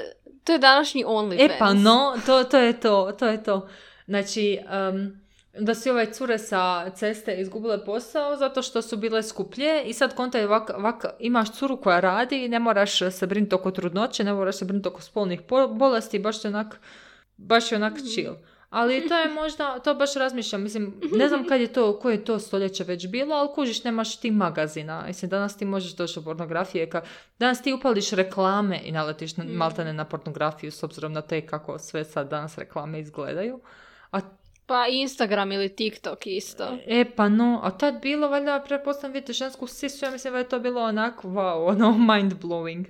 to 0.45 0.53
je 0.53 0.59
današnji 0.59 1.05
OnlyFans. 1.05 1.55
E 1.55 1.59
pa 1.59 1.75
no, 1.75 2.17
to, 2.27 2.45
to 2.45 2.59
je 2.59 2.81
to, 2.81 3.13
to 3.19 3.27
je 3.27 3.43
to. 3.43 3.69
Znači, 4.07 4.59
em, 4.71 5.21
da 5.61 5.75
si 5.75 5.91
ovaj 5.91 6.13
cure 6.13 6.39
sa 6.39 6.91
ceste 6.91 7.35
izgubile 7.35 7.85
posao 7.85 8.37
zato 8.37 8.63
što 8.63 8.83
su 8.83 8.97
bile 8.97 9.23
skuplje 9.23 9.83
i 9.85 9.93
sad 9.93 10.15
konta 10.15 10.39
je 10.39 10.47
ovak, 10.47 10.71
ovak, 10.77 11.05
imaš 11.19 11.53
curu 11.53 11.77
koja 11.77 12.01
radi 12.01 12.45
i 12.45 12.49
ne 12.49 12.59
moraš 12.59 12.99
se 13.11 13.27
brinuti 13.27 13.55
oko 13.55 13.71
trudnoće, 13.71 14.25
ne 14.25 14.33
moraš 14.33 14.57
se 14.57 14.65
brinuti 14.65 14.89
oko 14.89 15.03
spolnih 15.03 15.41
po- 15.43 15.69
bolesti, 15.69 16.19
baš 16.19 16.45
je 16.45 16.49
onak, 16.49 16.81
baš 17.37 17.73
je 17.73 17.77
onak 17.77 17.95
chill. 17.99 18.35
Ali 18.71 19.09
to 19.09 19.19
je 19.19 19.29
možda, 19.29 19.79
to 19.79 19.95
baš 19.95 20.15
razmišljam, 20.15 20.63
mislim, 20.63 21.01
ne 21.13 21.29
znam 21.29 21.45
kad 21.49 21.61
je 21.61 21.73
to, 21.73 21.99
koje 21.99 22.15
je 22.15 22.25
to 22.25 22.39
stoljeće 22.39 22.85
već 22.85 23.07
bilo, 23.07 23.35
ali 23.35 23.49
kužiš, 23.55 23.85
nemaš 23.85 24.17
ti 24.17 24.31
magazina. 24.31 25.05
Mislim, 25.07 25.29
danas 25.29 25.57
ti 25.57 25.65
možeš 25.65 25.93
doći 25.97 26.15
do 26.15 26.23
pornografije, 26.23 26.91
ka, 26.91 27.03
danas 27.39 27.63
ti 27.63 27.73
upališ 27.73 28.11
reklame 28.11 28.81
i 28.85 28.93
naletiš 28.93 29.37
na, 29.37 29.45
Mm. 29.45 29.49
maltene 29.49 29.93
na 29.93 30.05
pornografiju 30.05 30.73
s 30.73 30.83
obzirom 30.83 31.13
na 31.13 31.21
te 31.21 31.47
kako 31.47 31.79
sve 31.79 32.05
sad 32.05 32.29
danas 32.31 32.59
reklame 32.59 33.01
izgledaju. 33.01 33.61
A 34.13 34.21
Pa 34.71 34.87
Instagram 34.87 35.53
ili 35.53 35.69
TikTok 35.69 36.27
isto. 36.27 36.79
E, 36.87 37.05
pa 37.17 37.29
no, 37.29 37.61
a 37.63 37.71
tad 37.71 38.01
bilo, 38.03 38.29
valjda, 38.29 38.63
pretpostavljam, 38.67 39.13
vidite 39.13 39.33
žensku 39.33 39.67
sisu, 39.67 40.05
ja 40.05 40.11
mislim 40.11 40.33
da 40.33 40.39
je 40.39 40.49
to 40.49 40.61
bilo 40.61 40.83
onako, 40.83 41.29
wow, 41.29 41.69
ono, 41.73 41.93
mind 41.93 42.35
blowing. 42.43 42.85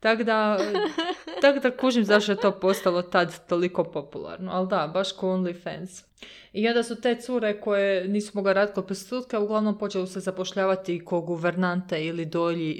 Tako 0.00 0.24
da, 0.24 0.58
tak 1.42 1.62
da 1.62 1.76
kužim 1.76 2.04
zašto 2.04 2.32
je 2.32 2.40
to 2.40 2.60
postalo 2.60 3.02
tad 3.02 3.46
toliko 3.48 3.84
popularno. 3.84 4.52
Ali 4.52 4.68
da, 4.68 4.90
baš 4.94 5.12
ko 5.12 5.26
OnlyFans. 5.28 6.04
I 6.52 6.68
onda 6.68 6.82
su 6.82 7.00
te 7.00 7.20
cure 7.20 7.60
koje 7.60 8.08
nisu 8.08 8.30
mogle 8.34 8.52
raditi 8.52 8.74
kod 8.74 8.86
prostitutke, 8.86 9.38
uglavnom 9.38 9.78
počeli 9.78 10.06
se 10.06 10.20
zapošljavati 10.20 11.04
ko 11.04 11.20
guvernante 11.20 12.04
ili 12.04 12.24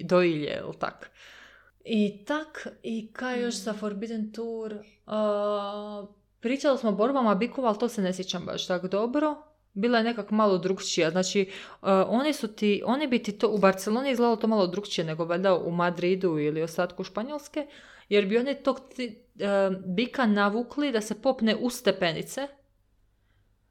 dojilje, 0.04 0.60
ili 0.62 0.78
tak. 0.78 1.10
I 1.84 2.24
tak, 2.24 2.68
i 2.82 3.12
kaj 3.12 3.42
još 3.42 3.54
sa 3.54 3.72
Forbidden 3.72 4.32
Tour? 4.32 4.74
A, 5.06 6.06
pričali 6.40 6.78
smo 6.78 6.88
o 6.90 6.94
borbama 6.94 7.34
bikova, 7.34 7.68
ali 7.68 7.78
to 7.78 7.88
se 7.88 8.02
ne 8.02 8.12
sjećam 8.12 8.44
baš 8.46 8.66
tako 8.66 8.88
dobro. 8.88 9.36
Bila 9.72 9.98
je 9.98 10.04
nekak 10.04 10.30
malo 10.30 10.58
drugčija. 10.58 11.10
Znači, 11.10 11.50
uh, 11.82 11.88
oni 12.08 12.32
su 12.32 12.48
ti, 12.48 12.82
oni 12.86 13.06
bi 13.06 13.22
ti 13.22 13.38
to, 13.38 13.48
u 13.48 13.58
Barceloni 13.58 14.10
izgledalo 14.10 14.36
to 14.36 14.46
malo 14.46 14.66
drugčije 14.66 15.04
nego 15.04 15.24
valjda 15.24 15.54
u 15.54 15.70
Madridu 15.70 16.38
ili 16.38 16.62
ostatku 16.62 17.04
Španjolske, 17.04 17.66
jer 18.08 18.26
bi 18.26 18.38
oni 18.38 18.54
tog 18.54 18.80
ti- 18.94 19.22
uh, 19.34 19.76
bika 19.86 20.26
navukli 20.26 20.92
da 20.92 21.00
se 21.00 21.22
popne 21.22 21.56
u 21.56 21.70
stepenice 21.70 22.48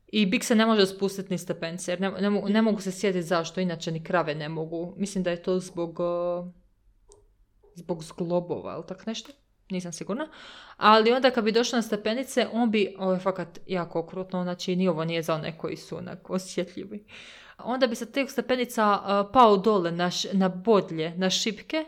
i 0.07 0.25
bik 0.25 0.43
se 0.43 0.55
ne 0.55 0.65
može 0.65 0.85
spustiti 0.85 1.33
ni 1.33 1.37
stepenice, 1.37 1.91
jer 1.91 2.01
ne, 2.01 2.11
ne, 2.11 2.29
mogu- 2.29 2.49
ne 2.49 2.61
mogu 2.61 2.81
se 2.81 2.91
sjetiti 2.91 3.23
zašto, 3.23 3.61
inače 3.61 3.91
ni 3.91 4.03
krave 4.03 4.35
ne 4.35 4.49
mogu. 4.49 4.93
Mislim 4.97 5.23
da 5.23 5.31
je 5.31 5.43
to 5.43 5.59
zbog, 5.59 5.99
uh, 5.99 6.45
zbog 7.75 8.03
zglobova, 8.03 8.73
ili 8.73 8.83
tak 8.87 9.05
nešto? 9.05 9.31
Nisam 9.69 9.91
sigurna. 9.91 10.27
Ali 10.77 11.11
onda 11.11 11.31
kad 11.31 11.43
bi 11.43 11.51
došao 11.51 11.77
na 11.77 11.81
stepenice, 11.81 12.47
on 12.51 12.71
bi, 12.71 12.95
ovo 12.99 13.13
je 13.13 13.19
fakat 13.19 13.59
jako 13.67 13.99
okrutno, 13.99 14.43
znači 14.43 14.75
ni 14.75 14.87
ovo 14.87 15.05
nije 15.05 15.21
za 15.21 15.33
one 15.33 15.57
koji 15.57 15.77
su 15.77 15.97
onak 15.97 16.29
osjetljivi. 16.29 17.05
Onda 17.57 17.87
bi 17.87 17.95
se 17.95 18.11
tih 18.11 18.31
stepenica 18.31 18.99
uh, 18.99 19.31
pao 19.33 19.57
dole 19.57 19.91
na, 19.91 20.07
š- 20.11 20.33
na 20.33 20.49
bodlje, 20.49 21.13
na 21.17 21.29
šipke 21.29 21.85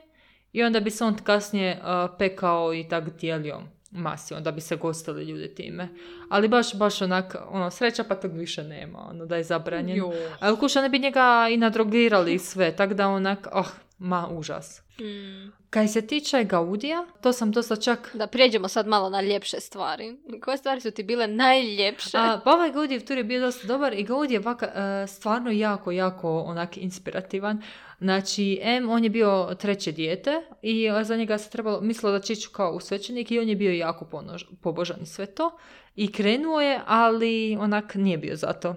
i 0.54 0.64
onda 0.64 0.80
bi 0.80 0.90
se 0.90 1.04
on 1.04 1.16
kasnije 1.24 1.82
uh, 1.82 2.16
pekao 2.20 2.74
i 2.74 2.88
tak 2.90 3.20
dijelio 3.20 3.62
masi, 3.92 4.34
onda 4.34 4.52
bi 4.52 4.62
se 4.62 4.76
gostili 4.76 5.24
ljudi 5.24 5.56
time. 5.56 5.90
Ali 6.30 6.48
baš, 6.48 6.76
baš 6.76 7.02
onak, 7.02 7.36
ono, 7.50 7.72
sreća 7.72 8.04
pa 8.04 8.16
tog 8.16 8.32
više 8.32 8.64
nema, 8.64 9.00
ono, 9.10 9.26
da 9.26 9.36
je 9.36 9.44
zabranjeno. 9.44 10.08
Ali 10.40 10.58
kuša 10.58 10.82
ne 10.82 10.90
bi 10.90 11.00
njega 11.00 11.48
i 11.52 11.58
nadrogirali 11.58 12.40
sve, 12.40 12.76
tako 12.76 12.94
da 12.94 13.08
onak, 13.08 13.48
oh, 13.54 13.68
ma, 13.98 14.28
užas. 14.32 14.82
Mm. 15.00 15.52
Kaj 15.70 15.88
se 15.88 16.08
tiče 16.08 16.44
Gaudija, 16.44 17.06
to 17.22 17.34
sam 17.34 17.52
dosta 17.52 17.76
čak... 17.76 18.12
Da 18.14 18.28
prijeđemo 18.28 18.68
sad 18.68 18.88
malo 18.88 19.10
na 19.10 19.22
ljepše 19.22 19.60
stvari. 19.60 20.18
Koje 20.42 20.58
stvari 20.58 20.82
su 20.82 20.92
ti 20.92 21.04
bile 21.04 21.28
najljepše? 21.28 22.18
A, 22.18 22.42
pa 22.44 22.52
ovaj 22.52 22.72
Gaudijev 22.72 23.06
tur 23.06 23.18
je 23.18 23.24
bio 23.24 23.42
dosta 23.42 23.68
dobar 23.68 23.94
i 23.94 24.04
Gaudi 24.04 24.34
je 24.34 24.40
vaka, 24.40 24.66
e, 24.66 25.08
stvarno 25.08 25.52
jako, 25.52 25.92
jako 25.92 26.40
onak 26.40 26.78
inspirativan. 26.78 27.62
Znači, 28.00 28.60
M, 28.62 28.90
on 28.90 29.04
je 29.04 29.10
bio 29.10 29.56
treće 29.60 29.92
dijete 29.92 30.42
i 30.62 30.90
za 31.04 31.16
njega 31.16 31.38
se 31.38 31.50
trebalo, 31.50 31.82
mislilo 31.82 32.12
da 32.12 32.20
će 32.20 32.34
ići 32.34 32.50
kao 32.52 32.72
u 32.72 32.80
svećenik 32.80 33.32
i 33.32 33.40
on 33.40 33.50
je 33.50 33.56
bio 33.56 33.72
jako 33.72 34.06
ponož- 34.06 34.56
pobožan 34.62 34.98
i 35.02 35.06
sve 35.06 35.26
to. 35.26 35.58
I 35.96 36.12
krenuo 36.12 36.62
je, 36.62 36.82
ali 36.86 37.58
onak 37.60 37.96
nije 37.96 38.18
bio 38.18 38.36
za 38.36 38.54
to. 38.54 38.76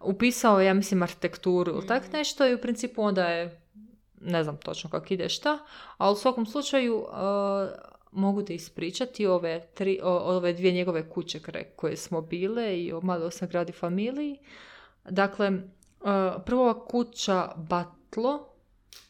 Upisao 0.00 0.60
je, 0.60 0.66
ja 0.66 0.74
mislim, 0.74 1.02
arhitekturu 1.02 1.72
ili 1.72 1.86
tak 1.86 2.12
nešto 2.12 2.46
i 2.46 2.54
u 2.54 2.58
principu 2.58 3.02
onda 3.02 3.26
je 3.26 3.63
ne 4.24 4.44
znam 4.44 4.56
točno 4.56 4.90
kako 4.90 5.14
ide 5.14 5.28
šta, 5.28 5.58
ali 5.96 6.12
u 6.12 6.16
svakom 6.16 6.46
slučaju 6.46 6.96
uh, 6.96 7.08
mogu 8.12 8.42
ti 8.42 8.54
ispričati 8.54 9.26
ove, 9.26 9.66
tri, 9.74 10.00
o- 10.02 10.36
ove 10.36 10.52
dvije 10.52 10.72
njegove 10.72 11.10
kuće 11.10 11.40
koje 11.76 11.96
smo 11.96 12.20
bile 12.20 12.78
i 12.78 12.92
o 12.92 13.00
malo 13.00 13.30
sam 13.30 13.48
gradi 13.48 13.72
familiji. 13.72 14.38
Dakle, 15.04 15.50
uh, 15.50 16.42
prva 16.46 16.86
kuća 16.86 17.52
Batlo, 17.56 18.48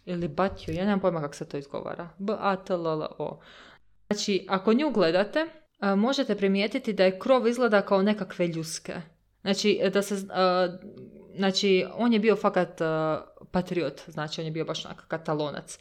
ili 0.07 0.29
Batjo, 0.29 0.75
ja 0.75 0.85
nemam 0.85 1.01
pojma 1.01 1.21
kako 1.21 1.35
se 1.35 1.49
to 1.49 1.57
izgovara. 1.57 2.09
B-A-T-L-L-O. 2.19 3.41
Znači, 4.07 4.47
ako 4.49 4.73
nju 4.73 4.91
gledate, 4.91 5.43
uh, 5.43 5.99
možete 5.99 6.37
primijetiti 6.37 6.93
da 6.93 7.05
je 7.05 7.19
krov 7.19 7.49
izgleda 7.49 7.83
kao 7.83 8.03
nekakve 8.03 8.47
ljuske. 8.47 8.95
Znači, 9.43 9.81
da 9.93 10.03
se, 10.03 10.17
znači, 11.37 11.87
on 11.95 12.13
je 12.13 12.19
bio 12.19 12.37
fakat 12.37 12.81
patriot, 13.55 14.03
znači 14.09 14.41
on 14.41 14.45
je 14.45 14.51
bio 14.51 14.65
baš 14.65 14.85
onak 14.85 15.05
katalonac. 15.09 15.79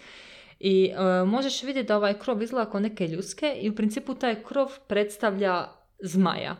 I 0.59 0.91
možeš 1.27 1.63
vidjeti 1.63 1.87
da 1.87 1.97
ovaj 1.97 2.19
krov 2.19 2.41
izgleda 2.41 2.71
kao 2.71 2.79
neke 2.79 3.07
ljuske 3.07 3.57
i 3.61 3.69
u 3.69 3.75
principu 3.75 4.15
taj 4.15 4.43
krov 4.43 4.71
predstavlja 4.87 5.67
zmaja. 6.03 6.55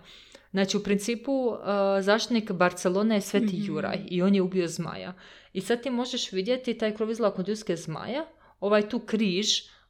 Znači, 0.52 0.78
u 0.78 0.84
principu 0.84 1.32
uh, 1.32 1.58
zaštitnik 2.02 2.52
Barcelone 2.52 3.16
je 3.16 3.22
Sveti 3.22 3.58
mm 3.58 3.66
Juraj 3.66 4.00
i 4.08 4.22
on 4.22 4.36
je 4.36 4.42
ubio 4.42 4.68
zmaja. 4.68 5.14
I 5.54 5.62
sad 5.62 5.82
ti 5.82 5.90
možeš 5.90 6.32
vidjeti 6.32 6.78
taj 6.78 6.96
krov 6.96 7.12
izgleda 7.12 7.36
kod 7.36 7.48
ljuske 7.48 7.76
zmaja, 7.76 8.26
ovaj 8.60 8.90
tu 8.90 9.00
križ, 9.00 9.48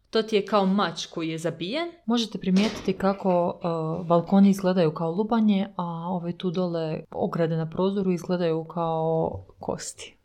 to 0.10 0.22
ti 0.22 0.36
je 0.36 0.46
kao 0.46 0.66
mač 0.66 1.06
koji 1.06 1.30
je 1.30 1.38
zabijen. 1.38 1.92
Možete 2.06 2.38
primijetiti 2.40 2.94
kako 2.94 3.48
uh, 3.48 4.08
balkoni 4.08 4.50
izgledaju 4.50 4.94
kao 4.94 5.12
lubanje, 5.12 5.68
a 5.76 5.84
ove 6.10 6.38
tu 6.38 6.52
dole 6.52 7.04
ograde 7.12 7.58
na 7.58 7.70
prozoru 7.70 8.12
izgledaju 8.12 8.64
kao 8.64 9.46
kosti. 9.60 10.18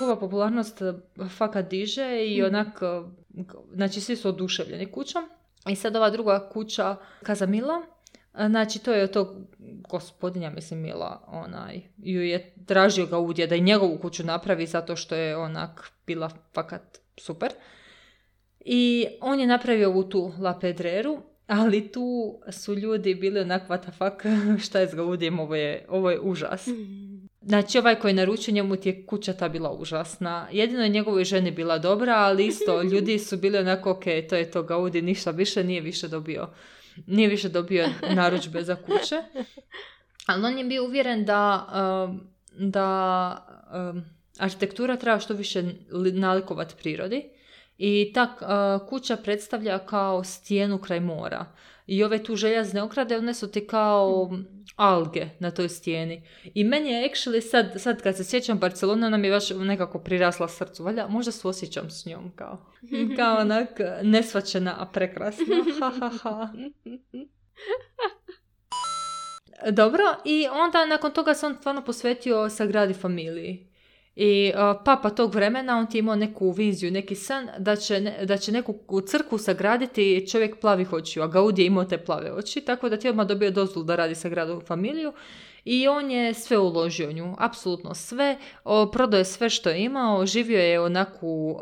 Njegova 0.00 0.20
popularnost 0.20 0.80
uh, 0.80 1.30
fakat 1.30 1.68
diže 1.70 2.26
i 2.26 2.42
mm. 2.42 2.46
onak, 2.46 2.82
uh, 2.82 3.46
znači 3.74 4.00
svi 4.00 4.16
su 4.16 4.28
oduševljeni 4.28 4.92
kućom. 4.92 5.22
I 5.68 5.76
sad 5.76 5.96
ova 5.96 6.10
druga 6.10 6.48
kuća 6.52 6.96
Kazamila, 7.22 7.82
Znači, 8.38 8.78
to 8.78 8.92
je 8.92 9.12
to 9.12 9.36
gospodinja, 9.88 10.50
mislim, 10.50 10.80
Mila, 10.80 11.24
onaj, 11.26 11.82
ju 11.98 12.22
je 12.22 12.54
tražio 12.66 13.06
ga 13.06 13.18
udje 13.18 13.46
da 13.46 13.54
i 13.54 13.60
njegovu 13.60 13.98
kuću 13.98 14.24
napravi 14.24 14.66
zato 14.66 14.96
što 14.96 15.14
je 15.14 15.36
onak 15.36 15.92
bila 16.06 16.30
fakat 16.54 16.98
super. 17.16 17.52
I 18.60 19.06
on 19.20 19.40
je 19.40 19.46
napravio 19.46 19.88
ovu 19.88 20.02
tu 20.02 20.32
La 20.38 20.58
Pedreru, 20.58 21.22
ali 21.46 21.92
tu 21.92 22.38
su 22.52 22.74
ljudi 22.74 23.14
bili 23.14 23.40
onak, 23.40 23.68
what 23.68 23.82
the 23.82 23.90
fuck, 23.90 24.22
šta 24.66 24.80
je 24.80 24.88
s 24.88 24.94
Gaudijem, 24.94 25.40
ovo 25.40 25.54
je, 25.54 25.86
ovo 25.88 26.10
je 26.10 26.20
užas. 26.20 26.68
Znači, 27.46 27.78
ovaj 27.78 27.94
koji 27.94 28.10
je 28.10 28.14
naručio 28.14 28.54
njemu 28.54 28.76
ti 28.76 28.88
je 28.88 29.06
kuća 29.06 29.32
ta 29.32 29.48
bila 29.48 29.72
užasna. 29.72 30.48
Jedino 30.52 30.82
je 30.82 30.88
njegovoj 30.88 31.24
ženi 31.24 31.50
bila 31.50 31.78
dobra, 31.78 32.14
ali 32.16 32.46
isto, 32.46 32.82
ljudi 32.92 33.18
su 33.18 33.36
bili 33.36 33.58
onako, 33.58 33.90
ok, 33.90 34.04
to 34.28 34.36
je 34.36 34.50
to 34.50 34.62
Gaudi, 34.62 35.02
ništa 35.02 35.30
više, 35.30 35.64
nije 35.64 35.80
više 35.80 36.08
dobio 36.08 36.48
nije 37.06 37.28
više 37.28 37.48
dobio 37.48 37.88
narudžbe 38.14 38.62
za 38.62 38.76
kuće. 38.76 39.22
Ali 40.26 40.44
on 40.44 40.58
je 40.58 40.64
bio 40.64 40.84
uvjeren 40.84 41.24
da, 41.24 41.66
um, 42.08 42.20
da 42.70 43.46
um, 43.92 44.04
arhitektura 44.38 44.96
treba 44.96 45.18
što 45.18 45.34
više 45.34 45.62
nalikovati 46.12 46.74
prirodi. 46.78 47.24
I 47.78 48.12
ta 48.14 48.36
uh, 48.40 48.88
kuća 48.88 49.16
predstavlja 49.16 49.78
kao 49.78 50.24
stijenu 50.24 50.78
kraj 50.78 51.00
mora. 51.00 51.46
I 51.86 52.04
ove 52.04 52.22
tu 52.22 52.36
željazne 52.36 52.82
okrade, 52.82 53.18
one 53.18 53.34
su 53.34 53.50
ti 53.50 53.66
kao 53.66 54.30
alge 54.76 55.26
na 55.38 55.50
toj 55.50 55.68
stijeni. 55.68 56.28
I 56.54 56.64
meni 56.64 56.90
je 56.90 57.10
actually 57.10 57.40
sad, 57.40 57.72
sad 57.76 58.02
kad 58.02 58.16
se 58.16 58.24
sjećam 58.24 58.58
Barcelona, 58.58 59.08
nam 59.08 59.24
je 59.24 59.30
baš 59.30 59.50
nekako 59.50 59.98
prirasla 59.98 60.48
srcu. 60.48 60.84
Valjda 60.84 61.08
možda 61.08 61.32
se 61.32 61.48
osjećam 61.48 61.90
s 61.90 62.06
njom 62.06 62.32
kao, 62.36 62.66
kao 63.16 63.36
onak 63.36 63.68
nesvačena, 64.02 64.74
a 64.78 64.86
prekrasna. 64.86 65.44
Ha, 65.80 65.92
ha, 66.00 66.10
ha. 66.22 66.48
Dobro, 69.70 70.02
i 70.24 70.46
onda 70.52 70.86
nakon 70.86 71.10
toga 71.10 71.34
se 71.34 71.46
on 71.46 71.56
stvarno 71.60 71.84
posvetio 71.84 72.50
sagradi 72.50 72.94
familiji. 72.94 73.73
I 74.16 74.52
uh, 74.54 74.82
papa 74.84 75.10
tog 75.10 75.34
vremena, 75.34 75.78
on 75.78 75.86
ti 75.86 75.98
imao 75.98 76.16
neku 76.16 76.50
viziju, 76.50 76.90
neki 76.90 77.14
san 77.14 77.48
da 77.58 77.76
će, 77.76 78.00
da 78.24 78.36
će 78.36 78.52
neku 78.52 78.74
u 78.88 79.00
crkvu 79.00 79.38
sagraditi 79.38 80.26
čovjek 80.30 80.60
plavih 80.60 80.92
očiju, 80.92 81.22
a 81.22 81.26
Gaudi 81.26 81.62
je 81.62 81.66
imao 81.66 81.84
te 81.84 81.98
plave 81.98 82.32
oči, 82.32 82.60
tako 82.60 82.88
da 82.88 82.96
ti 82.96 83.08
odmah 83.08 83.26
dobio 83.26 83.50
dozvolu 83.50 83.84
da 83.84 83.96
radi 83.96 84.14
sagradu 84.14 84.60
familiju 84.66 85.12
i 85.64 85.88
on 85.88 86.10
je 86.10 86.34
sve 86.34 86.58
uložio 86.58 87.12
nju, 87.12 87.34
apsolutno 87.38 87.94
sve, 87.94 88.38
o, 88.64 88.90
prodao 88.90 89.18
je 89.18 89.24
sve 89.24 89.50
što 89.50 89.70
je 89.70 89.84
imao, 89.84 90.26
živio 90.26 90.60
je 90.60 90.80
onako 90.80 91.26
u 91.26 91.56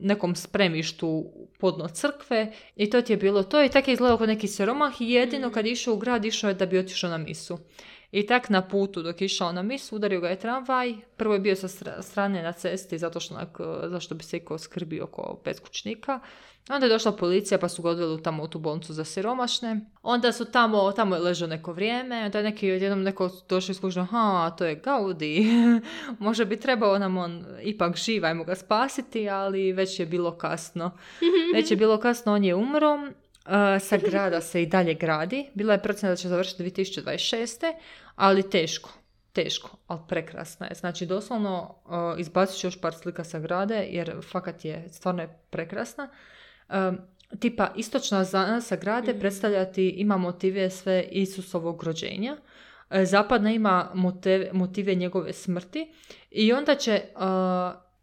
nekom 0.00 0.34
spremištu 0.34 1.24
podno 1.58 1.88
crkve 1.88 2.52
i 2.76 2.90
to 2.90 3.02
ti 3.02 3.12
je 3.12 3.16
bilo 3.16 3.42
to 3.42 3.64
i 3.64 3.68
tako 3.68 3.90
je 3.90 3.92
izgledao 3.92 4.18
kao 4.18 4.26
neki 4.26 4.48
siromah 4.48 5.00
i 5.00 5.10
jedino 5.10 5.50
kad 5.50 5.66
je 5.66 5.72
išao 5.72 5.94
u 5.94 5.98
grad 5.98 6.24
išao 6.24 6.48
je 6.48 6.54
da 6.54 6.66
bi 6.66 6.78
otišao 6.78 7.10
na 7.10 7.18
misu. 7.18 7.58
I 8.12 8.26
tak 8.26 8.50
na 8.50 8.62
putu 8.62 9.02
dok 9.02 9.20
je 9.20 9.24
išao 9.24 9.52
na 9.52 9.62
mis, 9.62 9.92
udario 9.92 10.20
ga 10.20 10.28
je 10.28 10.38
tramvaj. 10.38 10.94
Prvo 11.16 11.34
je 11.34 11.40
bio 11.40 11.56
sa 11.56 11.68
strane 12.02 12.42
na 12.42 12.52
cesti 12.52 12.98
zato 12.98 13.20
što, 13.20 13.34
zašto 13.84 14.14
bi 14.14 14.24
se 14.24 14.36
iko 14.36 14.58
skrbio 14.58 15.04
oko 15.04 15.40
beskućnika. 15.44 16.20
Onda 16.70 16.86
je 16.86 16.90
došla 16.90 17.12
policija 17.12 17.58
pa 17.58 17.68
su 17.68 17.82
ga 17.82 17.90
odveli 17.90 18.22
tamo 18.22 18.42
u 18.42 18.48
tu 18.48 18.58
bolnicu 18.58 18.92
za 18.92 19.04
siromašne. 19.04 19.80
Onda 20.02 20.32
su 20.32 20.44
tamo, 20.44 20.92
tamo 20.92 21.14
je 21.14 21.22
ležao 21.22 21.48
neko 21.48 21.72
vrijeme, 21.72 22.24
onda 22.24 22.38
je 22.38 22.44
neki 22.44 22.72
odjednom 22.72 23.02
neko 23.02 23.30
došao 23.48 23.72
i 23.72 23.74
skužio, 23.74 24.04
ha, 24.04 24.50
to 24.58 24.64
je 24.64 24.74
Gaudi, 24.74 25.46
možda 26.18 26.44
bi 26.44 26.60
trebao 26.60 26.98
nam 26.98 27.16
on 27.16 27.44
ipak 27.62 27.96
živ, 27.96 28.24
ajmo 28.24 28.44
ga 28.44 28.54
spasiti, 28.54 29.28
ali 29.28 29.72
već 29.72 30.00
je 30.00 30.06
bilo 30.06 30.38
kasno. 30.38 30.90
Već 31.54 31.70
je 31.70 31.76
bilo 31.76 31.98
kasno, 31.98 32.34
on 32.34 32.44
je 32.44 32.54
umro. 32.54 32.98
Uh, 33.46 33.82
sa 33.82 33.96
grada 33.96 34.40
se 34.40 34.62
i 34.62 34.66
dalje 34.66 34.94
gradi. 34.94 35.50
Bila 35.54 35.72
je 35.72 35.82
procena 35.82 36.12
da 36.12 36.16
će 36.16 36.28
završiti 36.28 36.64
2026 36.64 37.74
ali 38.16 38.50
teško. 38.50 38.90
Teško, 39.32 39.76
ali 39.86 40.00
prekrasna 40.08 40.66
je. 40.66 40.74
Znači, 40.74 41.06
doslovno 41.06 41.74
uh, 41.84 42.20
izbacit 42.20 42.60
ću 42.60 42.66
još 42.66 42.80
par 42.80 42.94
slika 42.94 43.24
sa 43.24 43.38
grade, 43.38 43.86
jer 43.90 44.16
fakat 44.30 44.64
je, 44.64 44.88
stvarno 44.88 45.22
je 45.22 45.38
prekrasna. 45.50 46.08
Um, 46.68 46.98
tipa, 47.40 47.72
istočna 47.76 48.24
sa 48.60 48.76
grade 48.76 49.12
mm. 49.12 49.18
predstavljati, 49.18 49.88
ima 49.88 50.16
motive 50.16 50.70
sve 50.70 51.08
Isusovog 51.10 51.82
rođenja. 51.82 52.32
Uh, 52.32 52.96
zapadna 53.04 53.52
ima 53.52 53.90
motive, 53.94 54.50
motive 54.52 54.94
njegove 54.94 55.32
smrti. 55.32 55.92
I 56.30 56.52
onda 56.52 56.74
će 56.74 57.02
uh, 57.14 57.22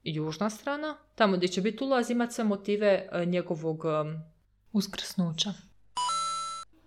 južna 0.03 0.49
strana, 0.49 0.97
tamo 1.15 1.37
gdje 1.37 1.47
će 1.47 1.61
biti 1.61 1.83
ulaz, 1.83 2.09
imati 2.09 2.33
sve 2.33 2.43
motive 2.43 3.09
uh, 3.11 3.27
njegovog 3.27 3.85
um, 3.85 4.23
uskrsnuća. 4.71 5.53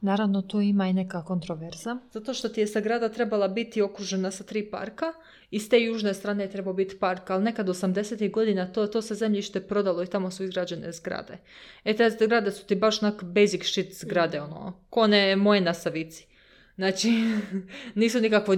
Naravno, 0.00 0.42
tu 0.42 0.60
ima 0.60 0.88
i 0.88 0.92
neka 0.92 1.24
kontroverza. 1.24 1.98
Zato 2.12 2.34
što 2.34 2.48
ti 2.48 2.60
je 2.60 2.66
Sagrada 2.66 3.08
trebala 3.08 3.48
biti 3.48 3.82
okružena 3.82 4.30
sa 4.30 4.44
tri 4.44 4.70
parka 4.70 5.12
i 5.50 5.60
s 5.60 5.68
te 5.68 5.80
južne 5.80 6.14
strane 6.14 6.44
je 6.44 6.50
trebao 6.50 6.74
biti 6.74 6.98
park, 6.98 7.30
ali 7.30 7.44
nekad 7.44 7.66
80. 7.66 8.30
godina 8.30 8.72
to, 8.72 8.86
to 8.86 9.02
se 9.02 9.14
zemljište 9.14 9.60
prodalo 9.60 10.02
i 10.02 10.06
tamo 10.06 10.30
su 10.30 10.44
izgrađene 10.44 10.92
zgrade. 10.92 11.38
E 11.84 11.96
te 11.96 12.10
zgrade 12.10 12.50
su 12.50 12.66
ti 12.66 12.74
baš 12.74 13.02
onak 13.02 13.24
basic 13.24 13.64
shit 13.64 13.98
zgrade, 13.98 14.40
ono, 14.40 14.72
kone 14.90 15.36
moje 15.36 15.60
na 15.60 15.74
Savici. 15.74 16.26
Znači, 16.76 17.08
nisu 17.94 18.20
nikakvo, 18.20 18.56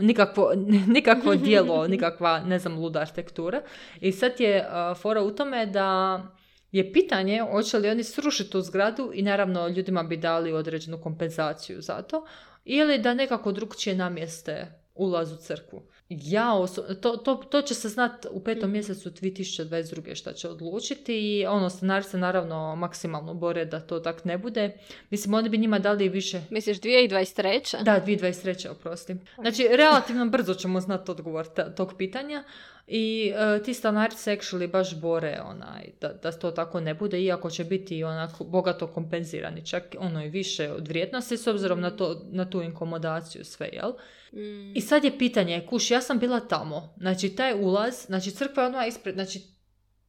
nikakvo, 0.00 0.52
nikakvo 0.96 1.34
dijelo, 1.44 1.88
nikakva, 1.88 2.40
ne 2.40 2.58
znam, 2.58 2.78
luda 2.78 3.00
arhitektura. 3.00 3.62
I 4.00 4.12
sad 4.12 4.32
je 4.38 4.68
fora 5.02 5.22
u 5.22 5.30
tome 5.30 5.66
da 5.66 6.22
je 6.72 6.92
pitanje 6.92 7.44
hoće 7.50 7.78
li 7.78 7.88
oni 7.88 8.04
srušiti 8.04 8.50
tu 8.50 8.60
zgradu 8.60 9.10
i 9.14 9.22
naravno 9.22 9.68
ljudima 9.68 10.02
bi 10.02 10.16
dali 10.16 10.52
određenu 10.52 11.00
kompenzaciju 11.00 11.80
za 11.80 12.02
to 12.02 12.26
ili 12.64 12.98
da 12.98 13.14
nekako 13.14 13.52
drugčije 13.52 13.96
namjeste 13.96 14.72
ulaz 14.94 15.32
u 15.32 15.36
crkvu. 15.36 15.82
Ja 16.20 16.66
to, 17.00 17.16
to, 17.16 17.34
to 17.34 17.62
će 17.62 17.74
se 17.74 17.88
znat 17.88 18.26
u 18.30 18.40
petom 18.40 18.70
mm. 18.70 18.72
mjesecu 18.72 19.10
2022. 19.10 20.14
šta 20.14 20.32
će 20.32 20.48
odlučiti 20.48 21.14
i 21.14 21.46
ono, 21.46 21.70
scenari 21.70 22.04
se 22.04 22.18
naravno 22.18 22.76
maksimalno 22.76 23.34
bore 23.34 23.64
da 23.64 23.80
to 23.80 24.00
tak 24.00 24.24
ne 24.24 24.38
bude. 24.38 24.72
Mislim, 25.10 25.34
oni 25.34 25.48
bi 25.48 25.58
njima 25.58 25.78
dali 25.78 26.08
više... 26.08 26.40
Misliš 26.50 26.80
2023. 26.80 27.82
Da, 27.84 28.00
2023. 28.06 28.68
oprosti. 28.70 29.16
Znači, 29.40 29.68
relativno 29.70 30.26
brzo 30.26 30.54
ćemo 30.54 30.80
znati 30.80 31.10
odgovor 31.10 31.46
tog 31.76 31.94
pitanja. 31.98 32.44
I 32.86 33.32
uh, 33.56 33.64
ti 33.64 33.74
stanari 33.74 34.14
se 34.16 34.36
actually 34.36 34.70
baš 34.70 35.00
bore 35.00 35.40
onaj, 35.44 35.90
da, 36.00 36.12
da 36.22 36.32
to 36.32 36.50
tako 36.50 36.80
ne 36.80 36.94
bude, 36.94 37.22
iako 37.22 37.50
će 37.50 37.64
biti 37.64 38.04
onako 38.04 38.44
bogato 38.44 38.86
kompenzirani, 38.86 39.66
čak 39.66 39.82
ono 39.98 40.24
i 40.24 40.28
više 40.28 40.72
od 40.72 40.88
vrijednosti 40.88 41.36
s 41.36 41.46
obzirom 41.46 41.80
na, 41.80 41.90
to, 41.90 42.22
na 42.30 42.50
tu 42.50 42.62
inkomodaciju 42.62 43.44
sve, 43.44 43.68
jel? 43.72 43.92
Mm. 44.32 44.76
I 44.76 44.80
sad 44.80 45.04
je 45.04 45.18
pitanje, 45.18 45.66
kuš, 45.68 45.90
ja 45.90 46.00
sam 46.00 46.18
bila 46.18 46.40
tamo, 46.40 46.94
znači 46.96 47.28
taj 47.28 47.62
ulaz, 47.62 48.06
znači 48.06 48.30
crkva 48.30 48.62
je 48.62 48.66
odmah 48.66 48.88
ispred, 48.88 49.14
znači 49.14 49.40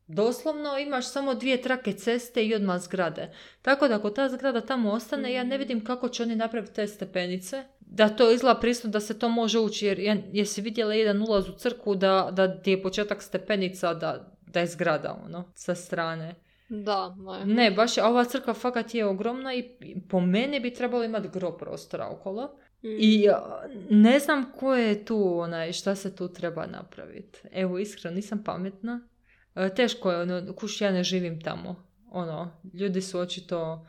doslovno 0.08 0.78
imaš 0.78 1.12
samo 1.12 1.34
dvije 1.34 1.62
trake 1.62 1.94
ceste 1.94 2.46
i 2.46 2.56
odmah 2.56 2.82
zgrade. 2.82 3.34
Tako 3.62 3.88
da 3.88 3.96
ako 3.96 4.10
ta 4.10 4.30
zgrada 4.30 4.62
tamo 4.62 4.92
ostane, 4.92 5.34
ja 5.34 5.44
ne 5.44 5.58
mm. 5.58 5.60
vidim 5.60 5.84
kako 5.84 6.10
će 6.10 6.24
oni 6.24 6.36
napraviti 6.36 6.74
te 6.74 6.88
stepenice 6.88 7.64
da 7.80 8.10
to 8.10 8.32
izgleda 8.32 8.60
prisutno 8.60 8.90
da 8.90 9.00
se 9.00 9.20
to 9.20 9.30
može 9.30 9.60
ući, 9.60 9.86
jer 9.86 10.24
jesi 10.32 10.62
vidjela 10.62 10.94
jedan 10.94 11.22
ulaz 11.22 11.50
u 11.50 11.52
crku 11.52 11.96
da, 11.96 12.30
da 12.32 12.62
ti 12.62 12.72
je 12.72 12.82
početak 12.82 13.22
stepenica 13.22 13.94
da, 13.94 14.36
da 14.42 14.60
je 14.60 14.68
zgrada 14.68 15.22
ono, 15.26 15.52
sa 15.56 15.76
strane. 15.76 16.36
Da, 16.70 17.16
ne. 17.46 17.54
Ne, 17.54 17.72
baš 17.72 17.98
ova 17.98 18.24
crkva 18.26 18.54
fakat 18.54 18.96
je 18.96 19.06
ogromna 19.06 19.54
i 19.54 19.64
po 20.10 20.20
meni 20.20 20.60
bi 20.60 20.74
trebalo 20.74 21.04
imati 21.04 21.30
gro 21.34 21.58
prostora 21.58 22.08
okolo. 22.10 22.60
I 22.84 23.28
mm. 23.28 24.02
ne 24.02 24.19
znam 24.19 24.52
ko 24.60 24.76
je 24.76 25.06
tu, 25.06 25.39
onaj, 25.39 25.72
šta 25.72 25.96
se 25.96 26.15
tu 26.15 26.34
treba 26.34 26.65
napraviti. 26.65 27.39
Evo, 27.52 27.80
iskreno, 27.80 28.15
nisam 28.15 28.43
pametna. 28.43 29.08
E, 29.56 29.76
teško 29.76 30.12
je, 30.12 30.22
ono, 30.22 30.54
kuš, 30.54 30.82
ja 30.82 30.91
ne 30.91 31.04
živim 31.04 31.41
tamo. 31.41 31.86
Ono, 32.12 32.52
ljudi 32.74 33.02
su 33.02 33.19
očito 33.19 33.86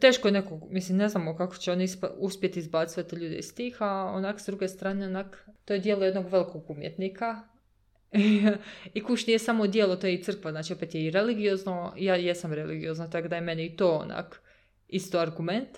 teško 0.00 0.28
je 0.28 0.32
nekog, 0.32 0.62
mislim, 0.70 0.98
ne 0.98 1.08
znamo 1.08 1.36
kako 1.36 1.56
će 1.56 1.72
oni 1.72 1.86
ispa- 1.86 2.14
uspjeti 2.16 2.58
izbaciti 2.58 2.94
sve 2.94 3.08
te 3.08 3.16
ljude 3.16 3.36
iz 3.36 3.54
tih, 3.54 3.76
a 3.80 4.12
onak 4.14 4.40
s 4.40 4.46
druge 4.46 4.68
strane, 4.68 5.06
onak, 5.06 5.48
to 5.64 5.74
je 5.74 5.80
dijelo 5.80 6.04
jednog 6.04 6.28
velikog 6.28 6.70
umjetnika. 6.70 7.42
I 8.94 9.02
kuš 9.02 9.26
nije 9.26 9.38
samo 9.38 9.66
dijelo, 9.66 9.96
to 9.96 10.06
je 10.06 10.14
i 10.14 10.22
crkva, 10.22 10.50
znači 10.50 10.72
opet 10.72 10.94
je 10.94 11.04
i 11.04 11.10
religiozno, 11.10 11.94
ja 11.96 12.16
jesam 12.16 12.52
religiozna, 12.52 13.10
tako 13.10 13.28
da 13.28 13.36
je 13.36 13.42
meni 13.42 13.66
i 13.66 13.76
to 13.76 13.90
onak 13.90 14.42
isto 14.88 15.18
argument. 15.18 15.68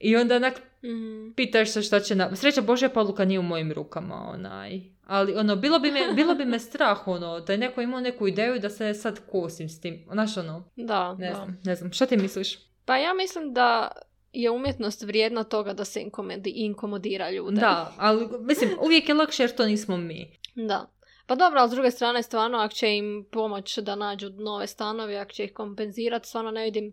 I 0.00 0.16
onda 0.16 0.36
onak 0.36 0.62
Mhm. 0.84 1.30
pitaš 1.30 1.70
se 1.70 1.82
šta 1.82 2.00
će 2.00 2.14
na... 2.14 2.36
Sreća 2.36 2.60
Božja 2.60 2.88
paluka 2.88 3.24
nije 3.24 3.38
u 3.38 3.42
mojim 3.42 3.72
rukama, 3.72 4.30
onaj. 4.34 4.80
Ali 5.06 5.34
ono, 5.34 5.56
bilo 5.56 5.78
bi 5.78 5.90
me, 5.90 6.12
bilo 6.14 6.34
bi 6.34 6.44
me 6.44 6.58
strah, 6.58 7.08
ono, 7.08 7.40
da 7.40 7.52
je 7.52 7.58
neko 7.58 7.80
imao 7.80 8.00
neku 8.00 8.28
ideju 8.28 8.58
da 8.58 8.70
se 8.70 8.94
sad 8.94 9.20
kosim 9.26 9.68
s 9.68 9.80
tim. 9.80 10.04
Znaš, 10.12 10.36
ono, 10.36 10.64
Da, 10.76 11.14
ne 11.14 11.28
da. 11.28 11.34
znam, 11.34 11.60
ne 11.64 11.74
znam. 11.74 11.92
Šta 11.92 12.06
ti 12.06 12.16
misliš? 12.16 12.58
Pa 12.84 12.96
ja 12.96 13.14
mislim 13.14 13.52
da 13.52 13.92
je 14.32 14.50
umjetnost 14.50 15.02
vrijedna 15.02 15.44
toga 15.44 15.72
da 15.72 15.84
se 15.84 16.00
inkomedi, 16.00 16.50
inkomodira 16.50 17.30
ljude. 17.30 17.60
Da, 17.60 17.94
ali 17.96 18.28
mislim, 18.40 18.70
uvijek 18.80 19.08
je 19.08 19.14
lakše 19.14 19.42
jer 19.42 19.50
to 19.50 19.66
nismo 19.66 19.96
mi. 19.96 20.38
Da. 20.54 20.86
Pa 21.26 21.34
dobro, 21.34 21.60
ali 21.60 21.68
s 21.68 21.72
druge 21.72 21.90
strane, 21.90 22.22
stvarno, 22.22 22.58
ako 22.58 22.74
će 22.74 22.88
im 22.88 23.26
pomoć 23.32 23.78
da 23.78 23.94
nađu 23.94 24.30
nove 24.30 24.66
stanove, 24.66 25.16
ako 25.16 25.32
će 25.32 25.44
ih 25.44 25.52
kompenzirati, 25.52 26.28
stvarno 26.28 26.50
ne 26.50 26.64
vidim, 26.64 26.92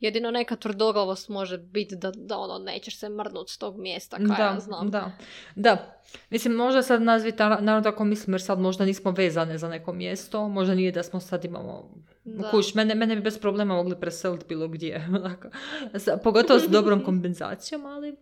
jedino 0.00 0.30
neka 0.30 0.56
tvrdoglavost 0.56 1.28
može 1.28 1.58
biti 1.58 1.96
da, 1.96 2.10
da 2.10 2.38
ono, 2.38 2.58
nećeš 2.58 2.98
se 2.98 3.08
mrdnut 3.08 3.50
s 3.50 3.58
tog 3.58 3.78
mjesta, 3.78 4.16
kaj 4.16 4.36
da, 4.36 4.42
ja 4.42 4.60
znam. 4.60 4.90
da, 4.90 5.12
da. 5.54 6.00
Mislim, 6.30 6.54
možda 6.54 6.82
sad 6.82 7.02
nazviti, 7.02 7.38
naravno 7.38 7.80
tako 7.80 8.04
mislim, 8.04 8.34
jer 8.34 8.42
sad 8.42 8.60
možda 8.60 8.84
nismo 8.84 9.10
vezane 9.10 9.58
za 9.58 9.68
neko 9.68 9.92
mjesto, 9.92 10.48
možda 10.48 10.74
nije 10.74 10.92
da 10.92 11.02
smo 11.02 11.20
sad 11.20 11.44
imamo 11.44 11.90
Da. 12.36 12.50
Kuš, 12.50 12.74
mene, 12.74 12.94
mene 12.94 13.16
bi 13.16 13.22
bez 13.22 13.38
problema 13.38 13.74
mogli 13.74 14.00
preseliti 14.00 14.44
bilo 14.48 14.68
gdje. 14.68 15.08
Pogotovo 16.24 16.60
s 16.60 16.68
dobrom 16.78 17.04
kompenzacijom, 17.04 17.86
ali... 17.86 18.16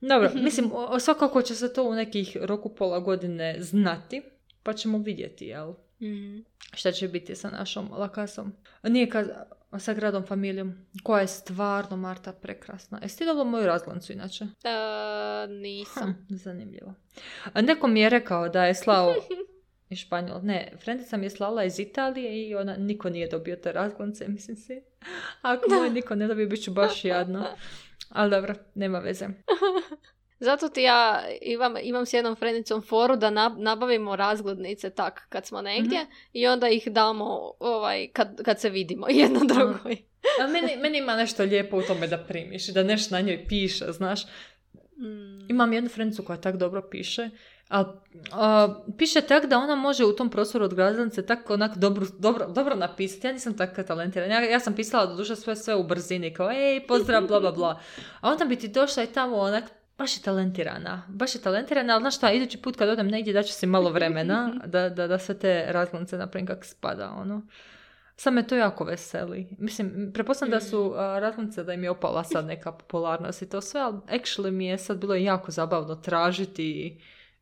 Dobro, 0.00 0.30
mislim, 0.44 0.70
svakako 1.00 1.42
će 1.42 1.54
se 1.54 1.72
to 1.72 1.84
u 1.84 1.94
nekih 1.94 2.36
roku 2.40 2.74
pola 2.74 2.98
godine 2.98 3.56
znati, 3.58 4.22
pa 4.62 4.72
ćemo 4.72 4.98
vidjeti, 4.98 5.44
jel? 5.46 5.72
Mhm. 6.02 6.38
Šta 6.72 6.92
će 6.92 7.08
biti 7.08 7.36
sa 7.36 7.50
našom 7.50 7.88
lakasom. 7.92 8.52
Nije 8.82 9.08
ka, 9.08 9.24
sa 9.78 9.94
gradom 9.94 10.26
familijom, 10.26 10.86
koja 11.02 11.20
je 11.20 11.26
stvarno, 11.26 11.96
Marta, 11.96 12.32
prekrasna. 12.32 12.98
Jesi 13.02 13.18
ti 13.18 13.24
dobila 13.24 13.44
moju 13.44 13.66
razglancu 13.66 14.12
inače? 14.12 14.44
E, 14.44 15.46
nisam. 15.48 16.26
Hm, 16.28 16.34
zanimljivo. 16.36 16.94
Neko 17.54 17.86
mi 17.86 18.00
je 18.00 18.08
rekao 18.08 18.48
da 18.48 18.64
je 18.64 18.74
slao 18.74 19.14
iz 19.90 19.98
Španjol. 19.98 20.40
Ne, 20.42 20.72
frendica 20.82 21.16
mi 21.16 21.26
je 21.26 21.30
slala 21.30 21.64
iz 21.64 21.78
Italije 21.78 22.48
i 22.48 22.54
ona, 22.54 22.76
niko 22.76 23.10
nije 23.10 23.28
dobio 23.28 23.56
te 23.56 23.72
razglance, 23.72 24.28
mislim 24.36 24.56
si. 24.56 24.82
Ako 25.42 25.70
moj 25.70 25.90
niko 25.90 26.14
ne 26.14 26.26
dobije, 26.26 26.46
bit 26.46 26.64
ću 26.64 26.72
baš 26.72 27.04
jadno. 27.04 27.46
Ali 28.08 28.30
dobro, 28.30 28.54
nema 28.74 28.98
veze. 28.98 29.26
Zato 30.40 30.68
ti 30.68 30.82
ja 30.82 31.22
imam, 31.42 31.74
imam 31.82 32.06
s 32.06 32.12
jednom 32.12 32.36
frendicom 32.36 32.82
foru 32.82 33.16
da 33.16 33.28
nab- 33.28 33.58
nabavimo 33.58 34.16
razglednice 34.16 34.90
tak 34.90 35.26
kad 35.28 35.46
smo 35.46 35.62
negdje 35.62 35.98
Mhm. 35.98 36.10
i 36.32 36.46
onda 36.46 36.68
ih 36.68 36.88
damo 36.88 37.24
ovaj, 37.60 38.08
kad, 38.08 38.42
kad 38.42 38.60
se 38.60 38.70
vidimo 38.70 39.06
jedno 39.20 39.40
drugoj. 39.44 39.96
Ali 40.40 40.52
meni, 40.52 40.76
meni 40.76 40.98
ima 40.98 41.16
nešto 41.16 41.42
lijepo 41.42 41.76
u 41.76 41.82
tome 41.82 42.06
da 42.06 42.18
primiš 42.18 42.68
i 42.68 42.72
da 42.72 42.82
nešto 42.82 43.14
na 43.14 43.20
njoj 43.20 43.44
piše, 43.46 43.84
znaš. 43.88 44.20
Mm. 44.96 45.50
Imam 45.50 45.72
jednu 45.72 45.90
frendicu 45.90 46.24
koja 46.24 46.36
tak 46.38 46.56
dobro 46.56 46.82
piše, 46.82 47.30
a, 47.68 47.84
a, 48.32 48.68
piše 48.98 49.20
tak 49.20 49.46
da 49.46 49.58
ona 49.58 49.74
može 49.74 50.04
u 50.04 50.12
tom 50.12 50.30
prostoru 50.30 50.64
od 50.64 50.74
glazanice 50.74 51.26
tako 51.26 51.54
onak 51.54 51.76
dobro, 51.76 52.06
dobro, 52.18 52.46
dobro 52.46 52.74
napisati. 52.74 53.26
Ja 53.26 53.32
nisam 53.32 53.56
tako 53.56 53.82
talentirana. 53.82 54.34
Ja, 54.34 54.40
ja 54.42 54.60
sam 54.60 54.74
pisala 54.74 55.06
do 55.06 55.14
duše 55.14 55.36
sve, 55.36 55.56
sve 55.56 55.74
u 55.74 55.84
brzini, 55.84 56.34
kao 56.34 56.50
ej, 56.50 56.80
pozdrav, 56.80 57.26
bla, 57.26 57.40
bla, 57.40 57.52
bla. 57.52 57.80
A 58.20 58.30
onda 58.30 58.44
bi 58.44 58.56
ti 58.56 58.68
došla 58.68 59.02
i 59.02 59.12
tamo 59.12 59.36
onak, 59.36 59.64
baš 60.00 60.16
je 60.16 60.22
talentirana. 60.22 61.02
Baš 61.08 61.34
je 61.34 61.40
talentirana, 61.40 61.92
ali 61.92 62.02
znaš 62.02 62.16
šta, 62.16 62.32
idući 62.32 62.62
put 62.62 62.76
kad 62.76 62.88
odem 62.88 63.08
negdje 63.08 63.32
daću 63.32 63.52
si 63.52 63.66
malo 63.66 63.90
vremena 63.90 64.54
da, 64.66 64.88
da, 64.88 65.06
da 65.06 65.18
sve 65.18 65.38
te 65.38 65.64
razglance 65.68 66.16
napravim 66.16 66.46
kako 66.46 66.64
spada, 66.64 67.10
ono. 67.10 67.42
Sad 68.16 68.32
me 68.32 68.46
to 68.46 68.56
jako 68.56 68.84
veseli. 68.84 69.48
Mislim, 69.58 70.10
prepostavljam 70.14 70.58
da 70.58 70.60
su 70.60 70.92
a, 70.96 71.18
razglednice 71.18 71.64
da 71.64 71.72
im 71.72 71.84
je 71.84 71.90
opala 71.90 72.24
sad 72.24 72.46
neka 72.46 72.72
popularnost 72.72 73.42
i 73.42 73.48
to 73.48 73.60
sve, 73.60 73.80
ali 73.80 73.98
actually 73.98 74.50
mi 74.50 74.66
je 74.66 74.78
sad 74.78 74.98
bilo 74.98 75.14
jako 75.14 75.50
zabavno 75.50 75.94
tražiti 75.94 76.64
i, 76.64 77.00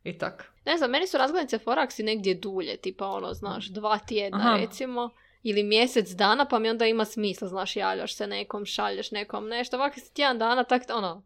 i 0.09 0.17
tak. 0.17 0.51
Ne 0.65 0.77
znam, 0.77 0.91
meni 0.91 1.07
su 1.07 1.17
razglednice 1.17 1.57
foraksi 1.57 2.03
negdje 2.03 2.35
dulje, 2.35 2.77
tipa 2.77 3.07
ono, 3.07 3.33
znaš, 3.33 3.67
dva 3.67 3.97
tjedna 3.97 4.39
Aha. 4.39 4.57
recimo, 4.57 5.09
ili 5.43 5.63
mjesec 5.63 6.09
dana, 6.09 6.45
pa 6.45 6.59
mi 6.59 6.69
onda 6.69 6.85
ima 6.85 7.05
smisla, 7.05 7.47
znaš, 7.47 7.75
javljaš 7.75 8.15
se 8.15 8.27
nekom, 8.27 8.65
šalješ 8.65 9.11
nekom 9.11 9.47
nešto, 9.47 9.77
ovako 9.77 9.99
si 9.99 10.13
tjedan 10.13 10.39
dana, 10.39 10.63
tak, 10.63 10.81
ono, 10.93 11.23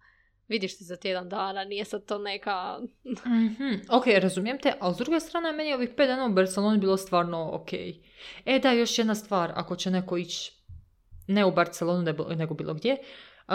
vidiš 0.54 0.78
se 0.78 0.84
za 0.84 0.96
tjedan 0.96 1.30
dana, 1.30 1.64
nije 1.64 1.86
sad 1.86 2.06
to 2.06 2.18
neka... 2.18 2.80
Mhm, 3.06 3.74
Ok, 3.90 4.04
razumijem 4.22 4.60
te, 4.60 4.74
ali 4.80 4.96
s 4.96 4.98
druge 4.98 5.20
strane 5.20 5.52
meni 5.52 5.70
je 5.70 5.76
ovih 5.76 5.90
pet 5.98 6.08
dana 6.08 6.26
u 6.26 6.34
Barceloni 6.34 6.78
bilo 6.78 6.98
stvarno 6.98 7.50
ok. 7.54 7.74
E 8.46 8.60
da, 8.60 8.72
još 8.72 8.98
jedna 8.98 9.16
stvar, 9.16 9.52
ako 9.56 9.76
će 9.76 9.92
neko 9.92 10.18
ići 10.18 10.52
ne 11.28 11.46
u 11.46 11.52
Barcelonu 11.52 12.14
nego, 12.36 12.54
bilo 12.54 12.74
gdje, 12.74 12.98
uh, 13.48 13.54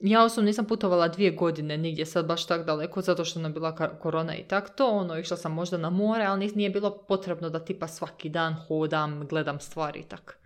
ja 0.00 0.24
osobno 0.24 0.46
nisam 0.46 0.64
putovala 0.64 1.08
dvije 1.08 1.30
godine 1.30 1.76
nigdje 1.78 2.06
sad 2.06 2.26
baš 2.26 2.46
tak 2.46 2.66
daleko 2.66 3.00
zato 3.00 3.24
što 3.24 3.40
nam 3.40 3.50
je 3.50 3.54
bila 3.54 3.98
korona 3.98 4.36
i 4.36 4.48
tak 4.48 4.76
to, 4.76 4.90
ono, 4.90 5.18
išla 5.18 5.36
sam 5.36 5.52
možda 5.52 5.78
na 5.78 5.90
more, 5.90 6.24
ali 6.24 6.52
nije 6.54 6.70
bilo 6.70 7.04
potrebno 7.08 7.50
da 7.50 7.64
tipa 7.64 7.88
svaki 7.88 8.28
dan 8.28 8.54
hodam, 8.54 9.26
gledam 9.26 9.60
stvari 9.60 10.00
i 10.00 10.08
tak. 10.08 10.38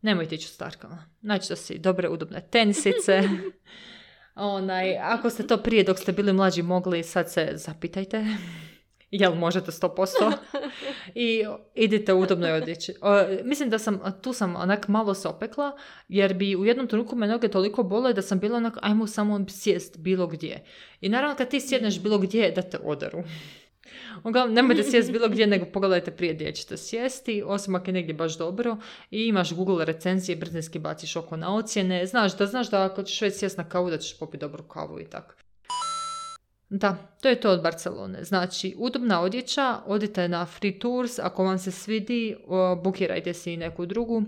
Nemojte 0.00 0.34
ići 0.34 0.46
u 0.46 0.54
starkama. 0.54 1.04
Nađite 1.20 1.56
si 1.56 1.78
dobre, 1.78 2.08
udobne 2.08 2.48
tenisice. 2.50 3.22
Onaj, 4.36 4.98
ako 4.98 5.30
ste 5.30 5.46
to 5.46 5.56
prije 5.56 5.84
dok 5.84 5.98
ste 5.98 6.12
bili 6.12 6.32
mlađi 6.32 6.62
mogli, 6.62 7.02
sad 7.02 7.30
se 7.30 7.52
zapitajte. 7.54 8.24
Jel 9.10 9.34
možete 9.34 9.70
100%? 9.70 10.32
I 11.14 11.44
idite 11.74 12.12
u 12.12 12.20
udobnoj 12.20 12.52
odjeći. 12.52 12.94
O, 13.00 13.22
mislim 13.44 13.70
da 13.70 13.78
sam, 13.78 14.00
tu 14.22 14.32
sam 14.32 14.56
onak 14.56 14.88
malo 14.88 15.14
se 15.14 15.28
opekla, 15.28 15.76
jer 16.08 16.34
bi 16.34 16.56
u 16.56 16.64
jednom 16.64 16.86
trenutku 16.86 17.16
me 17.16 17.26
noge 17.26 17.48
toliko 17.48 17.82
bole 17.82 18.12
da 18.12 18.22
sam 18.22 18.38
bila 18.38 18.56
onak, 18.56 18.78
ajmo 18.82 19.06
samo 19.06 19.46
sjest 19.48 19.98
bilo 19.98 20.26
gdje. 20.26 20.64
I 21.00 21.08
naravno 21.08 21.36
kad 21.36 21.48
ti 21.48 21.60
sjedneš 21.60 22.02
bilo 22.02 22.18
gdje, 22.18 22.50
da 22.50 22.62
te 22.62 22.78
odaru. 22.84 23.22
Uglavnom, 24.24 24.54
nemojte 24.54 24.82
sjest 24.90 25.12
bilo 25.12 25.28
gdje, 25.28 25.46
nego 25.46 25.66
pogledajte 25.66 26.10
prije 26.10 26.34
gdje 26.34 26.52
ćete 26.52 26.76
sjesti, 26.76 27.42
osim 27.46 27.74
ako 27.74 27.86
je 27.86 27.92
negdje 27.92 28.14
baš 28.14 28.38
dobro 28.38 28.76
i 29.10 29.26
imaš 29.26 29.52
Google 29.52 29.84
recenzije, 29.84 30.36
brzinski 30.36 30.78
baciš 30.78 31.16
oko 31.16 31.36
na 31.36 31.54
ocjene, 31.54 32.06
znaš 32.06 32.36
da 32.36 32.46
znaš 32.46 32.70
da 32.70 32.84
ako 32.84 33.02
ćeš 33.02 33.20
već 33.20 33.34
sjest 33.34 33.58
na 33.58 33.68
kavu, 33.68 33.90
da 33.90 33.98
ćeš 33.98 34.18
popiti 34.18 34.40
dobru 34.40 34.62
kavu 34.62 35.00
i 35.00 35.04
tako. 35.04 35.34
Da, 36.70 36.96
to 37.20 37.28
je 37.28 37.40
to 37.40 37.50
od 37.50 37.62
Barcelone. 37.62 38.24
Znači, 38.24 38.74
udobna 38.78 39.20
odjeća, 39.20 39.78
odite 39.86 40.28
na 40.28 40.46
free 40.46 40.78
tours, 40.78 41.18
ako 41.18 41.44
vam 41.44 41.58
se 41.58 41.70
svidi, 41.70 42.36
bukirajte 42.84 43.34
si 43.34 43.52
i 43.52 43.56
neku 43.56 43.86
drugu, 43.86 44.22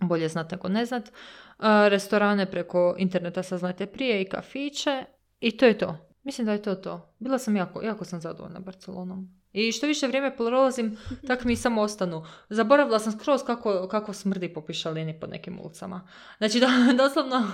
bolje 0.00 0.28
znat 0.28 0.50
nego 0.50 0.68
ne 0.68 0.86
znat. 0.86 1.12
A, 1.58 1.88
restorane 1.88 2.50
preko 2.50 2.94
interneta 2.98 3.42
saznajte 3.42 3.86
prije 3.86 4.22
i 4.22 4.28
kafiće 4.28 5.04
i 5.40 5.56
to 5.56 5.66
je 5.66 5.78
to. 5.78 6.07
Mislim 6.28 6.46
da 6.46 6.52
je 6.52 6.62
to 6.62 6.74
to. 6.74 7.14
Bila 7.18 7.38
sam 7.38 7.56
jako, 7.56 7.82
jako 7.82 8.04
sam 8.04 8.20
zadovoljna 8.20 8.60
Barcelonom. 8.60 9.28
I 9.52 9.72
što 9.72 9.86
više 9.86 10.06
vrijeme 10.06 10.36
prolazim, 10.36 10.96
tak 11.26 11.44
mi 11.44 11.56
samo 11.56 11.82
ostanu. 11.82 12.24
Zaboravila 12.48 12.98
sam 12.98 13.12
skroz 13.12 13.42
kako, 13.46 13.88
kako 13.88 14.12
smrdi 14.12 14.52
po 14.52 14.60
pišalini 14.60 15.20
po 15.20 15.26
nekim 15.26 15.60
ulicama. 15.60 16.08
Znači, 16.38 16.60
da, 16.64 16.68
doslovno, 16.98 17.52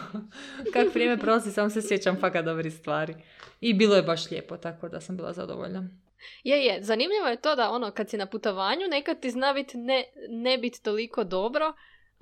kako 0.73 0.91
vrijeme 0.95 1.19
prolazi, 1.19 1.53
samo 1.53 1.71
se 1.71 1.83
sjećam 1.83 2.17
fakat 2.21 2.45
dobrih 2.45 2.75
stvari. 2.75 3.15
I 3.61 3.75
bilo 3.75 3.97
je 3.97 4.03
baš 4.03 4.31
lijepo, 4.31 4.57
tako 4.57 4.89
da 4.89 5.01
sam 5.01 5.17
bila 5.17 5.33
zadovoljna. 5.33 5.89
Je, 6.45 6.65
je, 6.65 6.83
zanimljivo 6.83 7.27
je 7.27 7.41
to 7.41 7.57
da 7.57 7.71
ono, 7.71 7.91
kad 7.91 8.11
si 8.11 8.17
na 8.17 8.27
putovanju, 8.27 8.89
nekad 8.91 9.21
ti 9.21 9.31
zna 9.31 9.53
biti 9.53 9.79
ne, 9.79 10.05
ne 10.29 10.59
biti 10.59 10.83
toliko 10.83 11.25
dobro, 11.25 11.73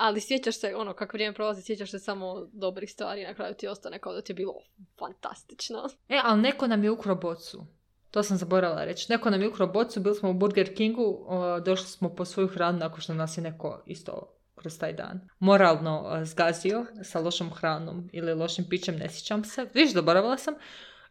ali 0.03 0.21
sjećaš 0.21 0.61
se, 0.61 0.75
ono, 0.77 0.95
kako 0.95 1.17
vrijeme 1.17 1.35
prolazi, 1.35 1.63
sjećaš 1.63 1.91
se 1.91 1.99
samo 1.99 2.49
dobrih 2.53 2.91
stvari, 2.91 3.25
na 3.25 3.35
kraju 3.35 3.55
ti 3.55 3.69
ostane 3.69 3.99
kao 3.99 4.13
da 4.13 4.23
ti 4.23 4.33
je 4.33 4.35
bilo 4.35 4.55
fantastično. 4.99 5.89
E, 6.09 6.21
ali 6.25 6.41
neko 6.41 6.67
nam 6.67 6.85
je 6.85 6.91
ukro 6.91 7.15
bocu. 7.15 7.67
To 8.11 8.23
sam 8.23 8.37
zaboravila 8.37 8.85
reći. 8.85 9.07
Neko 9.13 9.31
nam 9.31 9.43
je 9.43 9.49
ukro 9.49 9.67
bocu, 9.67 10.01
bili 10.01 10.15
smo 10.15 10.31
u 10.31 10.35
Burger 10.35 10.77
Kingu, 10.77 11.27
došli 11.65 11.87
smo 11.87 12.15
po 12.15 12.25
svoju 12.25 12.49
hranu 12.49 12.79
nakon 12.79 13.01
što 13.01 13.15
nas 13.15 13.39
je 13.39 13.43
neko 13.43 13.83
isto 13.87 14.39
kroz 14.55 14.79
taj 14.79 14.93
dan 14.93 15.29
moralno 15.39 16.21
zgazio 16.25 16.87
sa 17.03 17.21
lošom 17.21 17.51
hranom 17.51 18.11
ili 18.13 18.35
lošim 18.35 18.65
pićem, 18.69 18.97
ne 18.97 19.11
sjećam 19.11 19.45
se. 19.45 19.67
Viš, 19.75 19.93
zaboravila 19.93 20.39
sam. 20.39 20.55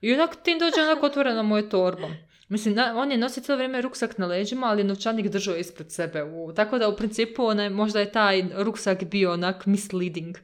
I 0.02 0.14
onak 0.14 0.36
tim 0.44 0.60
dođe 0.60 0.82
onako 0.82 1.06
otvorena 1.06 1.44
moje 1.44 1.70
torba. 1.70 2.08
Mislim, 2.52 2.74
na- 2.76 2.94
on 2.98 3.12
je 3.12 3.18
nosio 3.18 3.44
cijelo 3.44 3.58
vrijeme 3.58 3.82
ruksak 3.82 4.18
na 4.18 4.26
leđima, 4.26 4.68
ali 4.68 4.84
novčanik 4.84 5.28
držao 5.28 5.56
ispred 5.56 5.92
sebe. 5.92 6.24
U, 6.24 6.54
tako 6.54 6.78
da 6.78 6.90
u 6.90 6.96
principu 6.96 7.46
onaj, 7.46 7.70
možda 7.70 8.00
je 8.00 8.12
taj 8.12 8.44
ruksak 8.56 9.04
bio 9.04 9.34
onak 9.34 9.66
misleading. 9.66 10.38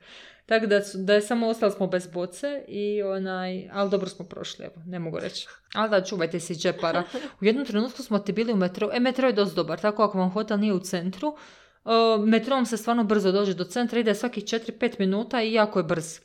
Tako 0.45 0.65
da, 0.65 0.81
da 0.93 1.13
je 1.13 1.21
samo 1.21 1.47
ostali 1.47 1.71
smo 1.71 1.87
bez 1.87 2.07
boce 2.07 2.63
i 2.67 3.03
onaj, 3.03 3.69
ali 3.73 3.89
dobro 3.89 4.09
smo 4.09 4.25
prošli, 4.25 4.65
evo, 4.65 4.73
ne 4.85 4.99
mogu 4.99 5.19
reći. 5.19 5.47
Ali 5.73 5.89
da, 5.89 6.03
čuvajte 6.03 6.39
si 6.39 6.55
džepara. 6.55 7.03
U 7.41 7.45
jednom 7.45 7.65
trenutku 7.65 8.03
smo 8.03 8.19
ti 8.19 8.31
bili 8.31 8.53
u 8.53 8.55
metro, 8.55 8.89
e, 8.93 8.99
metro 8.99 9.27
je 9.27 9.33
dosta 9.33 9.55
dobar, 9.55 9.79
tako 9.79 10.03
ako 10.03 10.17
vam 10.17 10.29
hotel 10.29 10.59
nije 10.59 10.73
u 10.73 10.79
centru, 10.79 11.27
uh, 11.27 12.25
metrom 12.25 12.65
se 12.65 12.77
stvarno 12.77 13.03
brzo 13.03 13.31
dođe 13.31 13.53
do 13.53 13.63
centra, 13.63 13.99
ide 13.99 14.15
svakih 14.15 14.43
4-5 14.43 14.99
minuta 14.99 15.41
i 15.41 15.53
jako 15.53 15.79
je 15.79 15.83
brz. 15.83 16.19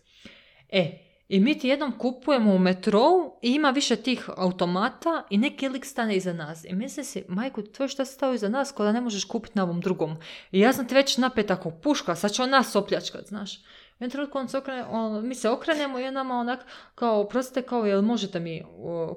E, 0.68 1.01
i 1.32 1.40
mi 1.40 1.58
ti 1.58 1.68
jednom 1.68 1.98
kupujemo 1.98 2.54
u 2.54 2.58
metrou 2.58 3.38
i 3.42 3.50
ima 3.50 3.70
više 3.70 3.96
tih 3.96 4.30
automata 4.36 5.22
i 5.30 5.38
neki 5.38 5.68
lik 5.68 5.84
stane 5.84 6.16
iza 6.16 6.32
nas. 6.32 6.64
I 6.64 6.74
misli 6.74 7.04
si, 7.04 7.24
majku, 7.28 7.62
to 7.62 7.82
je 7.82 7.88
se 7.88 8.04
stao 8.04 8.34
iza 8.34 8.48
nas, 8.48 8.72
ko 8.72 8.84
da 8.84 8.92
ne 8.92 9.00
možeš 9.00 9.24
kupiti 9.24 9.58
na 9.58 9.62
ovom 9.62 9.80
drugom. 9.80 10.16
I 10.50 10.60
ja 10.60 10.72
sam 10.72 10.88
ti 10.88 10.94
već 10.94 11.18
napet 11.18 11.50
ako 11.50 11.70
puška, 11.70 12.14
sad 12.14 12.32
će 12.32 12.42
on 12.42 12.50
nas 12.50 12.76
opljačkat, 12.76 13.26
znaš. 13.26 13.60
Trenutku 13.98 14.38
on 14.38 14.48
se 14.48 14.58
okrene, 14.58 14.84
mi 15.22 15.34
se 15.34 15.48
okrenemo 15.48 15.98
i 15.98 16.10
nama 16.10 16.34
onak, 16.34 16.60
kao, 16.94 17.28
prostite, 17.28 17.62
kao, 17.62 17.86
jel 17.86 18.02
možete 18.02 18.40
mi 18.40 18.62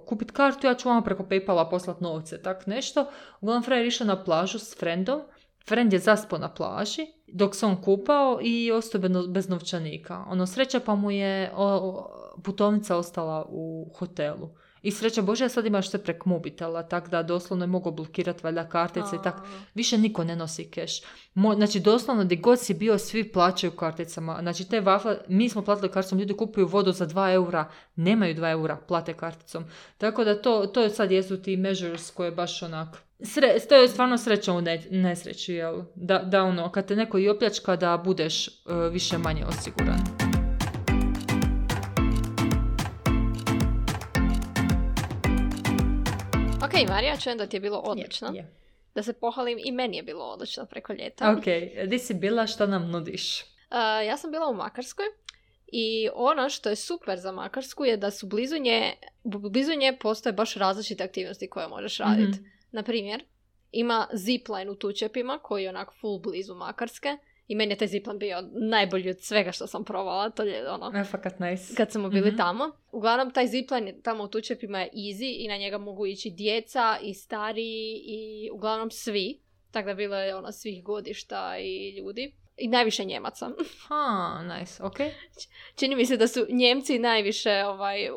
kupiti 0.05 0.33
kartu, 0.33 0.67
ja 0.67 0.73
ću 0.73 0.89
vam 0.89 1.03
preko 1.03 1.23
Paypala 1.23 1.69
poslat 1.69 2.01
novce, 2.01 2.41
tak 2.41 2.67
nešto. 2.67 3.05
Uglavnom, 3.41 3.63
frajer 3.63 3.85
išao 3.85 4.07
na 4.07 4.23
plažu 4.23 4.59
s 4.59 4.77
frendom, 4.79 5.21
Friend 5.67 5.93
je 5.93 5.99
zaspao 5.99 6.39
na 6.39 6.53
plaži 6.53 7.07
dok 7.27 7.55
se 7.55 7.65
on 7.65 7.81
kupao 7.81 8.39
i 8.41 8.71
ostao 8.71 9.01
bez 9.29 9.49
novčanika. 9.49 10.25
Ono, 10.27 10.47
sreća 10.47 10.79
pa 10.79 10.95
mu 10.95 11.11
je 11.11 11.51
putovnica 12.43 12.97
ostala 12.97 13.45
u 13.49 13.91
hotelu. 13.95 14.49
I 14.81 14.91
sreća 14.91 15.21
Božja 15.21 15.49
sad 15.49 15.65
imaš 15.65 15.89
sve 15.89 16.03
prek 16.03 16.25
mobitela, 16.25 16.83
tako 16.83 17.07
da 17.07 17.23
doslovno 17.23 17.63
je 17.63 17.67
mogao 17.67 17.91
blokirati 17.91 18.39
valjda 18.43 18.69
kartice 18.69 19.15
i 19.15 19.23
tako. 19.23 19.47
Više 19.73 19.97
niko 19.97 20.23
ne 20.23 20.35
nosi 20.35 20.71
keš. 20.71 21.01
znači 21.55 21.79
doslovno 21.79 22.23
gdje 22.23 22.35
god 22.35 22.59
si 22.59 22.73
bio, 22.73 22.97
svi 22.97 23.31
plaćaju 23.31 23.71
karticama. 23.71 24.37
Znači 24.41 24.69
te 24.69 24.81
wafle, 24.81 25.17
mi 25.27 25.49
smo 25.49 25.61
platili 25.61 25.91
karticom, 25.91 26.19
ljudi 26.19 26.37
kupuju 26.37 26.67
vodu 26.67 26.91
za 26.91 27.07
2 27.07 27.33
eura, 27.33 27.71
nemaju 27.95 28.35
2 28.35 28.51
eura, 28.51 28.77
plate 28.87 29.13
karticom. 29.13 29.63
Tako 29.97 30.23
da 30.23 30.41
to, 30.41 30.65
to 30.67 30.81
je 30.81 30.89
sad 30.89 31.11
jesu 31.11 31.41
ti 31.41 31.57
measures 31.57 32.11
koje 32.11 32.31
baš 32.31 32.63
onak 32.63 33.04
Sre, 33.23 33.59
to 33.69 33.75
je 33.75 33.87
stvarno 33.87 34.17
sreća 34.17 34.53
u 34.53 34.61
nesreći, 34.91 35.53
jel? 35.53 35.81
Da, 35.95 36.17
da 36.17 36.43
ono, 36.43 36.71
kad 36.71 36.87
te 36.87 36.95
neko 36.95 37.17
i 37.17 37.29
opljačka 37.29 37.75
da 37.75 37.97
budeš 37.97 38.47
uh, 38.47 38.53
više 38.91 39.17
manje 39.17 39.45
osiguran. 39.45 39.99
Ok, 46.65 46.89
Marija, 46.89 47.17
čujem 47.17 47.37
da 47.37 47.47
ti 47.47 47.55
je 47.55 47.61
bilo 47.61 47.77
odlično. 47.77 48.33
Da 48.95 49.03
se 49.03 49.13
pohvalim, 49.13 49.59
i 49.65 49.71
meni 49.71 49.97
je 49.97 50.03
bilo 50.03 50.25
odlično 50.25 50.65
preko 50.65 50.93
ljeta. 50.93 51.31
Ok, 51.31 51.45
di 51.89 51.99
si 51.99 52.13
bila, 52.13 52.47
što 52.47 52.67
nam 52.67 52.91
nudiš? 52.91 53.41
Uh, 53.41 54.07
ja 54.07 54.17
sam 54.17 54.31
bila 54.31 54.49
u 54.49 54.53
Makarskoj 54.53 55.05
i 55.67 56.09
ono 56.13 56.49
što 56.49 56.69
je 56.69 56.75
super 56.75 57.19
za 57.19 57.31
Makarsku 57.31 57.85
je 57.85 57.97
da 57.97 58.11
su 58.11 58.27
blizu 58.27 58.57
nje, 58.57 58.93
blizu 59.23 59.73
nje 59.73 59.97
postoje 60.01 60.33
baš 60.33 60.53
različite 60.53 61.03
aktivnosti 61.03 61.49
koje 61.49 61.67
možeš 61.67 61.97
raditi. 61.97 62.39
mm 62.39 62.54
Na 62.75 62.83
primjer, 62.83 63.23
ima 63.71 64.07
zipline 64.13 64.71
u 64.71 64.75
Tučepima 64.75 65.39
koji 65.39 65.63
je 65.63 65.69
onak 65.69 65.91
full 66.01 66.19
blizu 66.19 66.55
Makarske 66.55 67.17
i 67.47 67.55
meni 67.55 67.71
je 67.71 67.77
taj 67.77 67.87
zipline 67.87 68.19
bio 68.19 68.37
najbolji 68.51 69.09
od 69.09 69.21
svega 69.21 69.51
što 69.51 69.67
sam 69.67 69.83
provala. 69.83 70.29
To 70.29 70.43
je 70.43 70.71
ono... 70.71 70.91
E, 70.95 71.03
fakat 71.03 71.39
nice. 71.39 71.75
Kad 71.75 71.91
smo 71.91 72.09
bili 72.09 72.31
mm 72.31 72.37
tamo. 72.37 72.71
Uglavnom, 72.91 73.31
taj 73.31 73.47
zipline 73.47 74.01
tamo 74.03 74.23
u 74.23 74.27
Tučepima 74.27 74.79
je 74.79 74.89
easy 74.93 75.35
i 75.37 75.47
na 75.47 75.57
njega 75.57 75.77
mogu 75.77 76.05
ići 76.05 76.29
djeca 76.29 76.97
i 77.01 77.13
stariji 77.13 78.01
i 78.05 78.49
uglavnom 78.53 78.91
svi. 78.91 79.39
Tako 79.71 79.87
da 79.87 79.93
bilo 79.93 80.15
je 80.15 80.35
ono 80.35 80.51
svih 80.51 80.83
godišta 80.83 81.57
i 81.59 81.97
ljudi. 81.97 82.33
I 82.57 82.67
najviše 82.67 83.05
Njemaca. 83.05 83.49
Ha, 83.87 84.43
nice, 84.43 84.83
ok. 84.83 84.97
Čini 85.75 85.95
mi 85.95 86.05
se 86.05 86.17
da 86.17 86.27
su 86.27 86.45
Njemci 86.49 86.99
najviše, 86.99 87.63
ovaj, 87.65 88.09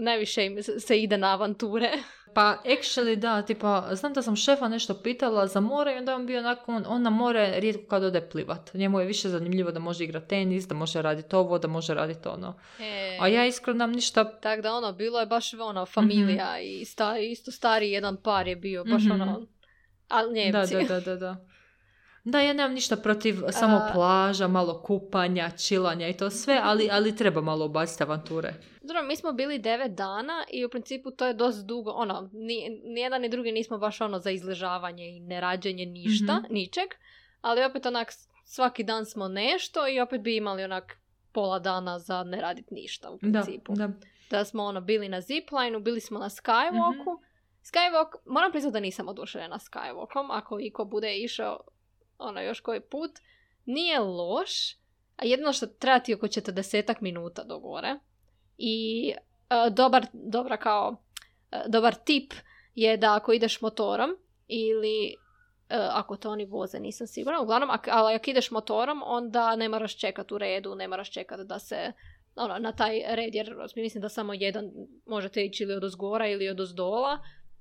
najviše 0.00 0.46
im 0.46 0.62
se 0.62 1.02
ide 1.02 1.18
na 1.18 1.32
avanture. 1.32 1.92
Pa, 2.34 2.62
actually, 2.64 3.16
da, 3.16 3.42
tipa, 3.42 3.88
znam 3.92 4.12
da 4.12 4.22
sam 4.22 4.36
šefa 4.36 4.68
nešto 4.68 4.94
pitala 4.94 5.46
za 5.46 5.60
more 5.60 5.94
i 5.94 5.98
onda 5.98 6.14
on 6.14 6.26
bio 6.26 6.38
onako, 6.38 6.72
on, 6.72 6.84
on 6.88 7.02
na 7.02 7.10
more 7.10 7.60
rijetko 7.60 7.86
kad 7.88 8.04
ode 8.04 8.20
plivat. 8.20 8.74
Njemu 8.74 9.00
je 9.00 9.06
više 9.06 9.28
zanimljivo 9.28 9.70
da 9.70 9.80
može 9.80 10.04
igrati 10.04 10.28
tenis, 10.28 10.66
da 10.66 10.74
može 10.74 11.02
raditi 11.02 11.36
ovo, 11.36 11.58
da 11.58 11.68
može 11.68 11.94
raditi 11.94 12.28
ono. 12.28 12.54
E, 12.80 13.18
A 13.20 13.28
ja 13.28 13.46
iskreno 13.46 13.78
nam 13.78 13.92
ništa... 13.92 14.40
Tak 14.40 14.60
da, 14.60 14.74
ono, 14.74 14.92
bilo 14.92 15.20
je 15.20 15.26
baš 15.26 15.54
ono, 15.54 15.86
familija 15.86 16.56
mm 16.58 16.62
i 16.62 16.84
sta, 16.84 17.18
isto 17.18 17.50
stari 17.50 17.90
jedan 17.90 18.16
par 18.16 18.48
je 18.48 18.56
bio, 18.56 18.84
baš 18.84 19.02
mm 19.02 19.10
ono, 19.10 19.46
ali 20.08 20.34
Njemci. 20.34 20.74
Da, 20.74 20.82
da, 20.82 21.00
da, 21.00 21.00
da. 21.00 21.16
da. 21.16 21.49
Da, 22.24 22.40
ja 22.40 22.52
nemam 22.52 22.72
ništa 22.74 22.96
protiv 22.96 23.36
samo 23.50 23.80
plaža, 23.92 24.48
malo 24.48 24.82
kupanja, 24.82 25.50
čilanja 25.50 26.08
i 26.08 26.16
to 26.16 26.30
sve, 26.30 26.60
ali, 26.62 26.88
ali 26.92 27.16
treba 27.16 27.40
malo 27.40 27.66
ubaciti 27.66 28.02
avanture. 28.02 28.54
Dobro, 28.82 29.02
mi 29.02 29.16
smo 29.16 29.32
bili 29.32 29.58
devet 29.58 29.94
dana 29.94 30.44
i 30.52 30.64
u 30.64 30.68
principu 30.68 31.10
to 31.10 31.26
je 31.26 31.34
dosta 31.34 31.62
dugo, 31.62 31.90
ono, 31.90 32.30
ni, 32.32 32.80
ni 32.84 33.00
jedan 33.00 33.22
ni 33.22 33.28
drugi 33.28 33.52
nismo 33.52 33.78
baš 33.78 34.00
ono 34.00 34.18
za 34.18 34.30
izležavanje 34.30 35.08
i 35.08 35.20
nerađenje 35.20 35.86
ništa, 35.86 36.34
mm 36.34 36.42
ničeg, 36.50 36.88
ali 37.40 37.64
opet 37.64 37.86
onak 37.86 38.12
svaki 38.44 38.84
dan 38.84 39.06
smo 39.06 39.28
nešto 39.28 39.88
i 39.88 40.00
opet 40.00 40.20
bi 40.20 40.36
imali 40.36 40.64
onak 40.64 40.98
pola 41.32 41.58
dana 41.58 41.98
za 41.98 42.22
ne 42.22 42.40
raditi 42.40 42.74
ništa 42.74 43.10
u 43.10 43.18
principu. 43.18 43.74
Da, 43.74 43.86
da. 43.86 43.92
da 44.30 44.44
smo 44.44 44.64
ono 44.64 44.80
bili 44.80 45.08
na 45.08 45.20
ziplineu, 45.20 45.80
bili 45.80 46.00
smo 46.00 46.18
na 46.18 46.28
skywalku. 46.28 47.16
mm 47.16 47.30
Skywalk, 47.62 48.16
moram 48.26 48.50
priznati 48.50 48.72
da 48.72 48.80
nisam 48.80 49.08
oduševljena 49.08 49.58
skywalkom, 49.58 50.26
ako 50.30 50.60
iko 50.60 50.84
bude 50.84 51.16
išao 51.16 51.60
ono 52.20 52.40
još 52.40 52.60
koji 52.60 52.80
put, 52.80 53.10
nije 53.64 53.98
loš, 53.98 54.74
a 55.16 55.24
jedno 55.24 55.52
što 55.52 55.66
treba 55.66 55.98
ti 55.98 56.14
oko 56.14 56.26
40 56.26 56.94
minuta 57.00 57.44
do 57.44 57.58
gore. 57.58 57.98
I 58.58 59.12
uh, 59.14 59.74
dobar, 59.74 60.06
dobra 60.12 60.56
kao, 60.56 60.96
uh, 61.52 61.58
dobar 61.66 61.94
tip 61.94 62.32
je 62.74 62.96
da 62.96 63.14
ako 63.14 63.32
ideš 63.32 63.60
motorom 63.60 64.10
ili 64.48 65.14
uh, 65.70 65.76
ako 65.90 66.16
to 66.16 66.30
oni 66.30 66.44
voze, 66.44 66.80
nisam 66.80 67.06
sigurna, 67.06 67.40
uglavnom, 67.40 67.70
ak, 67.70 67.88
ali 67.90 68.14
ako 68.14 68.30
ideš 68.30 68.50
motorom, 68.50 69.02
onda 69.04 69.56
ne 69.56 69.68
moraš 69.68 69.98
čekati 69.98 70.34
u 70.34 70.38
redu, 70.38 70.74
ne 70.74 70.88
moraš 70.88 71.10
čekati 71.10 71.44
da 71.44 71.58
se 71.58 71.92
ono, 72.36 72.58
na 72.58 72.72
taj 72.72 73.02
red, 73.08 73.34
jer 73.34 73.54
mislim 73.76 74.02
da 74.02 74.08
samo 74.08 74.34
jedan 74.34 74.70
možete 75.06 75.44
ići 75.44 75.62
ili 75.62 75.74
od 75.74 75.84
ozgora 75.84 76.26
ili 76.26 76.48
od 76.48 76.60
ozdola, 76.60 77.18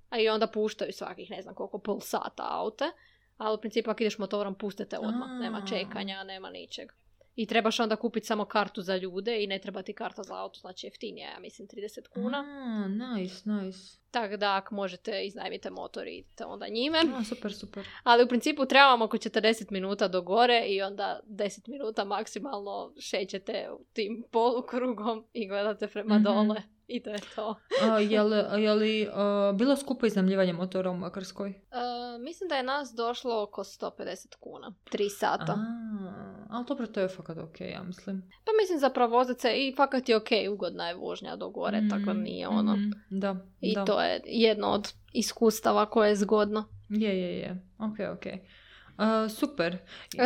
a 0.09 0.19
i 0.19 0.29
onda 0.29 0.47
puštaju 0.47 0.93
svakih, 0.93 1.29
ne 1.29 1.41
znam 1.41 1.55
koliko, 1.55 1.79
pol 1.79 1.99
sata 1.99 2.47
aute 2.49 2.91
ali 3.39 3.55
u 3.55 3.61
principu 3.61 3.91
ako 3.91 4.03
ideš 4.03 4.17
motorom 4.17 4.55
pustite 4.55 4.97
odmah, 4.99 5.29
nema 5.41 5.65
čekanja, 5.65 6.23
nema 6.23 6.49
ničeg. 6.49 6.91
I 7.35 7.45
trebaš 7.45 7.79
onda 7.79 7.95
kupiti 7.95 8.25
samo 8.25 8.45
kartu 8.45 8.81
za 8.81 8.95
ljude 8.97 9.43
i 9.43 9.47
ne 9.47 9.59
treba 9.59 9.81
ti 9.81 9.93
karta 9.93 10.23
za 10.23 10.35
auto, 10.35 10.59
znači 10.59 10.87
jeftinije, 10.87 11.27
ja 11.27 11.39
mislim 11.39 11.67
30 11.67 12.07
kuna. 12.07 12.37
A, 12.37 12.87
nice, 12.87 13.49
nice. 13.49 13.79
Tako 14.11 14.37
da 14.37 14.55
ako 14.55 14.75
možete 14.75 15.25
iznajmite 15.25 15.69
motor 15.69 16.07
i 16.07 16.17
idete 16.17 16.45
onda 16.45 16.67
njime. 16.67 16.99
A, 17.15 17.23
super, 17.23 17.53
super. 17.53 17.87
Ali 18.03 18.23
u 18.23 18.27
principu 18.27 18.65
trebamo 18.65 19.05
oko 19.05 19.17
40 19.17 19.71
minuta 19.71 20.07
do 20.07 20.21
gore 20.21 20.65
i 20.67 20.81
onda 20.81 21.19
10 21.27 21.69
minuta 21.69 22.03
maksimalno 22.03 22.93
šećete 22.99 23.69
tim 23.93 24.23
polukrugom 24.31 25.25
i 25.33 25.47
gledate 25.47 25.87
prema 25.87 26.17
mm 26.17 26.23
dole. 26.23 26.61
I 26.87 27.03
to 27.03 27.09
je 27.09 27.19
to. 27.35 27.55
A, 27.81 27.99
je 27.99 28.23
li, 28.23 28.37
je 28.63 28.73
li 28.73 29.07
bilo 29.53 29.75
skupo 29.75 30.05
iznajmljivanje 30.05 30.53
motora 30.53 30.91
u 30.91 30.97
Makarskoj? 30.97 31.53
Mislim 32.23 32.49
da 32.49 32.55
je 32.55 32.63
nas 32.63 32.93
došlo 32.95 33.43
oko 33.43 33.63
150 33.63 34.35
kuna. 34.39 34.73
Tri 34.83 35.09
sata. 35.09 35.53
A, 35.53 36.45
ali 36.49 36.65
dobro, 36.65 36.87
to 36.87 36.99
je 36.99 37.07
fakat 37.07 37.37
ok, 37.37 37.61
ja 37.61 37.83
mislim. 37.83 38.31
Pa 38.45 38.51
mislim 38.61 38.79
za 38.79 38.89
pravozice 38.89 39.53
i 39.55 39.73
fakat 39.75 40.09
je 40.09 40.17
ok, 40.17 40.29
ugodna 40.51 40.87
je 40.87 40.95
vožnja 40.95 41.35
do 41.35 41.49
gore, 41.49 41.81
mm, 41.81 41.89
tako 41.89 42.13
nije 42.13 42.47
ono. 42.47 42.75
Mm, 42.75 42.91
da, 43.09 43.35
I 43.61 43.75
to 43.85 44.01
je 44.01 44.21
jedno 44.25 44.67
od 44.67 44.93
iskustava 45.13 45.85
koje 45.85 46.09
je 46.09 46.15
zgodno. 46.15 46.63
Je, 46.89 47.21
je, 47.21 47.37
je. 47.37 47.63
Ok, 47.79 48.17
ok. 48.17 48.25
Uh, 48.99 49.31
super. 49.31 49.77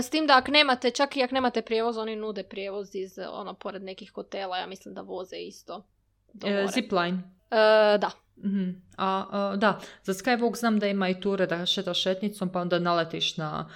S 0.01 0.09
tim 0.09 0.27
da 0.27 0.37
ako 0.37 0.51
nemate, 0.51 0.91
čak 0.91 1.17
i 1.17 1.23
ako 1.23 1.33
nemate 1.33 1.61
prijevoz, 1.61 1.97
oni 1.97 2.15
nude 2.15 2.43
prijevoz 2.43 2.95
iz, 2.95 3.19
ono, 3.31 3.53
pored 3.53 3.83
nekih 3.83 4.11
hotela, 4.11 4.57
ja 4.57 4.67
mislim 4.67 4.93
da 4.93 5.01
voze 5.01 5.37
isto. 5.37 5.83
E, 6.45 6.67
zipline. 6.73 7.17
E, 7.51 7.97
da. 7.97 8.11
mm 8.37 8.83
A, 8.97 9.55
da, 9.57 9.79
za 10.03 10.13
Skywalk 10.13 10.57
znam 10.57 10.79
da 10.79 10.87
ima 10.87 11.09
i 11.09 11.19
ture 11.21 11.45
da 11.45 11.65
šetaš 11.65 12.01
šetnicom 12.01 12.49
pa 12.49 12.61
onda 12.61 12.79
naletiš 12.79 13.37
na 13.37 13.69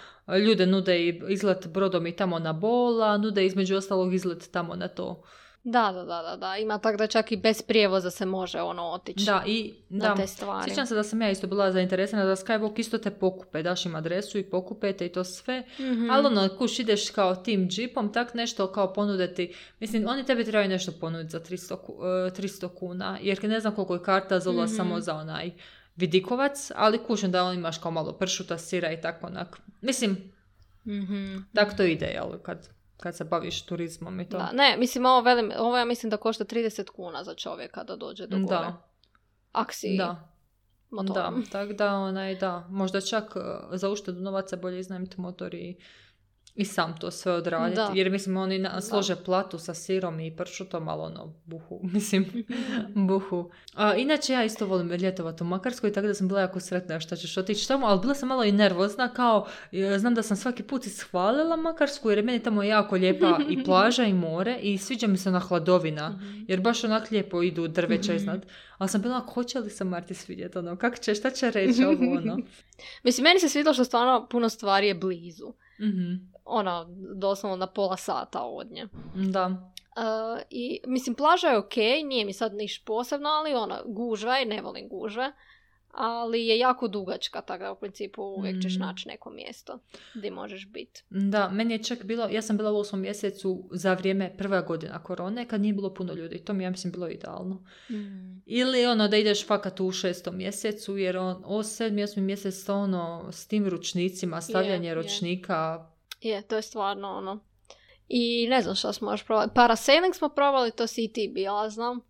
ljude 0.45 0.65
nude 0.65 0.99
i 0.99 1.21
izlet 1.29 1.67
brodom 1.67 2.07
i 2.07 2.15
tamo 2.15 2.39
na 2.39 2.53
bola, 2.53 3.17
nude 3.17 3.45
između 3.45 3.75
ostalog 3.75 4.13
izlet 4.13 4.51
tamo 4.51 4.75
na 4.75 4.87
to 4.87 5.23
da, 5.71 5.91
da, 5.91 6.03
da, 6.03 6.21
da, 6.21 6.35
da. 6.35 6.57
Ima 6.57 6.77
tako 6.77 6.97
da 6.97 7.07
čak 7.07 7.31
i 7.31 7.37
bez 7.37 7.61
prijevoza 7.61 8.11
se 8.11 8.25
može 8.25 8.61
ono 8.61 8.83
otići 8.83 9.25
da, 9.25 9.43
i, 9.45 9.73
na 9.89 10.15
te 10.15 10.27
stvari. 10.27 10.69
Sjećam 10.69 10.85
se 10.85 10.95
da 10.95 11.03
sam 11.03 11.21
ja 11.21 11.31
isto 11.31 11.47
bila 11.47 11.71
zainteresirana 11.71 12.25
da 12.25 12.35
Skywalk 12.35 12.79
isto 12.79 12.97
te 12.97 13.11
pokupe, 13.11 13.63
daš 13.63 13.85
im 13.85 13.95
adresu 13.95 14.37
i 14.37 14.43
pokupete 14.43 15.05
i 15.05 15.09
to 15.09 15.23
sve, 15.23 15.59
mm-hmm. 15.59 16.09
ali 16.09 16.25
ono, 16.25 16.49
kuš 16.57 16.79
ideš 16.79 17.09
kao 17.09 17.35
tim 17.35 17.69
džipom, 17.69 18.13
tak 18.13 18.33
nešto 18.33 18.71
kao 18.71 18.93
ponuditi, 18.93 19.53
mislim, 19.79 20.07
oni 20.07 20.25
tebi 20.25 20.45
trebaju 20.45 20.69
nešto 20.69 20.91
ponuditi 20.99 21.31
za 21.31 21.39
300, 21.39 21.75
300 22.31 22.65
e, 22.65 22.69
kuna, 22.79 23.17
jer 23.21 23.43
ne 23.43 23.59
znam 23.59 23.75
koliko 23.75 23.93
je 23.93 24.03
karta 24.03 24.39
za 24.39 24.51
mm 24.51 24.67
samo 24.67 24.99
za 24.99 25.15
onaj 25.15 25.51
vidikovac, 25.95 26.71
ali 26.75 27.03
kušam 27.03 27.31
da 27.31 27.43
on 27.43 27.55
imaš 27.55 27.77
kao 27.77 27.91
malo 27.91 28.13
pršuta, 28.13 28.57
sira 28.57 28.91
i 28.91 29.01
tako 29.01 29.27
onak. 29.27 29.57
Mislim, 29.81 30.11
mm-hmm. 30.85 31.45
tak 31.53 31.77
to 31.77 31.83
ide, 31.83 32.05
jel, 32.05 32.37
kad 32.43 32.76
kad 32.97 33.15
se 33.15 33.23
baviš 33.23 33.65
turizmom 33.65 34.19
i 34.19 34.29
to. 34.29 34.37
Da, 34.37 34.51
ne, 34.53 34.77
mislim, 34.77 35.05
ovo, 35.05 35.21
velim, 35.21 35.51
ovo 35.57 35.77
ja 35.77 35.85
mislim 35.85 36.09
da 36.09 36.17
košta 36.17 36.45
30 36.45 36.89
kuna 36.89 37.23
za 37.23 37.35
čovjeka 37.35 37.83
da 37.83 37.95
dođe 37.95 38.27
do 38.27 38.37
gore. 38.39 38.47
Da. 38.47 38.89
Aksi. 39.51 39.95
Da. 39.97 40.33
Da, 40.91 41.31
tako 41.51 41.73
da, 41.73 41.93
onaj, 41.93 42.35
da, 42.35 42.67
možda 42.69 43.01
čak 43.01 43.35
e, 43.35 43.77
za 43.77 43.89
uštedu 43.89 44.21
novaca 44.21 44.55
bolje 44.55 44.79
iznajmiti 44.79 45.21
motor 45.21 45.53
i 45.53 45.77
i 46.57 46.65
sam 46.65 46.97
to 46.99 47.11
sve 47.11 47.31
odraditi. 47.31 47.75
Da. 47.75 47.91
Jer 47.93 48.11
mislim 48.11 48.37
oni 48.37 48.59
na, 48.59 48.81
slože 48.81 49.15
platu 49.15 49.59
sa 49.59 49.73
sirom 49.73 50.19
i 50.19 50.35
pršutom, 50.35 50.83
malo 50.83 51.03
ono 51.03 51.33
buhu, 51.45 51.79
mislim, 51.93 52.45
buhu. 52.95 53.51
A, 53.73 53.95
inače 53.95 54.33
ja 54.33 54.43
isto 54.43 54.65
volim 54.65 54.91
ljetovati 54.91 55.43
u 55.43 55.45
Makarskoj, 55.45 55.93
tako 55.93 56.07
da 56.07 56.13
sam 56.13 56.27
bila 56.27 56.41
jako 56.41 56.59
sretna 56.59 56.99
što 56.99 57.15
ćeš 57.15 57.37
otići 57.37 57.67
tamo, 57.67 57.87
ali 57.87 57.99
bila 57.99 58.13
sam 58.13 58.29
malo 58.29 58.43
i 58.43 58.51
nervozna, 58.51 59.13
kao 59.13 59.47
e, 59.71 59.99
znam 59.99 60.15
da 60.15 60.23
sam 60.23 60.37
svaki 60.37 60.63
put 60.63 60.85
ishvalila 60.85 61.55
Makarsku 61.55 62.09
jer 62.09 62.17
je 62.17 62.23
meni 62.23 62.39
tamo 62.39 62.63
jako 62.63 62.95
lijepa 62.95 63.39
i 63.49 63.63
plaža 63.65 64.03
i 64.03 64.13
more 64.13 64.59
i 64.61 64.77
sviđa 64.77 65.07
mi 65.07 65.17
se 65.17 65.29
ona 65.29 65.39
hladovina, 65.39 66.19
jer 66.47 66.61
baš 66.61 66.83
onak 66.83 67.11
lijepo 67.11 67.43
idu 67.43 67.67
drveća 67.67 68.13
iznad. 68.13 68.45
Ali 68.77 68.89
sam 68.89 69.01
bila, 69.01 69.19
hoće 69.19 69.59
li 69.59 69.69
se 69.69 69.83
Marti 69.83 70.13
svidjeti, 70.13 70.57
ono, 70.57 70.75
kako 70.75 70.97
će, 70.97 71.15
šta 71.15 71.29
će 71.29 71.51
reći 71.51 71.83
ovo, 71.85 72.11
ono. 72.17 72.37
Mislim, 73.03 73.23
meni 73.23 73.39
se 73.39 73.49
svidjelo 73.49 73.73
što 73.73 73.83
stvarno 73.83 74.27
puno 74.29 74.49
stvari 74.49 74.87
je 74.87 74.95
blizu. 74.95 75.53
Mhm. 75.79 76.36
Ono, 76.47 76.85
doslovno 77.15 77.57
na 77.57 77.67
pola 77.67 77.97
sata 77.97 78.43
od 78.43 78.71
nje. 78.71 78.87
Da. 79.15 79.45
Uh, 79.47 80.41
I, 80.49 80.79
mislim, 80.87 81.15
plaža 81.15 81.47
je 81.47 81.57
ok, 81.57 81.75
nije 82.05 82.25
mi 82.25 82.33
sad 82.33 82.53
niš 82.53 82.85
posebno, 82.85 83.29
ali 83.29 83.53
ona, 83.53 83.81
gužva 83.85 84.35
je, 84.37 84.45
ne 84.45 84.61
volim 84.61 84.87
gužve, 84.89 85.31
ali 85.91 86.47
je 86.47 86.59
jako 86.59 86.87
dugačka, 86.87 87.41
tako 87.41 87.63
da 87.63 87.71
u 87.71 87.75
principu 87.75 88.21
uvijek 88.21 88.61
ćeš 88.61 88.75
Mm. 88.75 88.79
naći 88.79 89.07
neko 89.07 89.29
mjesto 89.29 89.79
gdje 90.13 90.31
možeš 90.31 90.67
biti. 90.67 91.03
Da, 91.09 91.49
meni 91.49 91.73
je 91.73 91.83
čak 91.83 92.03
bilo, 92.03 92.27
ja 92.31 92.41
sam 92.41 92.57
bila 92.57 92.71
u 92.71 92.77
osmom 92.77 93.01
mjesecu 93.01 93.69
za 93.71 93.93
vrijeme 93.93 94.35
prva 94.37 94.61
godina 94.61 95.03
korone, 95.03 95.47
kad 95.47 95.61
nije 95.61 95.73
bilo 95.73 95.93
puno 95.93 96.13
ljudi. 96.13 96.39
To 96.39 96.53
mi 96.53 96.63
ja 96.63 96.69
mislim 96.69 96.91
bilo 96.91 97.07
idealno. 97.09 97.63
Ili 98.45 98.85
ono 98.85 99.07
da 99.07 99.17
ideš 99.17 99.47
fakat 99.47 99.79
u 99.79 99.91
šestom 99.91 100.37
mjesecu, 100.37 100.97
jer 100.97 101.17
on, 101.17 101.41
o 101.45 101.63
sedmi, 101.63 102.03
osmi 102.03 102.21
mjesec 102.21 102.65
to 102.65 102.75
ono 102.75 103.31
s 103.31 103.47
tim 103.47 103.67
ručnicima, 103.67 104.41
stavljanje 104.41 104.87
je. 104.87 104.95
ručnika. 104.95 105.87
Je, 106.21 106.41
to 106.41 106.55
je 106.55 106.61
stvarno 106.61 107.09
ono. 107.09 107.39
I 108.07 108.47
ne 108.49 108.61
znam 108.61 108.75
šta 108.75 108.93
smo 108.93 109.11
još 109.11 109.25
probali. 109.25 109.49
Parasailing 109.55 110.15
smo 110.15 110.29
probali, 110.29 110.71
to 110.71 110.87
si 110.87 111.03
i 111.03 111.13
ti 111.13 111.31
bila, 111.33 111.69
znam. 111.69 112.01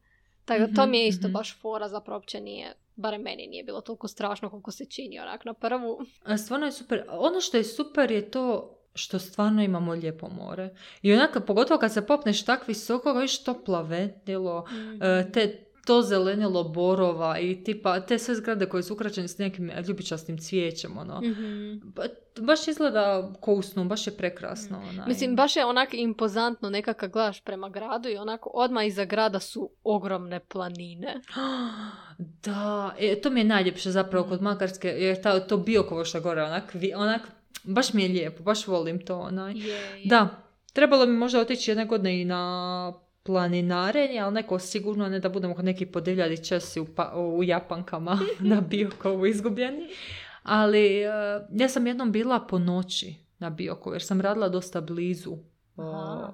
Tako 0.45 0.59
da 0.59 0.75
to 0.75 0.81
Mhm, 0.81 0.91
mi 0.91 0.97
je 0.97 1.07
isto 1.07 1.27
mhm. 1.27 1.33
baš 1.33 1.61
fora, 1.61 1.89
zapravo 1.89 2.17
uopće 2.17 2.41
nije, 2.41 2.73
barem 2.95 3.21
meni 3.21 3.47
nije 3.47 3.63
bilo 3.63 3.81
toliko 3.81 4.07
strašno 4.07 4.49
koliko 4.49 4.71
se 4.71 4.85
čini 4.85 5.19
onak 5.19 5.45
na 5.45 5.53
prvu. 5.53 5.99
Stvarno 6.37 6.65
je 6.65 6.71
super. 6.71 7.03
Ono 7.09 7.41
što 7.41 7.57
je 7.57 7.63
super 7.63 8.11
je 8.11 8.31
to 8.31 8.73
što 8.93 9.19
stvarno 9.19 9.63
imamo 9.63 9.93
lijepo 9.93 10.29
more. 10.29 10.75
I 11.01 11.13
onako, 11.13 11.39
pogotovo 11.39 11.79
kad 11.79 11.93
se 11.93 12.07
popneš 12.07 12.45
tak 12.45 12.67
visoko, 12.67 13.13
viš 13.13 13.43
to 13.43 13.63
plavetilo, 13.63 14.65
e, 15.01 15.31
te 15.31 15.66
to 15.87 16.01
zelenilo 16.01 16.63
borova 16.65 17.39
i 17.39 17.63
tipa 17.63 17.99
te 17.99 18.19
sve 18.19 18.35
zgrade 18.35 18.65
koje 18.65 18.83
su 18.83 18.93
ukračene 18.93 19.27
s 19.27 19.37
nekim 19.37 19.71
ljubičastim 19.87 20.37
cvijećem, 20.37 20.97
ono. 20.97 21.21
Mhm. 21.21 21.73
Ba- 21.85 22.07
baš 22.37 22.67
izgleda 22.67 23.31
ko 23.41 23.53
u 23.53 23.61
snu, 23.61 23.85
baš 23.85 24.07
je 24.07 24.13
prekrasno. 24.13 24.77
onaj. 24.79 25.07
Mislim, 25.07 25.35
baš 25.35 25.55
je 25.55 25.65
onak 25.65 25.89
impozantno 25.93 26.69
nekako 26.69 26.99
kad 26.99 27.11
gledaš 27.11 27.41
prema 27.41 27.69
gradu 27.69 28.09
i 28.09 28.17
onako 28.17 28.51
odmah 28.53 28.85
iza 28.85 29.05
grada 29.05 29.39
su 29.39 29.69
ogromne 29.83 30.39
planine. 30.41 31.21
Da, 32.17 32.95
e, 32.99 33.15
to 33.15 33.29
mi 33.29 33.39
je 33.39 33.43
najljepše 33.43 33.91
zapravo 33.91 34.27
kod 34.27 34.41
Makarske, 34.41 34.87
jer 34.89 35.21
ta, 35.21 35.39
to 35.39 35.57
Biokovo 35.57 36.05
što 36.05 36.21
gore, 36.21 36.43
onak, 36.43 36.73
vi- 36.73 36.93
onak, 36.93 37.21
baš 37.63 37.93
mi 37.93 38.03
je 38.03 38.09
lijepo, 38.09 38.43
baš 38.43 38.67
volim 38.67 39.05
to, 39.05 39.19
onaj. 39.19 39.53
Je, 39.53 39.81
Da, 40.05 40.29
trebalo 40.73 41.05
mi 41.05 41.13
možda 41.13 41.39
otići 41.39 41.71
jedne 41.71 41.85
godine 41.85 42.21
i 42.21 42.25
na 42.25 42.93
planinarenje, 43.27 44.19
ali 44.19 44.33
neko 44.33 44.59
sigurno 44.59 45.09
ne 45.09 45.19
da 45.19 45.29
budemo 45.29 45.55
kod 45.55 45.65
neki 45.65 45.85
podivljali 45.85 46.45
česi 46.45 46.79
u, 46.79 46.85
pa, 46.95 47.13
u 47.15 47.43
Japankama 47.43 48.19
na 48.39 48.61
Biokovu 48.61 49.25
izgubljeni. 49.25 49.87
Ali 50.43 51.01
e, 51.01 51.09
ja 51.51 51.69
sam 51.69 51.87
jednom 51.87 52.11
bila 52.11 52.39
po 52.39 52.59
noći 52.59 53.15
na 53.39 53.49
Biokovu 53.49 53.93
jer 53.93 54.03
sam 54.03 54.21
radila 54.21 54.49
dosta 54.49 54.81
blizu. 54.81 55.37
Aha. 55.75 56.33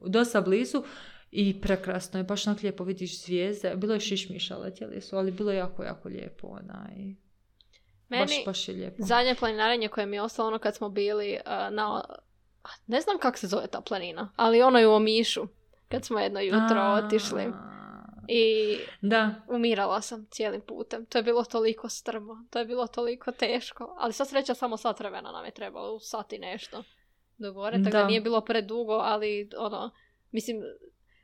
O, 0.00 0.08
dosta 0.08 0.40
blizu 0.40 0.82
i 1.30 1.60
prekrasno 1.60 2.20
je, 2.20 2.24
baš 2.24 2.46
onak 2.46 2.62
lijepo 2.62 2.84
vidiš 2.84 3.24
zvijezde. 3.24 3.76
Bilo 3.76 3.94
je 3.94 4.00
šišmiša, 4.00 4.56
letjeli 4.56 5.00
su, 5.00 5.16
ali 5.16 5.32
bilo 5.32 5.50
je 5.50 5.58
jako, 5.58 5.82
jako 5.84 6.08
lijepo. 6.08 6.46
Onaj. 6.46 7.14
Meni 8.08 8.24
Baš, 8.24 8.44
baš 8.46 8.68
je 8.68 8.74
lijepo. 8.74 8.96
zadnje 8.98 9.34
planinarenje 9.34 9.88
koje 9.88 10.06
mi 10.06 10.16
je 10.16 10.22
ostalo 10.22 10.48
ono 10.48 10.58
kad 10.58 10.76
smo 10.76 10.88
bili 10.88 11.38
uh, 11.46 11.74
na... 11.74 12.04
Ne 12.86 13.00
znam 13.00 13.18
kako 13.18 13.38
se 13.38 13.46
zove 13.46 13.66
ta 13.66 13.80
planina, 13.80 14.32
ali 14.36 14.62
ono 14.62 14.78
je 14.78 14.88
u 14.88 14.92
Omišu. 14.92 15.46
Kad 15.94 16.04
smo 16.04 16.18
jedno 16.18 16.40
jutro 16.40 16.80
A, 16.80 17.02
otišli. 17.04 17.52
I 18.28 18.76
Da, 19.00 19.34
umirala 19.48 20.00
sam 20.00 20.26
cijelim 20.30 20.60
putem. 20.60 21.06
To 21.06 21.18
je 21.18 21.22
bilo 21.22 21.44
toliko 21.44 21.88
strmo. 21.88 22.44
To 22.50 22.58
je 22.58 22.64
bilo 22.64 22.86
toliko 22.86 23.32
teško. 23.32 23.96
Ali 23.98 24.12
sva 24.12 24.26
sreća 24.26 24.54
samo 24.54 24.76
sat 24.76 25.00
vremena 25.00 25.32
nam 25.32 25.44
je 25.44 25.50
trebalo. 25.50 26.00
Sat 26.00 26.32
i 26.32 26.38
nešto. 26.38 26.82
Do 27.38 27.52
gore. 27.52 27.78
Tako 27.78 27.90
da. 27.90 28.00
Da. 28.02 28.06
nije 28.06 28.20
bilo 28.20 28.40
predugo, 28.40 28.92
ali 28.92 29.50
ono... 29.58 29.90
Mislim, 30.30 30.62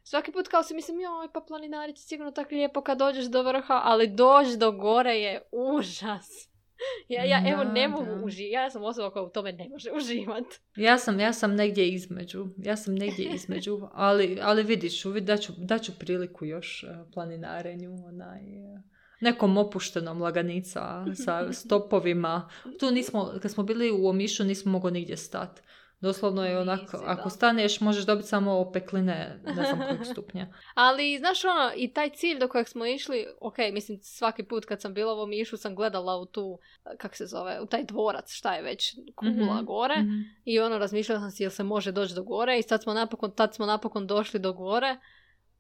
svaki 0.03 0.33
put 0.33 0.49
kao 0.49 0.63
si 0.63 0.75
mislim, 0.75 1.01
joj, 1.01 1.33
pa 1.33 1.41
planinarici 1.41 2.03
sigurno 2.03 2.33
tako 2.33 2.55
lijepo 2.55 2.81
kad 2.81 2.99
dođeš 2.99 3.25
do 3.25 3.43
vrha, 3.43 3.81
ali 3.85 4.07
doći 4.07 4.57
do 4.57 4.73
gore 4.73 5.15
je 5.15 5.49
užas. 5.53 6.50
Ja, 7.09 7.25
ja 7.25 7.43
evo 7.53 7.65
Da, 7.65 7.73
ne 7.73 7.89
mogu 7.89 8.11
uživati. 8.25 8.53
Ja 8.53 8.71
sam 8.71 8.85
osoba 8.85 9.11
koja 9.11 9.23
u 9.23 9.31
tome 9.31 9.53
ne 9.53 9.69
može 9.69 9.91
uživati. 9.99 10.61
Ja 10.77 10.99
sam, 10.99 11.21
ja 11.21 11.33
sam 11.33 11.55
negdje 11.55 11.89
između. 11.89 12.47
Ja 12.57 12.77
sam 12.77 12.95
negdje 12.95 13.31
između, 13.35 13.81
ali, 13.93 14.39
ali 14.43 14.63
vidiš, 14.63 15.05
vid, 15.05 15.25
daću, 15.25 15.53
daću 15.57 15.93
priliku 15.99 16.45
još 16.45 16.85
eh, 16.85 17.05
planinarenju, 17.15 17.95
onaj, 18.07 18.41
eh, 18.41 18.83
nekom 19.21 19.57
opuštenom 19.57 20.23
laganica 20.23 21.05
sa 21.25 21.53
stopovima. 21.53 22.49
Tu 22.81 22.91
nismo, 22.91 23.33
kad 23.43 23.51
smo 23.51 23.65
bili 23.65 23.91
u 23.91 24.07
Omišu, 24.07 24.45
nismo 24.45 24.73
mogli 24.73 24.93
nigdje 24.93 25.17
stati. 25.17 25.63
Doslovno 26.01 26.45
je 26.45 26.59
onako, 26.59 27.03
ako 27.05 27.31
staneš 27.31 27.81
možeš 27.81 28.07
dobiti 28.07 28.29
samo 28.29 28.53
opekline, 28.53 29.41
ne 29.47 29.53
znam 29.55 29.79
kojeg 29.79 30.01
stupnja. 30.13 30.47
Ali, 30.75 31.19
znaš 31.19 31.45
ono, 31.45 31.71
i 31.77 31.89
taj 31.89 32.11
cilj 32.11 32.39
do 32.39 32.49
kojeg 32.49 32.69
smo 32.69 32.87
išli, 32.87 33.27
ok, 33.41 33.57
mislim, 33.73 33.99
svaki 33.99 34.43
put 34.43 34.65
kad 34.65 34.81
sam 34.81 34.95
bila 34.95 35.15
u 35.15 35.21
Omišu 35.21 35.57
sam 35.57 35.75
gledala 35.75 36.17
u 36.17 36.27
tu, 36.27 36.59
kak 36.99 37.17
se 37.17 37.27
zove, 37.27 37.61
u 37.61 37.67
taj 37.67 37.85
dvorac, 37.85 38.33
šta 38.33 38.55
je 38.55 38.63
već, 38.63 38.95
kula 39.15 39.31
Mhm, 39.31 39.65
gore. 39.65 39.95
mhm. 39.97 40.21
I 40.45 40.61
ono, 40.61 40.79
razmišljala 40.79 41.21
sam 41.21 41.31
si 41.31 41.43
jel 41.43 41.51
se 41.51 41.63
može 41.65 41.93
doći 41.93 42.15
do 42.15 42.23
gore 42.23 42.59
i 42.59 42.63
sad 42.63 42.83
smo 42.83 42.95
napokon, 42.95 43.31
tad 43.31 43.55
smo 43.55 43.67
napokon 43.67 44.07
došli 44.07 44.41
do 44.41 44.53
gore, 44.53 44.97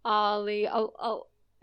ali, 0.02 0.66
al, 0.66 0.88
al, 0.98 1.20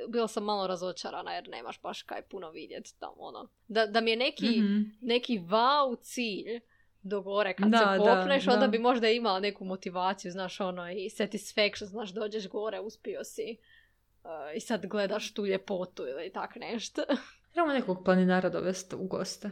bila 0.07 0.27
sam 0.27 0.43
malo 0.43 0.67
razočarana 0.67 1.33
jer 1.33 1.49
nemaš 1.49 1.81
baš 1.81 2.01
kaj 2.01 2.21
puno 2.21 2.49
vidjeti 2.49 2.99
tamo, 2.99 3.15
ono. 3.17 3.49
Da, 3.67 3.85
da 3.85 4.01
mi 4.01 4.11
je 4.11 4.17
neki, 4.17 4.47
Mhm. 4.49 4.81
neki 5.01 5.39
wow 5.39 5.97
cilj 6.01 6.59
do 7.07 7.21
gore 7.21 7.53
kad 7.53 7.69
Da, 7.69 7.77
se 7.77 7.85
da, 7.85 7.97
popneš, 7.97 8.47
onda 8.47 8.59
da. 8.59 8.67
bi 8.67 8.79
možda 8.79 9.09
imala 9.09 9.39
neku 9.39 9.65
motivaciju, 9.65 10.31
znaš, 10.31 10.59
ono, 10.59 10.91
i 10.91 11.09
satisfaction, 11.09 11.87
znaš, 11.87 12.09
dođeš 12.09 12.47
gore, 12.47 12.79
uspio 12.79 13.23
si 13.23 13.57
uh, 14.23 14.29
i 14.55 14.59
sad 14.59 14.85
gledaš 14.85 15.33
tu 15.33 15.45
ljepotu 15.45 16.03
ili 16.07 16.31
tak 16.33 16.55
nešto. 16.55 17.01
Trebamo 17.53 17.73
nekog 17.73 18.03
planinara 18.05 18.49
dovesti 18.49 18.95
u 18.95 19.07
goste. 19.07 19.51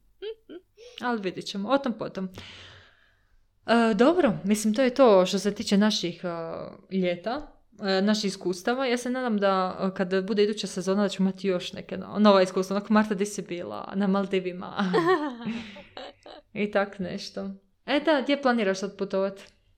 Ali 1.06 1.20
vidit 1.20 1.46
ćemo, 1.46 1.68
o 1.68 1.78
tom 1.78 1.92
potom. 1.98 2.28
E, 3.66 3.94
dobro, 3.94 4.32
mislim 4.44 4.74
to 4.74 4.82
je 4.82 4.94
to 4.94 5.26
što 5.26 5.38
se 5.38 5.54
tiče 5.54 5.76
naših 5.76 6.24
e, 6.24 6.28
ljeta, 6.96 7.53
naših 8.02 8.28
iskustava. 8.28 8.86
Ja 8.86 8.96
se 8.96 9.10
nadam 9.10 9.38
da 9.38 9.78
e, 9.82 9.94
kada 9.94 10.22
bude 10.22 10.44
iduća 10.44 10.66
sezona 10.66 11.02
da 11.02 11.08
ćemo 11.08 11.28
imati 11.28 11.48
još 11.48 11.72
neke 11.72 11.96
no- 11.96 12.16
nova 12.18 12.42
iskustva. 12.42 12.76
Onako, 12.76 12.92
Marta, 12.92 13.14
di 13.14 13.26
si 13.26 13.42
bila? 13.42 13.92
Na 13.94 14.06
Maldivima. 14.06 14.92
I 16.52 16.70
tak 16.70 16.98
nešto. 16.98 17.50
E 17.86 18.00
da, 18.00 18.20
gdje 18.22 18.42
planiraš 18.42 18.78
sad? 18.78 18.92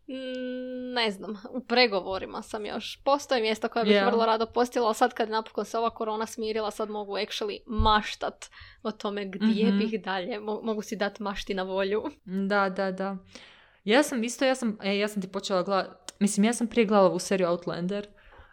Mm, 0.09 0.93
ne 0.95 1.11
znam, 1.11 1.37
u 1.51 1.61
pregovorima 1.61 2.43
sam 2.43 2.67
još. 2.67 3.01
Postoje 3.05 3.41
mjesta 3.41 3.69
koja 3.69 3.85
bih 3.85 3.93
Ja. 3.93 4.09
vrlo 4.09 4.27
rado 4.27 4.47
postila, 4.47 4.87
ali 4.87 4.95
sad 4.95 5.15
kad 5.15 5.31
napokon 5.31 5.65
se 5.65 5.79
ova 5.79 5.91
korona 5.91 6.27
smirila, 6.27 6.71
sad 6.71 6.91
mogu 6.91 7.13
actually 7.13 7.59
maštat 7.67 8.47
o 8.83 8.91
tome 8.93 9.25
gdje 9.27 9.67
Mhm. 9.67 9.79
bih 9.79 10.03
dalje. 10.03 10.41
Mo- 10.41 10.63
mogu 10.63 10.83
si 10.83 10.97
dati 10.97 11.23
mašti 11.23 11.55
na 11.55 11.63
volju. 11.63 12.03
Da, 12.25 12.69
da, 12.69 12.93
da. 12.93 13.17
Ja 13.85 14.03
sam 14.03 14.25
isto, 14.25 14.45
ja 14.45 14.55
sam, 14.55 14.79
e, 14.83 14.99
ja 14.99 15.09
sam 15.09 15.23
ti 15.23 15.29
počela 15.29 15.63
gledati, 15.63 16.06
mislim, 16.21 16.45
ja 16.45 16.53
sam 16.53 16.67
prije 16.67 16.87
gledala 16.87 17.09
ovu 17.09 17.19
seriju 17.19 17.49
Outlander 17.49 18.07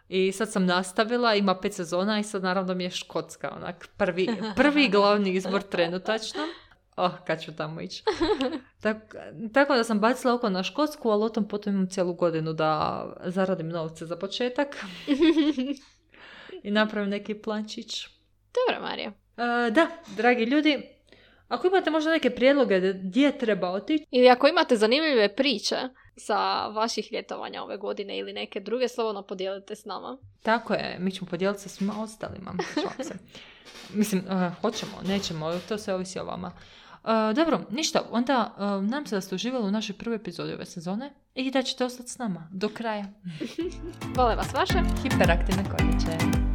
i 0.08 0.32
sad 0.32 0.52
sam 0.52 0.66
nastavila, 0.66 1.34
ima 1.34 1.60
pet 1.60 1.74
sezona 1.74 2.18
i 2.18 2.22
sad 2.22 2.42
naravno 2.42 2.74
mi 2.74 2.84
je 2.84 2.90
Škotska, 2.90 3.52
onak, 3.56 3.88
prvi, 3.96 4.28
prvi 4.56 4.88
glavni 4.94 5.32
izbor 5.32 5.62
trenutačno. 5.62 6.40
Oh, 6.96 7.12
kad 7.26 7.42
ću 7.42 7.56
tamo 7.56 7.80
ići. 7.80 8.04
Tak, 8.82 8.96
tako 9.52 9.74
da 9.74 9.84
sam 9.84 10.00
bacila 10.00 10.34
oko 10.34 10.50
na 10.50 10.62
Škotsku, 10.62 11.10
ali 11.10 11.24
o 11.24 11.28
tom 11.28 11.48
potom 11.48 11.74
imam 11.74 11.88
cijelu 11.88 12.14
godinu 12.14 12.52
da 12.52 13.04
zaradim 13.24 13.68
novce 13.68 14.06
za 14.06 14.16
početak 14.16 14.84
i 16.62 16.70
napravim 16.70 17.10
neki 17.10 17.34
plančić. 17.34 18.06
Dobro, 18.54 18.82
Marija. 18.82 19.12
E, 19.36 19.70
da, 19.70 19.86
dragi 20.16 20.44
ljudi, 20.44 20.82
ako 21.48 21.66
imate 21.66 21.90
možda 21.90 22.10
neke 22.10 22.30
prijedloge 22.30 22.80
gdje 22.92 23.38
treba 23.38 23.70
otići, 23.70 24.04
Ili 24.10 24.28
ako 24.28 24.48
imate 24.48 24.76
zanimljive 24.76 25.36
priče 25.36 25.76
sa 26.16 26.66
vaših 26.66 27.12
ljetovanja 27.12 27.62
ove 27.62 27.76
godine 27.76 28.18
ili 28.18 28.32
neke 28.32 28.60
druge, 28.60 28.88
slobodno 28.88 29.22
podijelite 29.22 29.74
s 29.74 29.84
nama. 29.84 30.18
Tako 30.42 30.74
je, 30.74 30.96
mi 31.00 31.10
ćemo 31.10 31.30
podijeliti 31.30 31.62
sa 31.62 31.68
svima 31.68 32.02
ostalima. 32.02 32.54
se. 33.02 33.14
Mislim, 33.98 34.22
uh, 34.26 34.60
hoćemo, 34.60 34.92
nećemo, 35.06 35.58
to 35.68 35.78
sve 35.78 35.94
ovisi 35.94 36.18
o 36.18 36.24
vama. 36.24 36.52
dobro, 37.34 37.60
ništa, 37.70 38.02
onda 38.10 38.54
uh, 38.56 38.90
nam 38.90 39.06
se 39.06 39.14
da 39.14 39.20
ste 39.20 39.34
uživali 39.34 39.68
u 39.68 39.70
našoj 39.70 39.96
prvoj 39.96 40.16
epizodi 40.16 40.52
ove 40.52 40.64
sezone 40.66 41.12
i 41.34 41.50
da 41.50 41.62
ćete 41.62 41.84
ostati 41.84 42.10
s 42.10 42.18
nama 42.18 42.48
do 42.52 42.68
kraja. 42.68 43.06
Vole 44.16 44.36
vas 44.36 44.52
vaše. 44.52 44.78
Hiperaktivne 45.02 45.64
konjiće. 45.64 46.53